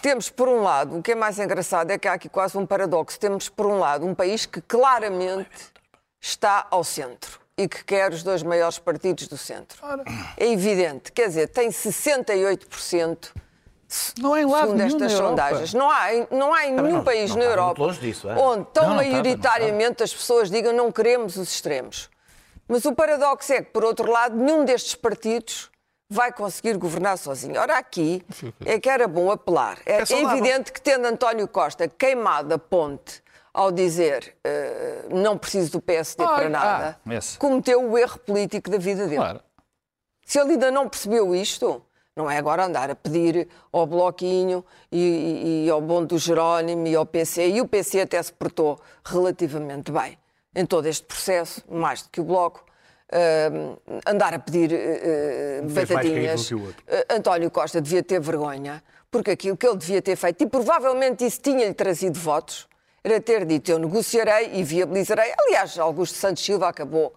Temos, 0.00 0.30
por 0.30 0.48
um 0.48 0.62
lado, 0.62 0.96
o 0.96 1.02
que 1.02 1.12
é 1.12 1.14
mais 1.14 1.38
engraçado 1.38 1.90
é 1.90 1.98
que 1.98 2.06
há 2.06 2.14
aqui 2.14 2.28
quase 2.28 2.56
um 2.56 2.64
paradoxo. 2.64 3.18
Temos, 3.18 3.48
por 3.48 3.66
um 3.66 3.80
lado, 3.80 4.06
um 4.06 4.14
país 4.14 4.46
que 4.46 4.60
claramente 4.60 5.72
está 6.20 6.66
ao 6.70 6.84
centro 6.84 7.40
e 7.58 7.68
que 7.68 7.84
quer 7.84 8.12
os 8.12 8.22
dois 8.22 8.44
maiores 8.44 8.78
partidos 8.78 9.26
do 9.26 9.36
centro. 9.36 9.82
É 10.36 10.50
evidente, 10.50 11.10
quer 11.12 11.26
dizer, 11.26 11.48
tem 11.48 11.68
68%. 11.68 13.32
Não 14.18 14.36
é 14.36 14.42
em 14.42 14.46
lado 14.46 14.66
Segundo 14.66 14.80
estas 14.82 15.12
sondagens, 15.12 15.74
não 15.74 15.90
há, 15.90 16.06
não 16.30 16.54
há 16.54 16.66
em 16.66 16.72
nenhum 16.72 16.98
não- 16.98 17.04
país 17.04 17.30
não 17.30 17.38
na 17.38 17.44
Europa 17.44 17.92
disso, 17.94 18.28
é? 18.28 18.34
onde 18.34 18.66
tão 18.72 18.84
Não, 18.88 18.94
não 18.94 19.02
está, 19.02 19.12
maioritariamente 19.12 20.02
as 20.02 20.14
pessoas 20.14 20.48
digam 20.50 20.72
não 20.72 20.92
queremos 20.92 21.36
os 21.36 21.52
extremos. 21.52 22.08
Mas 22.68 22.84
o 22.84 22.94
paradoxo 22.94 23.52
é 23.52 23.62
que, 23.62 23.70
por 23.72 23.84
outro 23.84 24.08
lado, 24.08 24.36
nenhum 24.36 24.64
destes 24.64 24.94
partidos 24.94 25.70
vai 26.08 26.32
conseguir 26.32 26.76
governar 26.76 27.18
sozinho. 27.18 27.60
Ora, 27.60 27.78
aqui 27.78 28.24
é 28.64 28.78
que 28.78 28.88
era 28.88 29.08
bom 29.08 29.30
apelar. 29.30 29.78
É, 29.84 30.04
saudável. 30.04 30.38
evidente 30.38 30.72
que, 30.72 30.80
tendo 30.80 31.04
António 31.06 31.48
Costa 31.48 31.88
queimado 31.88 32.54
a 32.54 32.58
ponte 32.58 33.22
ao 33.52 33.72
dizer 33.72 34.36
eh, 34.44 35.06
não 35.10 35.36
preciso 35.36 35.72
do 35.72 35.80
PSD 35.80 36.22
Ai, 36.22 36.34
para 36.36 36.48
nada, 36.48 37.00
ah, 37.04 37.20
cometeu 37.38 37.90
o 37.90 37.98
erro 37.98 38.18
político 38.20 38.70
da 38.70 38.78
vida 38.78 39.04
dele. 39.04 39.16
Claro. 39.16 39.40
Se 40.24 40.38
ele 40.38 40.52
ainda 40.52 40.70
não 40.70 40.88
percebeu 40.88 41.34
isto, 41.34 41.84
não 42.16 42.30
é 42.30 42.36
agora 42.36 42.64
andar 42.64 42.90
a 42.90 42.94
pedir 42.94 43.48
ao 43.72 43.86
Bloquinho 43.86 44.64
e, 44.90 44.98
e- 44.98 45.66
e 45.66 45.70
ao 45.70 45.80
Bom 45.80 46.04
do 46.04 46.18
Jerónimo 46.18 46.86
e 46.86 46.94
ao 46.94 47.06
PC, 47.06 47.48
e 47.48 47.60
o 47.60 47.68
PC 47.68 48.00
até 48.02 48.22
se 48.22 48.32
portou 48.32 48.78
relativamente 49.04 49.90
bem 49.92 50.18
em 50.54 50.66
todo 50.66 50.86
este 50.86 51.06
processo, 51.06 51.62
mais 51.68 52.02
do 52.02 52.08
que 52.10 52.20
o 52.20 52.24
Bloco, 52.24 52.64
hum, 53.52 53.76
andar 54.06 54.34
a 54.34 54.38
pedir 54.38 54.72
uh. 54.72 55.68
Uh, 56.66 57.14
António 57.14 57.50
Costa 57.50 57.80
devia 57.80 58.02
ter 58.02 58.20
vergonha, 58.20 58.82
porque 59.10 59.30
aquilo 59.30 59.56
que 59.56 59.66
ele 59.66 59.76
devia 59.76 60.02
ter 60.02 60.16
feito, 60.16 60.42
e 60.42 60.46
provavelmente 60.48 61.24
isso 61.24 61.40
tinha-lhe 61.40 61.74
trazido 61.74 62.18
votos, 62.18 62.68
era 63.02 63.20
ter 63.20 63.44
dito 63.46 63.70
eu 63.70 63.78
negociarei 63.78 64.50
e 64.54 64.62
viabilizarei. 64.64 65.32
Aliás, 65.46 65.78
Augusto 65.78 66.16
Santos 66.18 66.44
Silva 66.44 66.68
acabou 66.68 67.12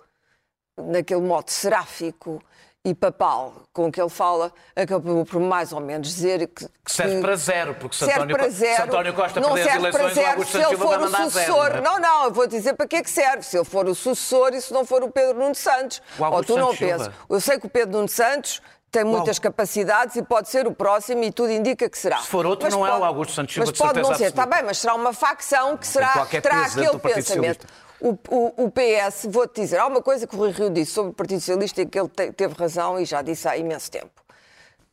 naquele 0.78 1.22
modo 1.22 1.50
seráfico 1.50 2.42
e 2.86 2.94
papal 2.94 3.54
com 3.72 3.90
que 3.90 4.00
ele 4.02 4.10
fala, 4.10 4.52
acabou 4.76 5.26
por 5.26 5.40
mais 5.40 5.72
ou 5.72 5.80
menos 5.80 6.10
dizer 6.10 6.48
que. 6.48 6.68
Que 6.84 6.92
serve 6.92 7.22
para 7.22 7.36
zero, 7.38 7.76
porque 7.76 7.96
se 7.96 8.00
serve 8.06 8.14
António, 8.16 8.36
para 8.36 8.46
Co- 8.46 8.52
se 8.52 8.58
zero. 8.58 8.84
António 8.84 9.14
Costa 9.14 9.40
não 9.40 9.54
perder 9.54 9.62
as 9.62 9.72
serve 9.72 9.92
para 9.92 10.00
eleições, 10.02 10.14
zero 10.26 10.30
Augusto 10.32 10.52
se 10.52 10.58
ele 10.58 10.78
for 10.78 10.86
o 10.98 11.02
mandar 11.02 11.18
zero. 11.18 11.30
sucessor. 11.32 11.70
não 11.70 11.78
é? 11.78 11.82
Não, 11.82 12.00
não, 12.00 12.24
eu 12.26 12.32
vou 12.32 12.46
dizer 12.48 12.74
para 12.74 12.86
que 12.88 12.96
é 12.98 13.02
que 13.04 13.10
serve. 13.10 13.44
Se 13.44 13.58
ele 13.58 13.64
for 13.66 13.88
o 13.88 13.96
sucessor 13.96 14.54
e 14.54 14.62
se 14.62 14.74
não 14.74 14.86
for 14.86 15.02
o 15.02 15.10
Pedro 15.10 15.40
Nuno 15.40 15.56
Santos. 15.56 16.02
Ou 16.20 16.44
tu 16.44 16.58
não 16.58 16.66
Santos 16.68 16.78
Silva. 16.80 16.98
pensas. 16.98 17.14
Eu 17.30 17.40
sei 17.40 17.58
que 17.60 17.66
o 17.66 17.70
Pedro 17.70 17.96
Nuno 17.96 18.10
Santos 18.10 18.62
tem 18.92 19.04
muitas 19.06 19.40
capacidades 19.40 20.16
e 20.18 20.22
pode 20.22 20.50
ser 20.50 20.68
o 20.68 20.72
próximo 20.72 21.24
e 21.24 21.32
tudo 21.32 21.52
indica 21.52 21.90
que 21.90 21.98
será. 21.98 22.18
Se 22.18 22.28
for 22.28 22.46
outro, 22.46 22.66
Mas 22.66 22.74
não 22.76 22.86
é 22.86 22.90
pode- 22.92 23.02
o 23.02 23.06
Augusto 23.06 23.34
Santos 23.34 23.54
Silva, 23.56 23.66
Mas 23.72 23.74
de 23.74 23.84
pode 23.84 24.02
não 24.02 24.14
ser, 24.16 24.26
está 24.26 24.46
bem, 24.46 24.62
mas 24.62 24.78
será 24.78 24.94
uma 24.94 25.14
facção 25.14 25.76
que 25.78 25.88
será, 25.88 26.26
terá 26.28 26.66
aquele 26.66 27.00
pensamento. 27.00 27.24
Socialista. 27.24 27.68
O, 28.04 28.18
o, 28.30 28.66
o 28.66 28.72
PS, 28.72 29.28
vou-te 29.30 29.62
dizer, 29.62 29.78
há 29.80 29.88
uma 29.88 30.02
coisa 30.02 30.28
que 30.28 30.36
o 30.36 30.40
Rui 30.40 30.52
Rio 30.52 30.70
disse 30.70 30.92
sobre 30.92 31.12
o 31.12 31.14
Partido 31.14 31.40
Socialista 31.40 31.82
e 31.82 31.86
que 31.86 32.00
ele 32.00 32.10
te- 32.10 32.32
teve 32.32 32.54
razão 32.56 33.00
e 33.00 33.06
já 33.06 33.22
disse 33.22 33.48
há 33.48 33.56
imenso 33.58 33.90
tempo. 33.90 34.12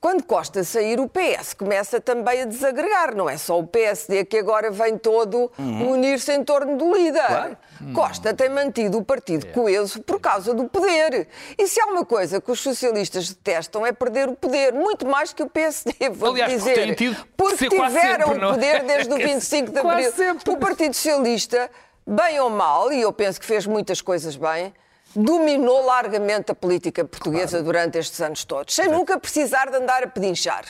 Quando 0.00 0.22
Costa 0.24 0.64
sair, 0.64 0.98
o 0.98 1.06
PS 1.06 1.52
começa 1.52 2.00
também 2.00 2.40
a 2.40 2.44
desagregar. 2.46 3.14
Não 3.14 3.28
é 3.28 3.36
só 3.36 3.58
o 3.58 3.66
PSD 3.66 4.24
que 4.24 4.38
agora 4.38 4.70
vem 4.70 4.96
todo 4.96 5.52
unir-se 5.58 6.32
em 6.32 6.42
torno 6.42 6.78
do 6.78 6.94
líder. 6.94 7.58
Costa 7.94 8.32
tem 8.32 8.48
mantido 8.48 8.96
o 8.96 9.04
partido 9.04 9.46
coeso 9.48 10.00
por 10.00 10.18
causa 10.18 10.54
do 10.54 10.64
poder. 10.70 11.28
E 11.58 11.68
se 11.68 11.78
há 11.82 11.84
uma 11.84 12.02
coisa 12.06 12.40
que 12.40 12.50
os 12.50 12.60
socialistas 12.60 13.28
detestam 13.28 13.84
é 13.84 13.92
perder 13.92 14.30
o 14.30 14.34
poder, 14.34 14.72
muito 14.72 15.06
mais 15.06 15.34
que 15.34 15.42
o 15.42 15.50
PSD, 15.50 16.08
vou 16.08 16.30
Aliás, 16.30 16.50
porque 16.54 16.70
dizer. 16.70 16.82
têm 16.86 16.94
tido- 16.94 17.26
porque 17.36 17.68
tiveram 17.68 18.26
sempre, 18.28 18.38
não 18.40 18.48
é? 18.48 18.50
o 18.52 18.54
poder 18.54 18.82
desde 18.84 19.12
o 19.12 19.16
25 19.20 19.70
de 19.70 19.78
Abril. 19.80 20.12
sempre. 20.12 20.50
O 20.50 20.56
Partido 20.56 20.94
Socialista, 20.94 21.70
bem 22.10 22.40
ou 22.40 22.50
mal, 22.50 22.92
e 22.92 23.00
eu 23.00 23.12
penso 23.12 23.40
que 23.40 23.46
fez 23.46 23.66
muitas 23.66 24.02
coisas 24.02 24.34
bem, 24.34 24.74
dominou 25.14 25.84
largamente 25.86 26.50
a 26.50 26.54
política 26.54 27.04
portuguesa 27.04 27.62
durante 27.62 27.98
estes 27.98 28.20
anos 28.20 28.44
todos, 28.44 28.74
sem 28.74 28.88
nunca 28.88 29.18
precisar 29.18 29.70
de 29.70 29.76
andar 29.76 30.02
a 30.02 30.06
pedinchar. 30.08 30.64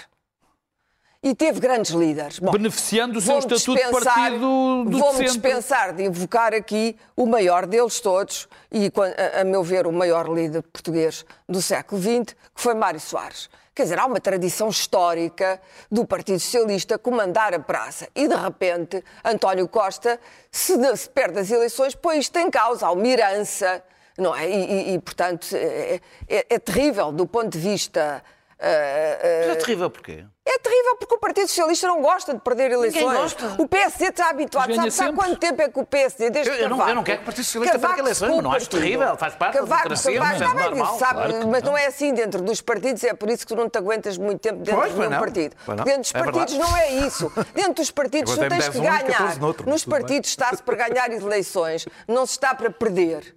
E 1.23 1.35
teve 1.35 1.61
grandes 1.61 1.91
líderes. 1.91 2.39
Bom, 2.39 2.51
Beneficiando 2.51 3.13
do 3.13 3.21
seu 3.21 3.39
estatuto 3.39 3.75
de 3.75 3.91
partido 3.91 4.85
do 4.87 4.99
Vou-me 4.99 5.25
dispensar 5.25 5.93
de 5.93 6.05
invocar 6.05 6.55
aqui 6.55 6.97
o 7.15 7.27
maior 7.27 7.67
deles 7.67 8.01
todos, 8.01 8.49
e 8.73 8.91
a 9.39 9.45
meu 9.45 9.63
ver, 9.63 9.87
o 9.87 9.93
maior 9.93 10.27
líder 10.29 10.63
português 10.63 11.25
do 11.47 11.61
século 11.61 12.01
XX, 12.01 12.35
que 12.55 12.63
foi 12.63 12.75
Mário 12.75 13.01
Soares. 13.01 13.51
Quer 13.81 13.85
dizer, 13.85 13.99
há 13.99 14.05
uma 14.05 14.21
tradição 14.21 14.69
histórica 14.69 15.59
do 15.91 16.05
Partido 16.07 16.39
Socialista 16.39 16.99
comandar 16.99 17.55
a 17.55 17.59
praça. 17.59 18.07
E, 18.15 18.29
de 18.29 18.35
repente, 18.35 19.03
António 19.25 19.67
Costa, 19.67 20.21
se, 20.53 20.75
se 20.99 21.09
perde 21.09 21.39
as 21.39 21.51
eleições, 21.51 21.95
põe 21.95 22.19
isto 22.19 22.37
em 22.39 22.51
causa, 22.51 22.87
há 22.87 22.93
uma 22.93 23.01
mirança, 23.01 23.83
não 24.19 24.37
é? 24.37 24.47
E, 24.51 24.53
e- 24.91 24.95
e, 24.95 24.99
portanto, 24.99 25.47
é, 25.55 25.99
é- 26.29 26.47
é 26.51 26.59
terrível 26.59 27.11
do 27.11 27.27
ponto 27.27 27.49
de 27.49 27.59
vista. 27.59 28.23
Mas 28.63 29.49
é 29.51 29.55
terrível 29.57 29.91
porquê? 29.91 30.25
é 30.47 30.59
terrível 30.59 30.97
porque 30.97 31.15
o 31.15 31.19
Partido 31.19 31.47
Socialista 31.47 31.87
não 31.87 32.03
gosta 32.03 32.35
de 32.35 32.41
perder 32.41 32.73
eleições. 32.73 33.05
gosta. 33.17 33.55
O 33.59 33.69
PSD 33.69 34.07
está 34.09 34.31
habituado. 34.31 34.75
Sabe, 34.75 34.91
sabe 34.91 35.11
sempre. 35.11 35.17
quanto 35.17 35.39
tempo 35.39 35.63
é 35.63 35.69
que 35.69 35.79
o 35.81 35.87
PSD, 35.87 36.29
desde 36.31 36.51
Eu- 36.51 36.57
eu 36.59 36.69
não- 36.69 36.89
eu 36.89 36.95
não 36.95 37.03
quero 37.05 37.19
que 37.19 37.23
o 37.23 37.27
Partido 37.27 37.45
Socialista 37.45 37.73
Cavaco 37.79 37.95
perca 37.95 38.03
eleições, 38.09 38.31
mas 38.35 38.43
não 38.45 38.53
acho 38.53 38.69
terrível, 38.69 39.17
faz 39.17 39.35
parte 39.37 39.55
da 39.55 39.61
Cavaco- 39.61 39.83
democracia, 39.85 40.13
Cavaco- 40.21 40.39
mas 40.39 40.43
é 40.43 40.55
normal, 40.69 40.99
sabe, 40.99 41.13
claro 41.15 41.49
mas 41.49 41.63
não 41.63 41.79
é 41.79 41.87
assim 41.87 42.13
dentro 42.13 42.43
dos 42.43 42.61
partidos, 42.61 43.05
é 43.05 43.15
por 43.15 43.31
isso 43.31 43.47
que 43.47 43.55
tu 43.55 43.57
não 43.57 43.69
te 43.71 43.79
aguentas 43.79 44.19
muito 44.19 44.41
tempo 44.41 44.59
dentro 44.59 44.81
Pois, 44.81 44.93
de 44.93 45.01
um 45.01 45.09
não. 45.09 45.19
partido. 45.21 45.57
Não. 45.69 45.77
Dentro 45.77 46.01
dos 46.03 46.15
É 46.15 46.19
partidos 46.19 46.59
não 46.59 46.77
é 46.77 46.91
isso. 47.07 47.33
Dentro 47.55 47.75
dos 47.75 47.91
partidos 47.91 48.35
tu 48.35 48.41
tens 48.41 48.49
que 48.53 48.59
10 48.59 48.75
num 48.77 48.83
14 48.85 49.15
ganhar. 49.15 49.39
noutro, 49.39 49.71
Nos 49.71 49.85
partidos 49.85 50.31
está-se 50.31 50.63
para 50.63 50.89
ganhar 50.89 51.11
eleições, 51.13 51.87
não 52.09 52.27
se 52.27 52.33
está 52.33 52.55
para 52.55 52.71
perder. 52.71 53.37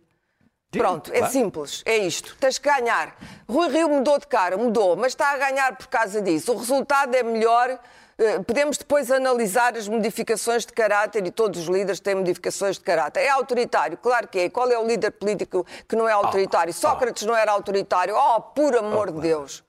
Pronto, 0.78 1.12
é 1.14 1.20
claro. 1.20 1.32
simples, 1.34 1.82
é 1.86 1.98
isto. 1.98 2.36
Tens 2.40 2.58
que 2.58 2.70
ganhar. 2.70 3.16
Rui 3.48 3.68
Rio 3.70 3.90
mudou 3.90 4.18
de 4.20 4.28
cara, 4.28 4.58
mudou, 4.58 4.96
mas 4.96 5.14
está 5.14 5.32
a 5.32 5.38
ganhar 5.38 5.76
por 5.76 5.88
causa 5.88 6.22
disso. 6.22 6.52
O 6.54 6.58
resultado 6.58 7.14
é 7.16 7.24
melhor. 7.24 7.80
eh, 8.18 8.40
Podemos 8.40 8.78
depois 8.78 9.10
analisar 9.12 9.76
as 9.78 9.88
modificações 9.88 10.66
de 10.66 10.74
caráter 10.74 11.26
e 11.26 11.32
todos 11.32 11.62
os 11.62 11.68
líderes 11.68 12.00
têm 12.00 12.16
modificações 12.16 12.78
de 12.78 12.84
caráter. 12.84 13.22
É 13.22 13.30
autoritário, 13.30 13.98
claro 13.98 14.28
que 14.28 14.40
é. 14.40 14.50
Qual 14.50 14.70
é 14.72 14.78
o 14.78 14.86
líder 14.86 15.12
político 15.12 15.66
que 15.88 15.96
não 15.96 16.08
é 16.08 16.12
autoritário? 16.12 16.74
Sócrates 16.74 17.24
não 17.24 17.36
era 17.36 17.52
autoritário. 17.52 18.16
Oh, 18.16 18.42
por 18.42 18.76
amor 18.76 19.12
de 19.12 19.20
Deus! 19.22 19.64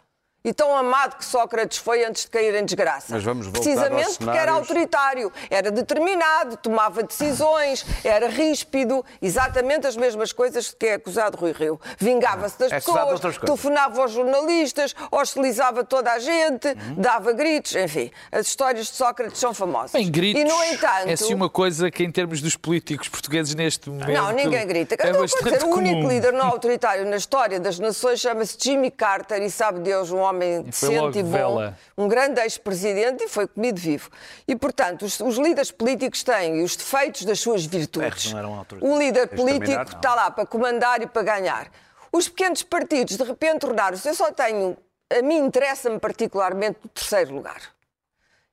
E 0.47 0.53
tão 0.53 0.77
amado 0.77 1.17
que 1.17 1.25
Sócrates 1.25 1.79
foi 1.79 2.05
antes 2.05 2.25
de 2.27 2.31
cair 2.31 2.55
em 2.55 2.65
desgraça. 2.67 3.07
Mas 3.09 3.25
vamos 3.25 3.47
voltar 3.47 3.61
Precisamente 3.63 4.05
aos 4.05 4.19
porque 4.19 4.31
era 4.37 4.41
cenários. 4.53 4.69
autoritário, 4.69 5.33
era 5.49 5.71
determinado, 5.71 6.57
tomava 6.59 7.03
decisões, 7.03 7.83
era 8.05 8.29
ríspido, 8.29 9.03
exatamente 9.23 9.87
as 9.87 9.97
mesmas 9.97 10.33
coisas 10.35 10.75
que 10.79 10.85
é 10.87 10.95
acusado 10.95 11.39
Rui 11.39 11.53
Rio. 11.53 11.81
Vingava-se 11.99 12.59
das 12.59 12.73
É 12.73 12.75
pessoas, 12.75 13.21
telefonava 13.39 14.03
aos 14.03 14.13
jornalistas, 14.13 14.95
hostilizava 15.11 15.83
toda 15.83 16.13
a 16.13 16.19
gente, 16.19 16.69
Uhum. 16.69 16.95
dava 16.99 17.33
gritos, 17.33 17.75
enfim. 17.77 18.11
As 18.31 18.47
histórias 18.47 18.89
de 18.89 18.93
Sócrates 18.97 19.41
são 19.41 19.55
famosas. 19.55 19.93
Bem, 19.93 20.11
gritos 20.11 20.43
e, 20.43 20.45
no 20.45 20.63
entanto, 20.65 21.09
é 21.09 21.17
sim 21.17 21.33
uma 21.33 21.49
coisa 21.49 21.91
que, 21.91 22.05
em 22.05 22.13
termos 22.13 22.43
dos 22.43 22.55
políticos 22.55 23.09
portugueses 23.09 23.55
neste 23.55 23.89
momento. 23.89 24.11
não, 24.13 24.31
ninguém 24.33 24.67
grita. 24.67 24.95
É 24.99 25.11
dizer, 25.11 25.65
o 25.65 25.69
único 25.75 26.07
líder 26.07 26.35
não 26.35 26.49
autoritário 26.49 27.07
na 27.07 27.17
história 27.17 27.59
das 27.59 27.79
nações 27.79 28.21
chama-se 28.21 28.59
Jimmy 28.61 28.91
Carter 28.91 29.41
e 29.43 29.51
sabe 29.51 29.81
Deus, 29.81 30.11
um 30.11 30.19
homem 30.19 30.34
foi 30.73 30.89
decente 30.91 31.19
e 31.19 31.23
bom, 31.23 31.31
vela. 31.31 31.79
um 31.97 32.09
grande 32.09 32.41
ex-presidente 32.41 33.25
e 33.25 33.29
foi 33.29 33.47
comido 33.47 33.81
vivo. 33.81 34.11
E, 34.47 34.55
portanto, 34.57 35.05
os, 35.05 35.21
os 35.21 35.37
líderes 35.39 35.71
políticos 35.71 36.23
têm 36.23 36.63
os 36.63 36.77
defeitos 36.77 37.25
das 37.25 37.41
suas 37.41 37.65
virtudes. 37.65 38.33
O 38.81 38.99
líder 38.99 39.29
de 39.29 39.37
político 39.37 39.83
está 39.97 40.15
lá 40.15 40.31
para 40.31 40.47
comandar 40.47 41.01
e 41.03 41.07
para 41.07 41.23
ganhar. 41.23 41.71
Os 42.13 42.29
pequenos 42.29 42.63
partidos, 42.63 43.17
de 43.17 43.25
repente, 43.25 43.61
tornaram-se. 43.61 44.09
Eu 44.09 44.15
só 44.15 44.31
tenho. 44.31 44.77
A 45.11 45.21
mim 45.23 45.37
interessa-me 45.39 45.99
particularmente 45.99 46.79
o 46.85 46.89
terceiro 46.89 47.35
lugar. 47.35 47.61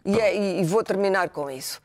E, 0.03 0.19
é- 0.19 0.35
e- 0.35 0.59
e 0.61 0.63
vou 0.63 0.83
terminar 0.83 1.29
com 1.29 1.49
isso. 1.49 1.79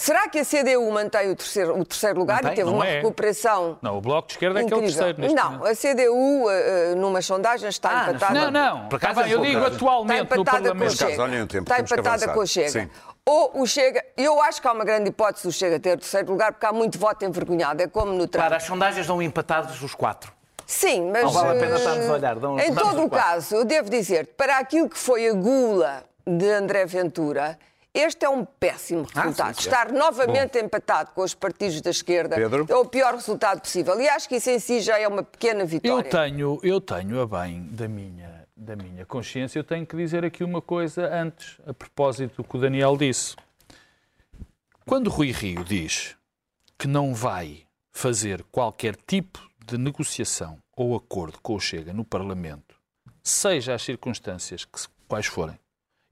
Será 0.00 0.30
que 0.30 0.38
a 0.38 0.44
CDU 0.46 0.90
mantém 0.90 1.30
o 1.30 1.36
terceiro, 1.36 1.78
o 1.78 1.84
terceiro 1.84 2.18
lugar 2.18 2.36
Mantém? 2.36 2.52
e 2.52 2.56
teve 2.56 2.70
Não 2.70 2.76
uma 2.76 2.86
é. 2.86 2.96
recuperação 3.02 3.76
Não, 3.82 3.98
o 3.98 4.00
Bloco 4.00 4.28
de 4.28 4.32
Esquerda 4.34 4.60
é 4.62 4.64
que 4.64 4.72
é 4.72 4.76
o 4.76 4.78
incrível? 4.80 4.96
terceiro 5.04 5.20
neste 5.20 5.36
Não, 5.36 5.52
momento. 5.52 5.66
a 5.66 5.74
CDU, 5.76 6.50
eh, 6.50 6.92
eh, 6.92 6.94
numa 6.94 7.20
sondagem, 7.20 7.68
está 7.68 7.90
Ah, 7.90 8.10
empatada. 8.10 8.32
Não, 8.32 8.50
não. 8.50 8.88
Por 8.88 8.96
acaso 8.96 9.20
é 9.20 9.34
eu 9.34 9.42
digo 9.42 9.60
Está 9.62 9.74
atualmente 9.76 10.16
no 10.20 10.24
empatada 10.24 10.42
com 10.42 10.46
o 10.46 10.62
Parlamento. 10.78 10.96
Chega. 10.96 11.22
olhem 11.22 11.42
o 11.42 11.46
tempo, 11.46 11.70
Está 11.70 11.80
empatada 11.80 12.28
com 12.28 12.40
o 12.40 12.46
Chega. 12.46 12.68
Sim. 12.70 12.90
Ou 13.26 13.60
o 13.60 13.66
Chega, 13.66 14.02
eu 14.16 14.40
acho 14.40 14.62
que 14.62 14.66
há 14.68 14.72
uma 14.72 14.84
grande 14.86 15.10
hipótese 15.10 15.46
do 15.46 15.52
Chega 15.52 15.78
ter 15.78 15.92
o 15.92 16.00
terceiro 16.00 16.30
lugar, 16.30 16.52
porque 16.52 16.64
há 16.64 16.72
muito 16.72 16.98
voto 16.98 17.22
envergonhado, 17.26 17.82
é 17.82 17.86
como 17.86 18.10
no 18.12 18.26
Trump. 18.26 18.40
Claro, 18.42 18.54
as 18.54 18.62
sondagens 18.62 19.06
dão 19.06 19.20
empatados 19.20 19.82
os 19.82 19.94
quatro. 19.94 20.32
Sim, 20.66 21.10
mas. 21.10 21.24
Não 21.24 21.30
vale 21.30 21.58
a 21.58 21.60
pena 21.60 21.74
eh, 21.74 21.78
estarmos 21.78 22.08
a 22.08 22.12
olhar, 22.14 22.36
dão- 22.36 22.58
Em 22.58 22.74
todo 22.74 23.02
o 23.04 23.10
caso, 23.10 23.54
eu 23.54 23.64
devo 23.66 23.90
dizer, 23.90 24.28
para 24.28 24.56
aquilo 24.56 24.88
que 24.88 24.96
foi 24.96 25.28
a 25.28 25.32
gula 25.34 26.04
de 26.26 26.48
André 26.50 26.86
Ventura, 26.86 27.58
este 27.92 28.24
é 28.24 28.28
um 28.28 28.44
péssimo 28.44 29.06
Ah, 29.14 29.22
resultado. 29.22 29.54
sim, 29.56 29.62
sim. 29.62 29.68
Estar 29.68 29.92
novamente 29.92 30.58
empatado 30.58 31.10
com 31.12 31.22
os 31.22 31.34
partidos 31.34 31.80
da 31.80 31.90
esquerda 31.90 32.36
Pedro? 32.36 32.66
é 32.68 32.74
o 32.76 32.84
pior 32.84 33.14
resultado 33.14 33.60
possível. 33.60 34.00
E 34.00 34.08
acho 34.08 34.28
que 34.28 34.36
isso 34.36 34.50
em 34.50 34.58
si 34.58 34.80
já 34.80 34.98
é 34.98 35.06
uma 35.08 35.22
pequena 35.22 35.62
Eu 35.62 35.66
vitória. 35.66 36.10
tenho, 36.10 36.60
eu 36.62 36.80
tenho 36.80 37.20
a 37.20 37.26
bem 37.26 37.62
da 37.70 37.88
minha, 37.88 38.46
da 38.56 38.76
minha 38.76 39.04
consciência, 39.04 39.58
eu 39.58 39.64
tenho 39.64 39.84
que 39.86 39.96
dizer 39.96 40.24
aqui 40.24 40.44
uma 40.44 40.62
coisa 40.62 41.06
antes, 41.12 41.58
a 41.66 41.74
propósito 41.74 42.42
do 42.42 42.44
que 42.48 42.56
o 42.56 42.60
Daniel 42.60 42.96
disse. 42.96 43.34
Quando 44.86 45.10
Rui 45.10 45.30
Rio 45.32 45.64
diz 45.64 46.16
que 46.78 46.86
não 46.88 47.14
vai 47.14 47.64
fazer 47.92 48.42
qualquer 48.50 48.96
tipo 48.96 49.40
de 49.66 49.76
negociação 49.76 50.58
ou 50.76 50.96
acordo 50.96 51.38
com 51.40 51.54
o 51.54 51.60
Chega 51.60 51.92
no 51.92 52.04
Parlamento, 52.04 52.74
seja 53.22 53.74
as 53.74 53.82
circunstâncias 53.82 54.64
que, 54.64 54.80
quais 55.06 55.26
forem, 55.26 55.58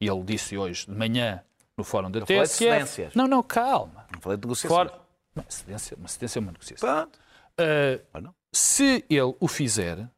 e 0.01 0.07
ele 0.09 0.23
disse 0.23 0.57
hoje 0.57 0.87
de 0.87 0.93
manhã 0.93 1.43
no 1.79 1.85
fórum 1.85 2.11
da 2.11 2.27
falei 2.27 2.43
de 2.43 2.49
TSF... 2.49 2.59
cedências. 2.59 3.15
Não, 3.15 3.29
não, 3.29 3.43
calma. 3.43 4.05
Não 4.13 4.21
falei 4.21 4.37
de 4.37 4.43
negociação. 4.43 4.77
Fora... 4.77 4.93
Não, 5.35 5.45
cedência, 5.49 5.97
uma 5.97 6.09
cedência 6.09 6.39
é 6.39 6.41
uma 6.41 6.53
negociação. 6.53 6.89
Pronto. 6.89 7.19
Uh, 7.61 8.21
não? 8.21 8.35
se 8.53 9.05
ele 9.09 9.35
o 9.39 9.47
fizer, 9.49 10.09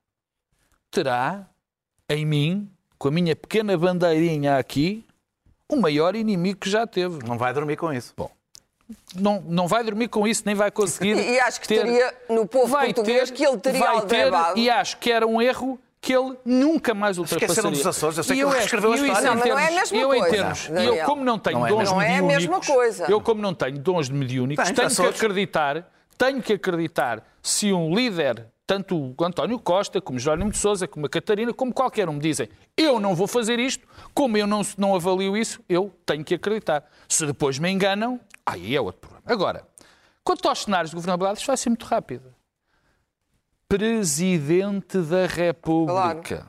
terá 0.90 1.46
em 2.08 2.24
mim, 2.24 2.70
com 2.98 3.08
a 3.08 3.10
minha 3.10 3.36
pequena 3.36 3.76
bandeirinha 3.76 4.56
aqui, 4.56 5.06
o 5.68 5.76
maior 5.76 6.16
inimigo 6.16 6.58
que 6.58 6.70
já 6.70 6.86
teve. 6.86 7.24
Não 7.26 7.36
vai 7.36 7.52
dormir 7.52 7.76
com 7.76 7.92
isso. 7.92 8.12
Bom, 8.16 8.30
não, 9.14 9.40
não 9.42 9.68
vai 9.68 9.84
dormir 9.84 10.08
com 10.08 10.26
isso, 10.26 10.42
nem 10.46 10.54
vai 10.54 10.70
conseguir. 10.70 11.16
E, 11.20 11.38
acho 11.40 11.60
que 11.60 11.68
ter- 11.68 11.82
teria 11.82 12.14
no 12.28 12.46
povo 12.46 12.68
vai 12.68 12.86
português 12.92 13.30
ter- 13.30 13.36
que 13.36 13.44
ele 13.44 13.58
teria 13.58 13.80
vai 13.80 14.06
ter. 14.06 14.32
E 14.56 14.70
acho 14.70 14.96
que 14.98 15.10
era 15.12 15.26
um 15.26 15.40
erro 15.40 15.78
que 16.02 16.14
ele 16.14 16.36
nunca 16.44 16.94
mais 16.94 17.18
ultrapassaria. 17.18 17.46
Esqueceram 17.52 17.70
dos 17.72 17.86
Açores, 17.86 18.16
eu 18.18 18.24
sei 18.24 18.36
que 18.36 18.42
ele 18.42 18.48
acho- 18.48 18.58
reescreveu 18.58 18.90
a 18.90 18.92
eu 18.92 18.96
isso 18.96 19.06
história. 19.06 19.26
em 19.26 19.30
Não, 19.30 19.36
mas 19.36 19.48
não 19.48 19.58
é 19.58 19.62
a 19.62 19.66
termos- 19.68 19.90
mesma 19.92 19.98
eu 19.98 20.14
em 20.14 20.18
coisa, 20.20 20.34
termos- 20.36 20.68
Daniel. 20.68 20.94
Eu, 20.94 21.04
como 21.04 21.24
não 21.24 21.38
tenho 21.38 21.58
Não 21.58 21.66
é 21.66 21.70
dons 21.70 21.90
Não 21.90 22.00
é 22.02 22.06
a 22.06 22.22
mediúnicos, 22.22 22.42
mesma 22.48 22.60
coisa. 22.74 23.06
eu 23.10 23.20
como 23.20 23.42
não 23.42 23.54
tenho 23.54 23.78
dons 23.78 24.06
de 24.06 24.14
mediúnicos, 24.14 24.64
Tens, 24.64 24.74
tenho 24.76 24.88
que 24.88 24.92
Açores. 24.94 25.16
acreditar, 25.16 25.92
tenho 26.16 26.42
que 26.42 26.52
acreditar 26.54 27.22
se 27.42 27.70
um 27.72 27.94
líder, 27.94 28.46
tanto 28.66 29.14
o 29.18 29.24
António 29.24 29.58
Costa, 29.58 30.00
como 30.00 30.18
Jerónimo 30.18 30.50
de 30.50 30.56
Sousa, 30.56 30.88
como 30.88 31.04
a 31.04 31.08
Catarina, 31.08 31.52
como 31.52 31.72
qualquer 31.74 32.08
um 32.08 32.14
me 32.14 32.20
dizem, 32.20 32.48
eu 32.76 32.98
não 32.98 33.14
vou 33.14 33.26
fazer 33.26 33.58
isto, 33.58 33.86
como 34.14 34.36
eu 34.38 34.46
não, 34.46 34.62
não 34.78 34.94
avalio 34.94 35.36
isso, 35.36 35.60
eu 35.68 35.92
tenho 36.06 36.24
que 36.24 36.34
acreditar. 36.34 36.82
Se 37.08 37.26
depois 37.26 37.58
me 37.58 37.68
enganam, 37.70 38.18
aí 38.46 38.74
é 38.74 38.80
outro 38.80 39.00
problema. 39.00 39.24
Agora, 39.26 39.66
quanto 40.24 40.48
aos 40.48 40.62
cenários 40.62 40.90
de 40.90 40.96
governabilidade, 40.96 41.40
isto 41.40 41.46
vai 41.46 41.56
ser 41.58 41.68
muito 41.68 41.84
rápido. 41.84 42.32
Presidente 43.70 44.98
da 44.98 45.26
República. 45.26 46.48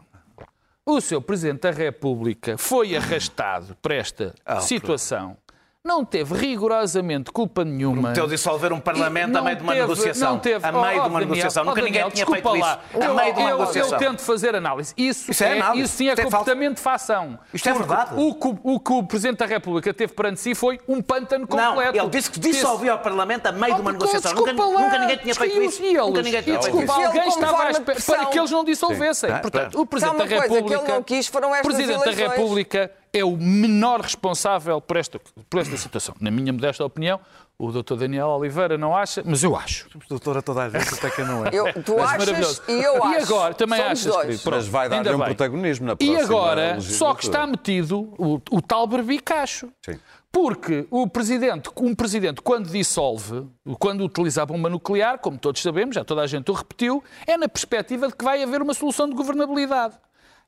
O 0.84 0.99
seu 0.99 1.22
Presidente 1.22 1.61
da 1.61 1.69
República 1.69 2.57
foi 2.57 2.95
arrastado 2.95 3.78
para 3.80 3.93
esta 3.93 4.34
Ah, 4.43 4.59
situação 4.59 5.38
não 5.84 6.05
teve 6.05 6.36
rigorosamente 6.36 7.32
culpa 7.32 7.65
nenhuma. 7.65 8.01
Prometeu 8.01 8.27
dissolver 8.27 8.71
um 8.71 8.79
parlamento 8.79 9.36
a 9.36 9.41
meio 9.41 9.57
de 9.57 9.63
uma 9.63 9.73
teve- 9.73 9.82
negociação. 9.88 10.32
Não 10.34 10.39
teve, 10.39 10.65
A 10.67 10.71
meio 10.71 10.84
Oh, 10.84 10.89
de 10.91 10.91
uma 10.91 11.01
Daniel, 11.01 11.19
negociação. 11.21 11.63
oh, 11.63 11.65
Nunca 11.65 11.82
ninguém 11.82 11.93
Daniel, 11.93 12.11
tinha 12.11 12.25
desculpa 12.25 12.51
feito 12.51 12.63
lá. 12.63 12.79
isso. 12.93 13.03
A 13.03 13.13
meio 13.15 13.34
de 13.34 13.39
uma 13.39 13.49
eu, 13.49 13.57
negociação. 13.57 13.93
eu 13.93 13.97
tento 13.99 14.21
fazer 14.21 14.55
análise. 14.55 14.93
Isso, 14.95 15.32
Isso 15.32 15.43
é 15.43 15.53
análise. 15.53 15.84
isso 15.84 15.93
sim 15.97 16.07
é 16.07 16.09
Isto 16.09 16.19
é 16.19 16.23
falta- 16.23 16.38
comportamento 16.38 16.75
de 16.75 16.82
facção. 16.84 17.39
Isto 17.51 17.67
é 17.69 17.73
verdade. 17.73 18.11
O 18.15 18.36
que, 18.36 18.55
o 18.63 18.79
que 18.79 18.93
o 18.93 19.03
Presidente 19.03 19.38
da 19.39 19.45
República 19.47 19.91
teve 19.91 20.13
perante 20.13 20.39
si 20.39 20.53
foi 20.53 20.79
um 20.88 21.01
pântano 21.01 21.47
Não, 21.49 21.69
completo. 21.69 21.97
ele 21.97 22.09
disse 22.09 22.29
que 22.29 22.39
dissolvia 22.39 22.93
o 22.93 22.99
parlamento 22.99 23.47
a 23.47 23.51
meio 23.51 23.73
de 23.75 23.82
uma 23.82 23.89
Oh, 23.89 23.93
negociação. 23.93 24.34
desculpa 24.34 24.53
Nunca, 24.53 24.65
lá. 24.77 24.82
nunca 24.86 24.99
ninguém 24.99 25.17
tinha 25.17 25.34
feito 25.36 25.61
isso. 25.63 25.84
eles? 25.84 25.97
Nunca 25.97 26.21
ninguém 26.21 26.41
tinha 26.43 26.61
feito 26.61 26.75
Desculpa, 26.77 26.93
isso. 27.01 27.07
Alguém 27.07 27.27
estava 27.27 27.63
à 27.63 27.71
espera 27.71 27.99
para 28.05 28.25
que 28.27 28.38
eles 28.39 28.51
não 28.51 28.63
dissolvessem. 28.63 29.32
Ah, 29.32 29.39
Portanto, 29.39 29.71
claro. 29.71 29.82
o 29.82 29.86
Presidente 29.88 30.15
uma 30.15 30.25
da 30.27 30.29
coisa 30.29 30.47
que 30.47 30.53
ele 30.53 30.61
República. 30.69 30.93
não 30.93 31.03
quis 31.03 31.25
foram 31.27 31.55
estas 31.55 31.65
o 31.73 31.75
Presidente 31.75 32.05
da. 32.05 32.11
República 32.29 32.91
é 33.14 33.24
o 33.26 33.36
menor 33.36 34.01
responsável 34.01 34.80
por 34.80 34.95
esta, 34.97 35.20
por 35.49 35.59
esta 35.59 35.76
situação. 35.78 36.16
Na 36.20 36.32
minha 36.32 36.51
modesta 36.53 36.84
opinião, 36.86 37.20
o 37.59 37.72
Dr. 37.72 37.95
Daniel 37.95 38.28
Oliveira 38.30 38.78
não 38.78 38.95
acha, 38.95 39.22
mas 39.26 39.43
eu 39.43 39.55
acho. 39.55 39.88
Doutora 40.09 40.41
toda 40.41 40.64
a 40.64 40.70
gente, 40.70 40.93
até 40.93 41.09
que 41.12 41.22
não 41.24 41.45
é. 41.45 41.49
Eu, 41.53 41.66
tu 41.84 41.95
Mas 41.97 42.05
achas 42.12 42.26
maravilhoso. 42.28 42.62
e 42.68 42.72
eu 42.82 43.03
acho. 43.03 43.14
E 43.20 43.24
agora, 43.24 43.53
também 43.53 43.78
Somos 43.80 43.91
achas, 43.91 44.05
dois. 44.14 44.26
querido? 44.26 44.34
Mas 44.34 44.41
Pronto, 44.64 44.72
vai 44.72 44.89
dar-lhe 44.89 45.09
um 45.09 45.18
bem. 45.18 45.26
protagonismo 45.28 45.86
na 45.88 45.93
E 45.93 45.95
próxima 45.97 46.22
agora, 46.24 46.74
legislatura. 46.74 46.97
só 46.97 47.14
que 47.16 47.24
está 47.26 47.45
metido 47.45 48.14
o, 48.18 48.41
o 48.49 48.62
tal 48.62 48.88
berbicacho. 48.88 49.70
Sim. 49.86 49.99
Porque 50.32 50.88
o 50.89 51.05
presidente, 51.07 51.70
um 51.78 51.93
presidente, 51.93 52.41
quando 52.41 52.70
dissolve, 52.70 53.45
quando 53.78 54.05
utiliza 54.05 54.41
a 54.41 54.45
bomba 54.45 54.70
nuclear, 54.70 55.20
como 55.20 55.38
todos 55.38 55.62
sabemos, 55.62 55.93
já 55.95 56.05
toda 56.05 56.22
a 56.22 56.28
gente 56.28 56.49
o 56.49 56.53
repetiu, 56.53 57.03
é 57.28 57.36
na 57.36 57.49
perspectiva 57.49 58.07
de 58.07 58.16
que 58.16 58.24
vai 58.24 58.41
haver 58.41 58.62
uma 58.62 58.74
solução 58.74 59.09
de 59.09 59.14
governabilidade. 59.14 59.95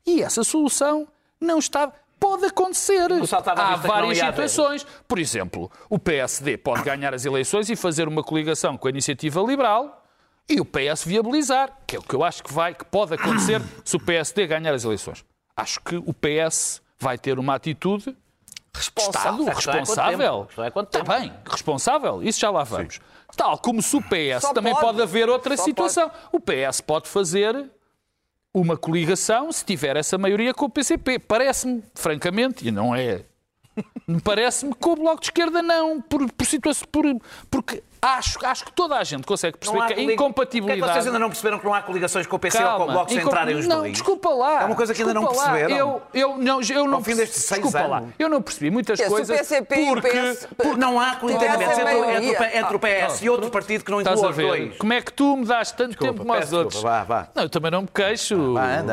E 0.07 0.23
essa 0.23 0.41
solução 0.45 1.05
não 1.39 1.59
está. 1.59 1.91
Pode 2.23 2.45
acontecer. 2.45 3.09
Há 3.11 3.75
várias 3.75 4.17
situações. 4.17 4.87
Por 5.05 5.19
exemplo, 5.19 5.69
o 5.89 5.99
PSD 5.99 6.55
pode 6.55 6.81
ganhar 6.81 7.13
as 7.13 7.25
eleições 7.25 7.69
e 7.69 7.75
fazer 7.75 8.07
uma 8.07 8.23
coligação 8.23 8.77
com 8.77 8.87
a 8.87 8.91
iniciativa 8.91 9.41
liberal 9.41 10.01
e 10.49 10.61
o 10.61 10.63
PS 10.63 11.03
viabilizar, 11.03 11.77
que 11.85 11.97
é 11.97 11.99
o 11.99 12.01
que 12.01 12.15
eu 12.15 12.23
acho 12.23 12.41
que 12.41 12.53
vai, 12.53 12.73
que 12.73 12.85
pode 12.85 13.13
acontecer 13.13 13.61
se 13.83 13.97
o 13.97 13.99
PSD 13.99 14.47
ganhar 14.47 14.73
as 14.73 14.85
eleições. 14.85 15.25
Acho 15.57 15.81
que 15.81 15.97
o 15.97 16.13
PS 16.13 16.81
vai 16.97 17.17
ter 17.17 17.37
uma 17.37 17.55
atitude 17.55 18.15
Estado 18.73 19.43
Responsável. 19.43 19.49
Isto 19.49 19.69
é 19.69 19.73
responsável. 19.73 20.47
é 20.57 20.67
Está 20.79 21.03
bem, 21.03 21.33
responsável, 21.45 22.23
isso 22.23 22.39
já 22.39 22.49
lá 22.49 22.63
vamos. 22.63 23.01
Tal 23.35 23.57
como 23.57 23.81
se 23.81 23.97
o 23.97 24.01
PS 24.01 24.41
Só 24.41 24.53
também 24.53 24.73
pode. 24.73 24.85
pode 24.85 25.01
haver 25.01 25.27
outra 25.29 25.57
Só 25.57 25.63
situação. 25.65 26.09
O 26.31 26.39
PS 26.39 26.79
pode 26.79 27.09
fazer 27.09 27.69
uma 28.53 28.77
coligação 28.77 29.51
se 29.51 29.65
tiver 29.65 29.97
essa 29.97 30.17
maioria 30.17 30.53
com 30.53 30.65
o 30.65 30.69
PCP. 30.69 31.19
Parece-me, 31.19 31.83
francamente, 31.95 32.67
e 32.67 32.71
não 32.71 32.95
é. 32.95 33.25
Parece-me 34.23 34.73
que 34.73 34.87
o 34.87 34.95
Bloco 34.95 35.19
de 35.21 35.27
Esquerda 35.27 35.61
não, 35.61 36.01
por, 36.01 36.31
por 36.31 36.45
situação. 36.45 36.87
Por, 36.91 37.05
porque 37.49 37.81
acho, 38.01 38.45
acho 38.45 38.65
que 38.65 38.71
toda 38.73 38.97
a 38.97 39.03
gente 39.03 39.23
consegue 39.25 39.57
perceber 39.57 39.79
Não 39.79 39.87
que 39.87 39.93
a 39.93 40.01
incompatibilidade. 40.13 40.79
Porquê 40.79 40.83
é 40.83 40.93
que 40.93 40.93
vocês 40.93 41.07
ainda 41.07 41.19
não 41.19 41.29
perceberam 41.29 41.57
que 41.59 41.65
não 41.65 41.73
há 41.73 41.81
coligações 41.81 42.27
com 42.27 42.35
o 42.35 42.39
PC 42.39 42.57
ou 42.57 42.63
com 42.63 42.69
o 42.73 42.77
Calma, 42.77 42.93
Bloco 42.93 43.09
se 43.11 43.15
incom- 43.17 43.27
entrarem 43.29 43.55
os 43.55 43.65
não, 43.67 43.77
dois? 43.79 43.93
desculpa 43.93 44.29
lá. 44.29 44.61
É 44.61 44.65
uma 44.65 44.75
coisa 44.75 44.93
que 44.93 45.01
ainda 45.01 45.13
não 45.13 45.21
desculpa 45.23 45.49
perceberam. 45.51 45.77
Eu, 45.77 46.01
eu 46.13 46.37
não, 46.37 46.61
eu 46.61 46.85
não 46.85 46.95
Ao 46.97 47.03
fim 47.03 47.15
destes 47.15 47.43
seis 47.43 47.61
desculpa 47.61 47.79
anos. 47.79 47.89
lá. 47.91 48.03
Eu 48.19 48.29
não 48.29 48.41
percebi 48.41 48.69
muitas 48.69 48.99
o 48.99 49.05
coisas 49.07 49.37
PCP 49.37 49.75
e 49.75 49.83
o 49.89 49.93
porque, 49.93 50.09
PS 50.09 50.47
Porque 50.57 50.77
não 50.77 50.99
há 50.99 51.09
entendimentos 51.13 51.53
Tivesse 51.53 51.81
entre, 51.81 51.99
entre, 52.27 52.29
o- 52.29 52.57
entre 52.59 52.75
o 52.75 52.79
PS 52.79 53.21
e 53.21 53.29
outro 53.29 53.49
partido 53.49 53.83
que 53.85 53.91
não 53.91 53.99
Estás 53.99 54.17
inclua 54.19 54.29
a 54.29 54.31
os 54.31 54.37
ver? 54.37 54.47
dois. 54.47 54.77
Como 54.77 54.93
é 54.93 55.01
que 55.01 55.13
tu 55.13 55.37
me 55.37 55.45
das 55.45 55.71
tanto 55.71 55.97
tempo 55.97 56.19
como 56.19 56.33
aos 56.33 56.51
outros? 56.53 56.73
desculpa, 56.73 57.03
vá, 57.05 57.21
vá. 57.21 57.27
Não, 57.33 57.43
eu 57.43 57.49
também 57.49 57.71
não 57.71 57.81
me 57.83 57.87
queixo. 57.87 58.35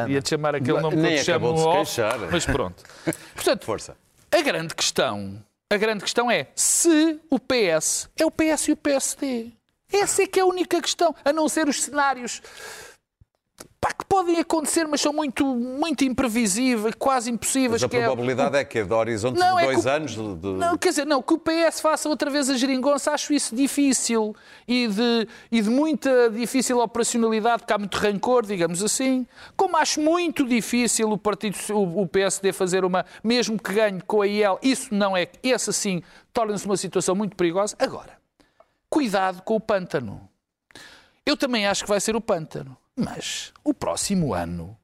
Ia-te 0.09 0.31
chamar 0.31 0.55
aquele 0.55 0.81
nome 0.81 0.97
que 0.97 1.03
eu 1.07 1.16
te 1.16 1.24
chamo 1.24 1.53
off, 1.53 2.01
mas 2.31 2.47
pronto. 2.47 2.83
Portanto, 3.35 3.64
Força. 3.64 3.97
A 4.33 4.41
grande 4.43 4.74
questão, 4.74 5.45
a 5.68 5.76
grande 5.76 6.03
questão 6.03 6.31
é 6.31 6.49
se 6.55 7.20
o 7.28 7.39
PS 7.39 8.09
é 8.16 8.24
o 8.24 8.31
PS 8.31 8.68
e 8.68 8.72
o 8.72 8.76
PSD. 8.76 9.53
Essa 9.93 10.22
é 10.22 10.26
que 10.26 10.39
é 10.39 10.43
a 10.43 10.47
única 10.47 10.81
questão, 10.81 11.14
a 11.24 11.33
não 11.33 11.49
ser 11.49 11.68
os 11.68 11.83
cenários 11.83 12.41
pá, 13.81 13.93
que 13.95 14.05
podem 14.05 14.39
acontecer, 14.39 14.87
mas 14.87 15.01
são 15.01 15.11
muito, 15.12 15.43
muito 15.47 16.05
imprevisíveis, 16.05 16.95
quase 16.99 17.31
impossíveis. 17.31 17.81
Mas 17.81 17.85
a 17.85 17.89
que 17.89 17.97
é- 17.97 18.05
probabilidade 18.05 18.57
é 18.57 18.64
que 18.64 18.78
é 18.81 18.85
de 18.85 18.93
horizonte 18.93 19.39
Não, 19.39 19.57
de 19.57 19.62
é 19.62 19.64
dois 19.66 19.81
que 19.81 19.87
o- 19.87 19.91
anos 19.91 20.11
de... 20.12 20.35
de- 20.35 20.49
Não, 20.49 20.76
quer 20.76 20.89
dizer, 20.91 21.07
não, 21.07 21.22
que 21.22 21.33
o 21.33 21.39
PS 21.39 21.81
faça 21.81 22.07
outra 22.09 22.31
vez 22.31 22.51
a 22.51 22.57
geringonça, 22.59 23.12
acho 23.12 23.33
isso 23.33 23.57
difícil 23.57 24.37
e 24.68 24.87
de, 24.87 25.28
e 25.51 25.62
de 25.62 25.70
muita 25.70 26.28
difícil 26.28 26.78
operacionalidade, 26.78 27.61
porque 27.62 27.72
há 27.72 27.78
muito 27.78 27.97
rancor, 27.97 28.45
digamos 28.45 28.83
assim. 28.85 29.26
Como 29.57 29.76
acho 29.78 29.99
muito 30.01 30.47
difícil 30.47 31.11
o, 31.11 31.16
partido, 31.16 31.57
o, 31.70 32.03
o 32.03 32.07
PSD 32.07 32.53
fazer 32.53 32.85
uma, 32.85 33.07
mesmo 33.24 33.59
que 33.59 33.72
ganhe 33.72 34.01
com 34.03 34.20
a 34.20 34.26
IEL, 34.26 34.59
isso 34.62 34.95
não 34.95 35.16
é, 35.16 35.26
esse 35.43 35.70
assim, 35.70 36.03
torna-se 36.35 36.66
uma 36.66 36.76
situação 36.76 37.14
muito 37.14 37.35
perigosa. 37.35 37.74
Agora, 37.78 38.12
cuidado 38.91 39.41
com 39.43 39.57
o 39.57 39.61
pântano. 39.61 40.20
Eu 41.24 41.37
também 41.37 41.66
acho 41.66 41.85
que 41.85 41.89
vai 41.89 42.01
ser 42.01 42.16
o 42.16 42.20
pântano, 42.20 42.76
mas 43.01 43.53
o 43.65 43.73
próximo 43.75 44.35
ano 44.35 44.77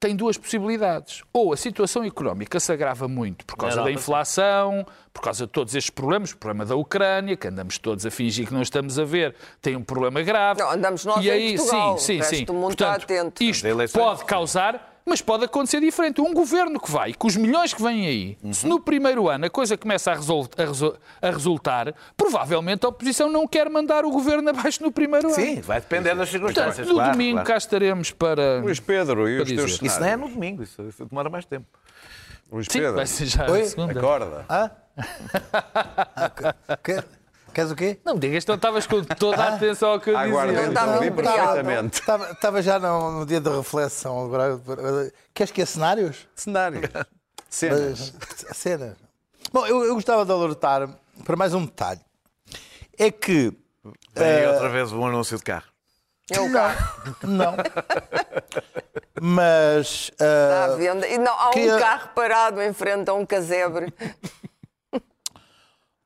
tem 0.00 0.14
duas 0.14 0.38
possibilidades. 0.38 1.22
Ou 1.32 1.52
a 1.52 1.56
situação 1.56 2.04
económica 2.04 2.60
se 2.60 2.72
agrava 2.72 3.08
muito 3.08 3.44
por 3.44 3.56
causa 3.56 3.82
da 3.82 3.90
inflação, 3.90 4.86
por 5.12 5.20
causa 5.22 5.46
de 5.46 5.52
todos 5.52 5.74
estes 5.74 5.90
problemas, 5.90 6.32
o 6.32 6.36
problema 6.36 6.64
da 6.64 6.76
Ucrânia, 6.76 7.36
que 7.36 7.48
andamos 7.48 7.78
todos 7.78 8.06
a 8.06 8.10
fingir 8.10 8.46
que 8.46 8.54
não 8.54 8.62
estamos 8.62 8.98
a 8.98 9.04
ver, 9.04 9.34
tem 9.60 9.74
um 9.74 9.82
problema 9.82 10.22
grave. 10.22 10.60
Não, 10.60 10.70
andamos 10.70 11.04
nós 11.04 11.24
e 11.24 11.28
em 11.28 11.30
aí, 11.30 11.56
Portugal, 11.56 11.98
sim, 11.98 12.04
sim, 12.04 12.16
o 12.16 12.18
resto 12.18 12.36
sim. 12.36 12.44
do 12.44 12.54
mundo 12.54 12.72
está 12.72 12.94
Portanto, 12.94 13.12
atento. 13.12 13.42
Isto 13.42 13.66
pode 13.92 14.20
sim. 14.20 14.26
causar, 14.26 14.87
mas 15.08 15.20
pode 15.22 15.44
acontecer 15.44 15.80
diferente. 15.80 16.20
Um 16.20 16.32
governo 16.34 16.78
que 16.78 16.90
vai, 16.90 17.12
com 17.14 17.26
os 17.26 17.36
milhões 17.36 17.72
que 17.74 17.82
vêm 17.82 18.06
aí, 18.06 18.38
se 18.52 18.64
Uhum. 18.64 18.70
no 18.74 18.80
primeiro 18.80 19.28
ano 19.28 19.46
a 19.46 19.50
coisa 19.50 19.76
começa 19.76 20.12
a, 20.12 20.14
resol- 20.14 20.48
a 20.56 20.64
resol- 20.64 20.96
a 21.22 21.30
resultar, 21.30 21.94
provavelmente 22.16 22.84
a 22.84 22.88
oposição 22.88 23.28
não 23.30 23.46
quer 23.48 23.68
mandar 23.70 24.04
o 24.04 24.10
governo 24.10 24.50
abaixo 24.50 24.82
no 24.82 24.92
primeiro 24.92 25.26
ano. 25.28 25.34
Sim, 25.34 25.60
vai 25.60 25.80
depender 25.80 26.14
das 26.14 26.28
Portanto, 26.30 26.52
circunstâncias. 26.54 26.86
no 26.88 26.94
claro, 26.94 27.12
domingo 27.12 27.32
claro. 27.34 27.46
cá 27.48 27.56
estaremos 27.56 28.10
para. 28.12 28.60
Luís 28.60 28.80
Pedro 28.80 29.28
e 29.28 29.40
os 29.40 29.48
teus 29.48 29.76
cenários. 29.76 29.82
Isso 29.82 30.00
não 30.00 30.06
é 30.06 30.16
no 30.16 30.28
domingo, 30.28 30.62
isso, 30.62 30.82
isso 30.82 31.04
demora 31.06 31.28
mais 31.30 31.44
tempo. 31.44 31.66
Luís 32.50 32.66
Sim, 32.70 32.78
Pedro, 32.80 32.94
vai 32.96 33.06
ser 33.06 33.26
já 33.26 33.50
Oi? 33.50 33.60
a 33.60 33.64
segunda. 33.66 33.98
acorda. 33.98 34.46
Hã? 34.48 34.70
Quer- 36.82 37.04
Queres 37.52 37.70
o 37.70 37.76
quê? 37.76 37.98
Não 38.04 38.14
me 38.14 38.20
digas, 38.20 38.44
então 38.44 38.54
estavas 38.54 38.86
com 38.86 39.02
toda 39.02 39.42
a 39.42 39.54
atenção 39.54 39.90
ao 39.90 40.00
que 40.00 40.10
eu 40.10 40.16
Aguarda, 40.16 40.52
dizia. 40.52 40.62
Não 40.66 40.72
estava 40.72 40.96
entendi 40.96 41.10
obrigado. 41.10 41.36
perfeitamente. 41.36 42.00
Estava, 42.00 42.30
estava 42.30 42.62
já 42.62 42.78
no, 42.78 43.12
no 43.20 43.26
dia 43.26 43.40
da 43.40 43.56
reflexão. 43.56 44.24
Agora, 44.24 44.60
queres 45.34 45.50
que 45.50 45.62
é 45.62 45.66
cenários? 45.66 46.28
Cenários. 46.34 46.84
Cenas. 47.48 48.12
Mas, 48.18 48.56
Cenas. 48.56 48.96
Bom, 49.52 49.66
eu, 49.66 49.84
eu 49.84 49.94
gostava 49.94 50.24
de 50.24 50.30
alertar 50.32 50.88
para 51.24 51.36
mais 51.36 51.54
um 51.54 51.64
detalhe. 51.64 52.00
É 52.98 53.10
que. 53.10 53.52
Vem 54.14 54.26
Eh, 54.26 54.50
outra 54.50 54.68
vez 54.68 54.92
um 54.92 55.06
anúncio 55.06 55.36
de 55.38 55.42
carro. 55.44 55.66
É 56.30 56.38
o 56.40 56.52
carro 56.52 57.16
Não. 57.22 57.56
Mas. 59.20 60.10
está 60.10 60.26
ah, 60.26 60.64
à 60.66 60.76
venda. 60.76 61.08
E 61.08 61.16
não, 61.16 61.32
há 61.32 61.50
um 61.50 61.78
carro 61.78 62.10
parado 62.14 62.60
em 62.60 62.72
frente 62.72 63.08
a 63.08 63.14
um 63.14 63.24
casebre. 63.24 63.92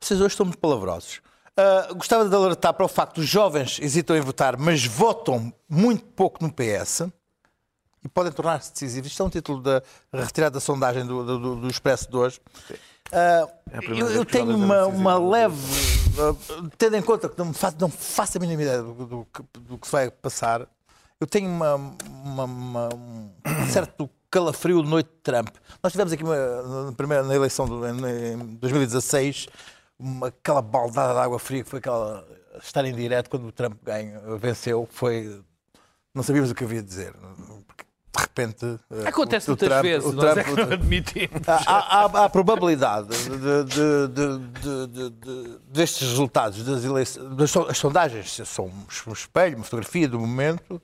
Vocês 0.01 0.20
hoje 0.20 0.32
estão 0.32 0.47
muito 0.47 0.59
palavrosos. 0.59 1.20
Ah, 1.57 1.89
gostava 1.95 2.29
de 2.29 2.35
alertar 2.35 2.73
para 2.73 2.85
o 2.85 2.89
facto 2.89 3.17
dos 3.17 3.29
jovens 3.29 3.79
hesitam 3.81 4.17
em 4.17 4.21
votar, 4.21 4.57
mas 4.57 4.85
votam 4.85 5.53
muito 5.69 6.05
pouco 6.07 6.43
no 6.43 6.51
PS 6.53 7.03
e 8.05 8.09
podem 8.09 8.33
tornar-se 8.33 8.73
decisivos. 8.73 9.11
Isto 9.11 9.23
é 9.23 9.27
um 9.27 9.31
título 9.31 9.61
da 9.61 9.83
retirada 10.13 10.55
da 10.55 10.61
sondagem 10.61 11.05
do, 11.07 11.25
do, 11.39 11.57
do- 11.57 11.69
Expresso 11.69 12.11
de 12.11 12.17
hoje. 12.17 12.41
Ah, 13.13 13.47
É 13.71 13.79
eu, 13.87 14.11
eu 14.11 14.25
que 14.27 14.33
tenho 14.33 14.57
uma, 14.57 14.87
uma 14.87 15.19
leve. 15.19 15.57
ah, 16.19 16.71
tendo 16.79 16.97
em 16.97 17.03
conta 17.03 17.29
que 17.29 17.39
não, 17.39 17.53
faço, 17.53 17.77
não 17.79 17.91
faço 17.91 18.39
a 18.39 18.41
mínima 18.41 18.63
ideia 18.63 18.83
do, 18.83 18.95
do 19.07 19.27
que- 19.33 19.61
do 19.61 19.79
que 19.79 19.87
se 19.87 19.93
vai 19.93 20.11
passar, 20.11 20.67
eu 21.21 21.27
tenho 21.27 21.51
uma, 21.51 21.75
uma- 21.75 22.45
uma- 22.45 22.89
um 22.95 23.67
certo 23.71 24.09
calafrio 24.31 24.83
de 24.83 24.89
noite 24.89 25.09
de 25.11 25.19
Trump. 25.23 25.49
Nós 25.83 25.93
tivemos 25.93 26.13
aqui 26.15 26.25
uma, 26.25 26.85
na, 26.87 26.93
primeira, 26.93 27.23
na 27.23 27.35
eleição 27.35 27.67
do, 27.69 27.87
em, 27.87 28.33
em 28.33 28.39
2016 28.57 29.47
uma, 30.03 30.29
aquela 30.29 30.61
baldada 30.63 31.15
de 31.15 31.21
água 31.21 31.39
fria 31.39 31.63
que 31.65 31.71
foi 31.71 31.79
aquela 31.79 32.27
estar 32.63 32.85
em 32.85 32.95
direto 32.95 33.31
quando 33.31 33.47
o 33.47 33.53
Trump 33.53 33.75
ganhou, 33.85 34.39
venceu. 34.39 34.89
Foi. 34.91 35.41
Não 36.15 36.23
sabíamos 36.23 36.51
o 36.51 36.55
que 36.55 36.65
havia 36.65 36.83
de 36.83 36.89
dizer. 36.89 37.15
Porque, 37.67 37.85
de 38.15 38.21
repente. 38.21 38.79
eh, 38.91 39.09
Acontece 39.09 39.47
o- 39.47 39.51
muitas 39.53 39.69
Trump- 39.69 39.83
vezes, 39.83 40.09
o 40.09 40.13
nós 40.13 40.25
Trump- 40.25 40.39
é 40.39 40.45
que 40.45 40.57
não 40.67 40.73
admitimos. 40.73 41.49
Há, 41.49 41.55
há- 41.67 42.05
há 42.21 42.25
a 42.25 42.29
probabilidade 42.29 43.09
de, 43.09 43.31
de- 43.31 43.65
de- 43.65 44.09
de- 44.61 44.87
de- 44.89 45.11
de- 45.11 45.59
destes 45.69 46.09
resultados 46.09 46.63
das 46.65 46.85
eleições. 46.85 47.35
das 47.37 47.57
As 47.57 47.79
sondagens 47.79 48.39
são 48.47 48.67
um 49.07 49.13
espelho, 49.13 49.57
uma 49.57 49.65
fotografia 49.65 50.07
do 50.09 50.21
momento, 50.21 50.81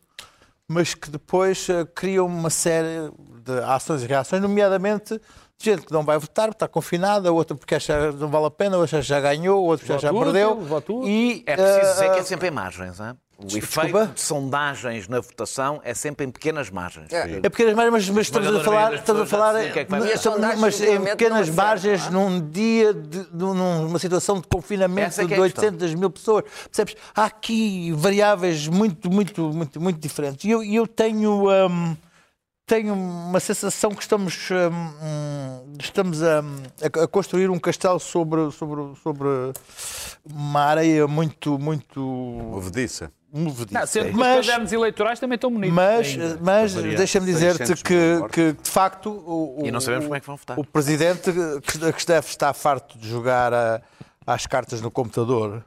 mas 0.67 0.95
que 0.95 1.11
depois 1.11 1.69
eh, 1.69 1.85
criam 1.95 2.27
uma 2.27 2.51
série 2.51 3.11
de 3.45 3.59
ações 3.65 4.03
e 4.03 4.07
reações, 4.07 4.41
nomeadamente 4.41 5.21
gente 5.61 5.87
que 5.87 5.93
não 5.93 6.05
vai 6.05 6.19
votar, 6.19 6.51
está 6.51 6.69
confinada, 6.69 7.33
outra 7.33 7.57
porque 7.57 7.75
acha 7.75 8.13
que 8.13 8.19
não 8.19 8.29
vale 8.29 8.47
a 8.47 8.51
pena, 8.51 8.77
outra 8.79 9.03
já 9.03 9.21
ganhou, 9.21 9.65
outra 9.65 9.85
porque 9.87 10.03
já 10.03 10.13
Voto 10.13 10.25
perdeu. 10.25 11.05
E, 11.05 11.43
É 11.47 11.57
preciso 11.57 11.93
dizer 11.95 12.13
que 12.13 12.19
é 12.21 12.23
sempre 12.23 12.49
em 12.49 12.51
margens. 12.53 13.01
Hein? 13.01 13.15
O 13.41 13.47
Desculpa? 13.47 13.87
efeito 14.03 14.15
de 14.15 14.21
sondagens 14.21 15.07
na 15.07 15.21
votação 15.21 15.81
é 15.85 15.95
sempre 15.95 16.27
em 16.27 16.31
pequenas 16.31 16.71
margens. 16.71 17.13
É. 17.13 17.39
É 17.43 17.49
pequenas 17.49 17.75
margens, 17.75 17.93
mas, 17.93 18.11
mas 18.11 18.27
estamos 18.27 18.49
a 18.57 18.65
falar, 18.65 18.91
das 18.91 19.01
estamos 19.01 19.23
a 19.23 19.27
falar 19.27 19.63
já 19.65 19.71
que 19.73 19.79
é 19.79 19.85
que 19.85 19.91
mas- 19.93 20.81
em 20.81 21.05
pequenas 21.05 21.49
não 21.49 21.55
margens, 21.55 22.01
acertam, 22.01 22.31
num 22.31 22.49
dia, 22.51 22.93
de, 22.95 23.27
numa 23.33 23.99
situação 24.01 24.41
de 24.41 24.47
confinamento 24.49 25.21
é 25.21 25.25
de 25.25 25.35
é 25.35 25.37
a 25.37 25.41
questão. 25.43 25.65
800 25.65 25.95
mil 25.95 26.11
pessoas. 26.11 26.45
Percebes? 26.65 26.97
Há 27.15 27.25
aqui 27.27 27.93
variáveis 27.93 28.67
muito, 28.67 29.09
muito, 29.11 29.43
muito, 29.53 29.81
muito 29.81 30.01
diferentes. 30.01 30.45
E 30.45 30.51
eu, 30.51 30.63
eu 30.65 30.87
tenho, 30.89 31.49
hum, 31.69 31.97
tenho 32.69 32.95
uma 32.95 33.41
sensação 33.41 33.91
que 33.91 34.03
estamos, 34.03 34.39
hum, 34.51 35.75
estamos 35.81 36.23
a, 36.23 36.43
a 37.03 37.09
construir 37.09 37.49
um 37.51 37.59
castelo 37.59 37.99
sobre, 37.99 38.51
sobre, 38.53 38.95
sobre 39.03 39.27
uma 40.31 40.61
areia 40.61 41.09
muito, 41.09 41.59
muito 41.59 41.99
Movediça. 42.01 43.11
movediça. 43.33 43.81
Não, 43.81 43.87
sendo 43.87 44.05
que 44.07 44.11
os 44.13 44.17
Mas- 44.19 44.47
cadernos 44.47 44.73
eleitorais 44.73 45.19
também 45.19 45.37
estão 45.37 45.51
bonitos. 45.51 45.75
mas, 45.75 46.07
ainda. 46.09 46.39
mas 46.43 46.75
deixa-me 46.75 47.27
dizer-te 47.27 47.67
600 47.67 47.83
que, 47.83 48.29
que, 48.33 48.53
de 48.63 48.71
facto, 48.71 49.11
o, 49.11 49.63
o- 49.63 49.67
E 49.67 49.71
não 49.71 49.81
sabemos 49.81 50.05
como 50.05 50.15
é 50.17 50.21
que 50.21 50.27
vão 50.27 50.37
votar. 50.37 50.59
o 50.59 50.65
presidente 50.65 51.33
que, 51.33 51.93
que 51.93 52.07
deve 52.07 52.29
estar 52.29 52.53
farto 52.53 52.99
de 52.99 53.09
jogar 53.09 53.53
a- 53.55 53.81
às 54.27 54.47
cartas 54.47 54.83
no 54.83 54.91
computador. 54.91 55.65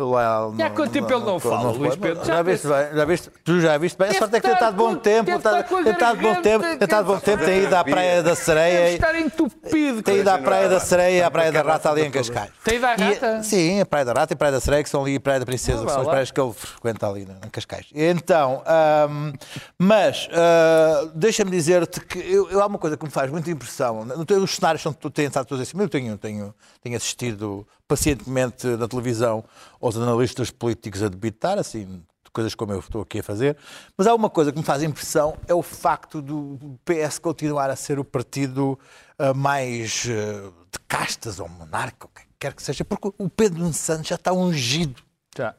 Lá, 0.00 0.52
E 0.56 0.62
há 0.62 0.70
quanto 0.70 0.92
tempo 0.92 1.12
ele 1.12 1.24
não 1.24 1.40
fala, 1.40 1.72
Luís 1.72 1.96
Pedro? 1.96 2.24
Já, 2.24 2.34
Já 2.36 2.42
viste 2.42 2.68
bem? 2.68 2.86
Já 2.94 3.04
viste? 3.04 3.30
Tu 3.42 3.60
já 3.60 3.78
viste 3.78 3.98
bem? 3.98 4.04
A 4.06 4.08
Deve 4.12 4.18
sorte 4.20 4.36
é 4.36 4.40
que 4.40 4.46
tem 4.46 4.54
estado 4.54 4.76
bom 4.76 4.94
tempo. 4.94 5.24
deve 5.24 5.42
Tem 5.42 5.92
estado 5.92 6.20
bom 6.20 6.34
tempo. 6.40 6.64
Tem 6.64 6.72
estado 6.84 7.04
bom 7.06 7.18
tempo. 7.18 7.44
Tem 7.44 7.62
ido 7.64 7.74
à 7.74 7.82
Praia 7.84 8.22
da 8.22 8.30
Deve 8.30 8.36
Sereia. 8.44 8.90
estar 8.94 9.14
entupido. 9.18 10.00
Tem 10.02 10.18
ido 10.18 10.28
à 10.28 10.38
Praia 10.38 10.68
da 10.68 10.78
Sereia 10.78 11.18
e 11.18 11.22
à 11.22 11.28
Praia 11.28 11.50
da 11.50 11.62
Rata 11.62 11.90
ali 11.90 12.02
em 12.06 12.12
Cascais. 12.12 12.48
Tem 12.62 12.76
ido 12.76 12.86
à 12.86 12.94
Rata? 12.94 13.42
sim, 13.42 13.80
a 13.80 13.86
Praia 13.86 14.04
da 14.04 14.12
Rata 14.12 14.32
e 14.32 14.34
a 14.34 14.36
Praia 14.36 14.52
da 14.52 14.60
Sereia, 14.60 14.82
que 14.84 14.88
são 14.88 15.02
ali 15.02 15.16
a 15.16 15.20
Praia 15.20 15.40
da 15.40 15.46
Princesa, 15.46 15.82
Ah, 15.82 15.86
que 15.86 15.90
são 15.92 16.02
as 16.02 16.08
praias 16.08 16.30
que 16.30 16.40
ele 16.40 16.52
frequenta 16.52 17.08
ali 17.08 17.22
em 17.44 17.48
Cascais. 17.50 17.86
Então, 17.92 18.62
ahm, 18.66 19.32
mas, 19.76 20.28
ah, 20.32 21.08
deixa-me 21.12 21.50
dizer-te 21.50 22.00
que 22.02 22.18
eu, 22.20 22.60
há 22.62 22.66
uma 22.66 22.78
coisa 22.78 22.96
que 22.96 23.04
me 23.04 23.10
faz 23.10 23.32
muita 23.32 23.50
impressão. 23.50 24.04
Não 24.04 24.24
tem- 24.24 24.38
Os 24.38 24.54
cenários 24.54 24.80
são, 24.80 24.92
têm 24.92 25.26
estado 25.26 25.46
todos 25.46 25.60
em 25.62 25.68
cima. 25.68 25.82
Eu 25.82 25.88
tenho, 25.88 26.16
tenho, 26.16 26.54
tenho 26.80 26.96
assistido 26.96 27.66
pacientemente 27.88 28.66
na 28.66 28.86
televisão 28.86 29.42
aos 29.80 29.96
analistas 29.96 30.50
políticos 30.50 31.02
a 31.02 31.08
debitar, 31.08 31.58
assim, 31.58 32.04
de 32.22 32.30
coisas 32.30 32.54
como 32.54 32.72
eu 32.72 32.78
estou 32.78 33.00
aqui 33.00 33.20
a 33.20 33.22
fazer. 33.22 33.56
Mas 33.96 34.06
há 34.06 34.14
uma 34.14 34.28
coisa 34.28 34.52
que 34.52 34.58
me 34.58 34.64
faz 34.64 34.82
impressão, 34.82 35.36
é 35.48 35.54
o 35.54 35.62
facto 35.62 36.20
do 36.20 36.78
PS 36.84 37.18
continuar 37.18 37.70
a 37.70 37.76
ser 37.76 37.98
o 37.98 38.04
partido 38.04 38.78
ah, 39.18 39.32
mais 39.32 40.06
ah, 40.06 40.52
de 40.70 40.78
castas 40.86 41.40
ou 41.40 41.48
monarca, 41.48 42.06
o 42.06 42.10
que 42.10 42.22
quer 42.38 42.52
que 42.52 42.62
seja, 42.62 42.84
porque 42.84 43.10
o 43.18 43.28
Pedro 43.28 43.72
Santos 43.72 44.08
já 44.08 44.14
está 44.14 44.32
ungido 44.32 45.02
Já. 45.36 45.54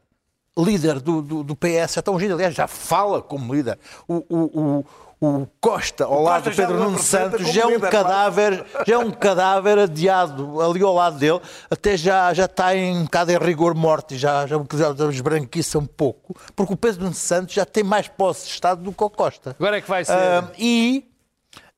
líder 0.57 0.99
do, 0.99 1.21
do, 1.21 1.43
do 1.43 1.55
PS, 1.55 1.95
já 1.95 1.99
está 1.99 2.11
ungido, 2.11 2.35
aliás, 2.35 2.53
já 2.53 2.67
fala 2.67 3.21
como 3.21 3.53
líder. 3.53 3.79
O, 4.07 4.23
o, 4.29 4.59
o, 4.61 4.85
o 5.21 5.47
Costa, 5.59 6.05
ao 6.05 6.23
lado 6.23 6.45
Costa 6.45 6.49
do 6.49 6.55
já 6.55 6.67
Pedro 6.67 6.81
o 6.81 6.83
Nuno 6.85 6.99
Santos, 6.99 7.51
já 7.51 7.63
é 7.63 7.65
um 7.65 7.71
líder, 7.71 7.89
cadáver, 7.89 8.65
já 8.87 8.95
é 8.95 8.97
um 8.97 9.11
cadáver 9.11 9.79
adiado 9.79 10.61
ali 10.61 10.81
ao 10.81 10.93
lado 10.93 11.17
dele, 11.17 11.41
até 11.69 11.97
já, 11.97 12.33
já 12.33 12.45
está 12.45 12.75
em 12.75 12.97
um 12.97 13.03
bocado 13.03 13.31
em 13.31 13.37
rigor 13.37 13.75
morte, 13.75 14.17
já, 14.17 14.47
já, 14.47 14.57
já 14.57 15.09
esbranquiça 15.09 15.77
um 15.77 15.85
pouco, 15.85 16.35
porque 16.55 16.73
o 16.73 16.77
Pedro 16.77 17.03
Nuno 17.03 17.13
Santos 17.15 17.53
já 17.53 17.65
tem 17.65 17.83
mais 17.83 18.07
posse 18.07 18.45
de 18.45 18.53
Estado 18.53 18.81
do 18.81 18.93
que 18.93 19.03
o 19.03 19.09
Costa. 19.09 19.55
Agora 19.59 19.77
é 19.77 19.81
que 19.81 19.89
vai 19.89 20.05
ser. 20.05 20.13
Ah, 20.13 20.49
e 20.57 21.08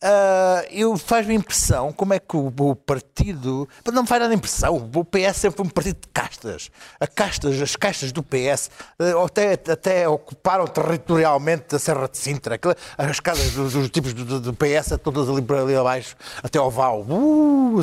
ah, 0.04 0.64
eu 0.72 0.98
faz-me 0.98 1.34
impressão 1.36 1.92
como 1.92 2.14
é 2.14 2.20
que 2.20 2.36
o, 2.36 2.52
o 2.58 2.76
partido. 2.76 3.68
Não 3.92 4.02
me 4.04 4.08
faz 4.08 4.22
nada 4.22 4.34
impressão. 4.34 4.90
O 4.96 5.06
PS 5.06 5.38
sempre 5.38 5.58
foi 5.58 5.66
um 5.66 5.70
partido 5.70 5.98
de 6.02 6.08
castas. 6.14 6.70
A 7.00 7.08
castas 7.08 7.62
as 7.62 7.76
castas 7.76 8.12
do 8.12 8.24
PS 8.24 8.70
ah, 9.00 9.26
até, 9.26 9.54
até 9.54 10.08
ocuparam 10.08 10.66
territorialmente 10.68 11.76
a 11.76 11.80
Serra 11.80 12.08
de 12.08 12.18
Sintra. 12.18 12.56
Aquela- 12.56 12.76
As 12.98 13.20
casas 13.20 13.52
dos, 13.52 13.74
dos 13.74 13.90
tipos 13.90 14.14
do, 14.14 14.40
do 14.40 14.54
PS, 14.54 14.98
todas 15.04 15.30
ali 15.30 15.42
para 15.42 15.62
ali 15.62 15.76
abaixo, 15.76 16.16
até 16.44 16.58
ao 16.58 16.72
Val. 16.72 17.02
Uh, 17.08 17.82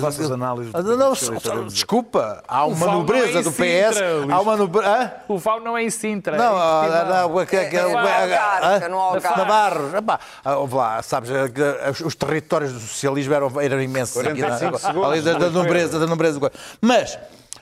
vossas 0.00 0.30
análises 0.30 0.72
do 0.72 0.78
Ah, 0.78 0.82
Não, 0.82 1.10
Partido 1.10 1.34
Socialista. 1.34 1.70
desculpa. 1.72 2.42
Há 2.46 2.64
uma 2.66 2.74
Val 2.76 2.86
não 2.88 2.94
é 2.94 2.98
nobreza 2.98 3.40
em 3.40 3.42
do 3.42 3.50
Sintra, 3.50 3.92
PS. 3.92 4.00
Luís. 4.00 4.30
Há 4.30 4.40
uma 4.40 4.56
nobreza. 4.56 5.12
O 5.28 5.38
VAU 5.38 5.60
não 5.60 5.76
é 5.76 5.82
em 5.84 5.90
Sintra. 5.90 6.36
Não, 6.36 6.56
é 6.56 6.60
ah, 6.60 7.04
não, 7.08 7.40
É 7.40 7.42
ah, 7.42 7.82
Algarve, 7.82 8.84
ah, 8.84 8.88
no 8.88 8.98
Algarve. 8.98 9.38
Navarros, 9.38 9.94
epá, 9.94 10.20
ah, 10.44 10.56
ouve 10.56 10.74
lá, 10.74 11.02
sabes, 11.26 11.52
que, 11.52 11.62
ah, 11.62 11.90
os- 11.90 12.00
os 12.00 12.14
territórios 12.14 12.72
do 12.72 12.80
socialismo 12.80 13.34
eram, 13.34 13.60
eram 13.60 13.80
imensos. 13.82 14.16
aqui, 14.18 14.40
45 14.40 14.70
não 14.70 14.76
é? 14.78 14.80
segundos, 14.80 15.10
Ali 15.10 15.20
da, 15.22 15.32
da 15.38 15.50
nobreza, 15.50 15.98
da 15.98 16.06
nobreza. 16.06 16.40
Mas 16.80 17.18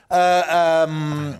ah, 0.09 0.85
ah, 0.87 1.39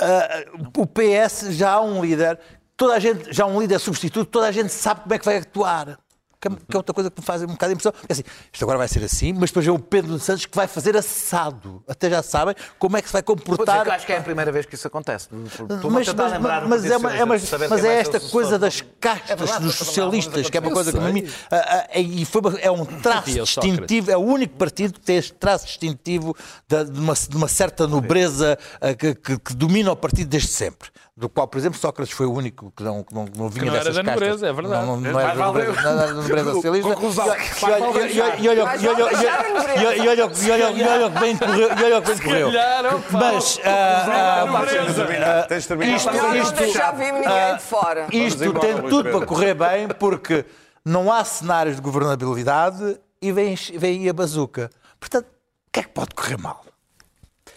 ah, 0.00 0.44
o 0.76 0.86
PS 0.86 1.50
já 1.52 1.72
há 1.72 1.80
um 1.80 2.00
líder, 2.02 2.38
toda 2.76 2.94
a 2.94 2.98
gente, 2.98 3.32
já 3.32 3.44
há 3.44 3.46
um 3.46 3.60
líder 3.60 3.78
substituto, 3.78 4.28
toda 4.30 4.46
a 4.48 4.52
gente 4.52 4.72
sabe 4.72 5.02
como 5.02 5.14
é 5.14 5.18
que 5.18 5.24
vai 5.24 5.36
atuar. 5.38 5.98
Que 6.40 6.46
é- 6.46 6.50
que 6.52 6.74
é 6.74 6.76
outra 6.76 6.94
coisa 6.94 7.10
que 7.10 7.20
me 7.20 7.24
faz 7.26 7.42
um 7.42 7.46
bocado 7.48 7.70
de 7.70 7.74
impressão. 7.74 7.92
É 8.08 8.12
assim, 8.12 8.22
isto 8.52 8.64
agora 8.64 8.78
vai 8.78 8.86
ser 8.86 9.02
assim, 9.02 9.32
mas 9.32 9.50
depois 9.50 9.66
é 9.66 9.70
o 9.72 9.78
Pedro 9.78 10.18
Santos 10.20 10.46
que 10.46 10.54
vai 10.56 10.68
fazer 10.68 10.96
assado. 10.96 11.82
Até 11.88 12.08
já 12.08 12.22
sabem 12.22 12.54
como 12.78 12.96
é 12.96 13.02
que 13.02 13.08
se 13.08 13.12
vai 13.12 13.22
dizer 13.22 13.34
comportar. 13.36 13.86
eu 13.86 13.92
acho 13.92 14.06
que 14.06 14.12
é 14.12 14.18
a 14.18 14.22
primeira 14.22 14.52
vez 14.52 14.64
que 14.64 14.76
isso 14.76 14.86
acontece. 14.86 15.28
Mas, 15.32 15.90
mas, 15.90 16.06
lembrar 16.32 16.60
do 16.60 16.68
mas 16.68 16.84
é, 16.84 16.96
uma- 16.96 17.12
é, 17.12 17.24
mas 17.24 17.42
quem 17.50 17.84
é 17.84 17.94
esta 18.00 18.20
coisa 18.20 18.56
das 18.58 18.80
castas 19.00 19.38
verdade, 19.38 19.64
dos 19.64 19.74
socialistas, 19.74 20.48
que 20.50 20.56
é 20.56 20.60
uma 20.60 20.70
coisa 20.70 20.92
que 20.92 20.98
mim. 21.12 21.28
e 22.00 22.24
foi 22.24 22.40
uma- 22.40 22.58
é 22.60 22.70
um 22.70 22.84
traço 22.84 23.30
distintivo, 23.76 24.10
é 24.12 24.16
o 24.16 24.20
único 24.20 24.54
partido 24.56 24.92
que 24.94 25.00
tem 25.00 25.16
este 25.16 25.32
traço 25.32 25.66
distintivo 25.66 26.36
de, 26.68 26.98
uma, 27.00 27.14
de 27.14 27.36
uma 27.36 27.48
certa 27.48 27.86
nobreza 27.88 28.56
ah, 28.80 28.94
que, 28.94 29.14
que- 29.14 29.38
que 29.40 29.54
domina 29.54 29.90
o 29.90 29.96
partido 29.96 30.28
desde 30.28 30.48
sempre. 30.50 30.88
Do 31.18 31.28
qual, 31.28 31.48
por 31.48 31.58
exemplo, 31.58 31.76
Sócrates 31.76 32.14
foi 32.14 32.26
o 32.26 32.32
único 32.32 32.72
que 32.76 32.82
não, 32.84 33.02
que 33.02 33.12
não, 33.12 33.24
não 33.36 33.48
vinha 33.48 33.64
não 33.66 33.74
era 33.74 33.84
da 33.86 33.90
castas. 33.90 34.04
nobreza, 34.14 34.46
é 34.46 34.52
verdade. 34.52 34.86
Não, 34.86 34.96
não, 35.00 35.10
não 35.12 35.18
era 35.20 35.34
da 35.34 35.44
nobreza, 35.46 35.72
não 35.82 35.90
era 35.90 36.06
da 36.06 36.12
nobreza 36.14 36.52
socialista. 36.52 36.88
Conclusão. 36.94 37.26
E 37.26 37.28
olha- 37.28 37.76
e 37.98 38.20
olha- 38.20 38.36
e 38.38 38.48
olha- 38.48 38.48
e 38.48 38.48
olha- 38.48 38.64
Mas 38.64 38.82
e 38.82 38.88
olha- 38.88 38.96
vamos 38.96 39.18
deixar 39.18 39.44
a 39.44 39.48
nobreza. 39.48 39.80
e 39.82 39.86
olha- 39.86 39.96
e 39.96 40.08
olha- 40.08 40.12
e 40.22 40.50
olha- 40.52 40.70
e 40.70 40.88
olha 40.88 41.06
o 41.08 41.10
que 41.12 41.18
bem 41.18 41.36
correu. 41.36 41.68
e 41.76 41.82
olha 41.84 41.98
o 41.98 42.02
que 42.02 42.08
bem 42.14 42.18
correu. 42.20 42.50
Mas 43.10 43.60
ah, 43.64 44.04
ah, 44.04 44.66
terminar. 44.96 45.46
isto- 45.50 45.74
isto- 45.74 46.54
deixar 46.54 46.92
vir 46.92 47.12
ninguém 47.12 47.56
de 47.56 47.62
fora. 47.62 48.06
isto 48.12 48.44
embora, 48.44 48.60
tem 48.68 48.82
tudo 48.88 49.10
para 49.10 49.26
correr 49.26 49.54
bem 49.54 49.88
porque 49.98 50.44
não 50.84 51.12
há 51.12 51.24
cenários 51.24 51.74
de 51.74 51.82
governabilidade 51.82 52.96
e 53.20 53.32
vem 53.32 53.56
aí 53.82 54.08
a 54.08 54.12
bazuca. 54.12 54.70
Portanto, 55.00 55.24
o 55.26 55.72
que 55.72 55.80
é 55.80 55.82
que 55.82 55.88
pode 55.88 56.14
correr 56.14 56.38
mal? 56.38 56.64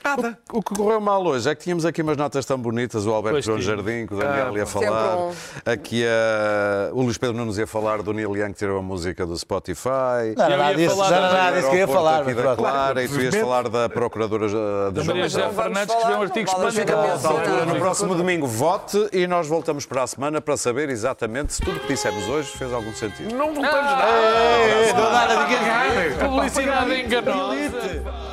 Nada. 0.03 0.37
O 0.51 0.61
que 0.63 0.73
correu 0.75 0.99
mal 0.99 1.23
hoje 1.25 1.47
é 1.49 1.53
que 1.55 1.63
tínhamos 1.63 1.85
aqui 1.85 2.01
umas 2.01 2.17
notas 2.17 2.43
tão 2.45 2.57
bonitas, 2.57 3.05
o 3.05 3.13
Alberto 3.13 3.35
Pois 3.35 3.45
João. 3.45 3.61
Jardim, 3.61 4.07
que 4.07 4.13
o 4.13 4.17
Daniel 4.17 4.57
ia 4.57 4.65
Sempre 4.65 4.87
falar. 4.87 5.15
um. 5.17 5.31
Aqui 5.65 6.03
a... 6.05 6.89
o 6.93 7.01
Luís 7.03 7.17
Pedro 7.17 7.37
Nunes 7.37 7.57
ia 7.57 7.67
falar 7.67 8.01
do 8.01 8.11
Neil 8.11 8.35
Young 8.35 8.51
que 8.53 8.59
tirou 8.59 8.79
a 8.79 8.81
música 8.81 9.25
do 9.25 9.37
Spotify. 9.37 10.33
Não 10.35 10.49
nada 10.49 10.71
ia 10.71 10.75
disso, 10.75 10.95
não 10.95 11.09
da- 11.09 11.19
nada 11.33 11.55
disso 11.57 11.69
que 11.69 11.75
ia 11.77 11.87
falar. 11.87 12.21
aqui 12.21 12.33
da 12.33 12.41
pronto. 12.41 12.57
Clara, 12.57 13.03
e 13.03 13.07
tu 13.07 13.21
ias 13.21 13.35
falar 13.35 13.69
da 13.69 13.89
Procuradora 13.89 14.45
uh, 14.47 14.91
da 14.91 15.03
Maria 15.03 15.23
José 15.29 15.41
vamos 15.41 15.55
Fernandes 15.55 15.95
escreveu 15.95 16.17
um 16.17 16.21
artigo 16.23 16.49
espantoso. 16.49 17.27
altura, 17.27 17.65
no 17.65 17.75
próximo 17.75 18.15
domingo, 18.15 18.47
vote 18.47 19.09
e 19.13 19.27
nós 19.27 19.47
voltamos 19.47 19.85
para 19.85 20.03
a 20.03 20.07
semana 20.07 20.41
para 20.41 20.57
saber 20.57 20.89
exatamente 20.89 21.53
se 21.53 21.61
tudo 21.61 21.79
que 21.79 21.87
dissemos 21.93 22.27
hoje 22.27 22.49
fez 22.49 22.73
algum 22.73 22.93
sentido. 22.93 23.35
Não 23.35 23.53
voltamos 23.53 23.91
nada. 23.91 25.45
Ninguém- 25.47 26.17
Publicidade 26.27 27.01
enganosa. 27.01 28.30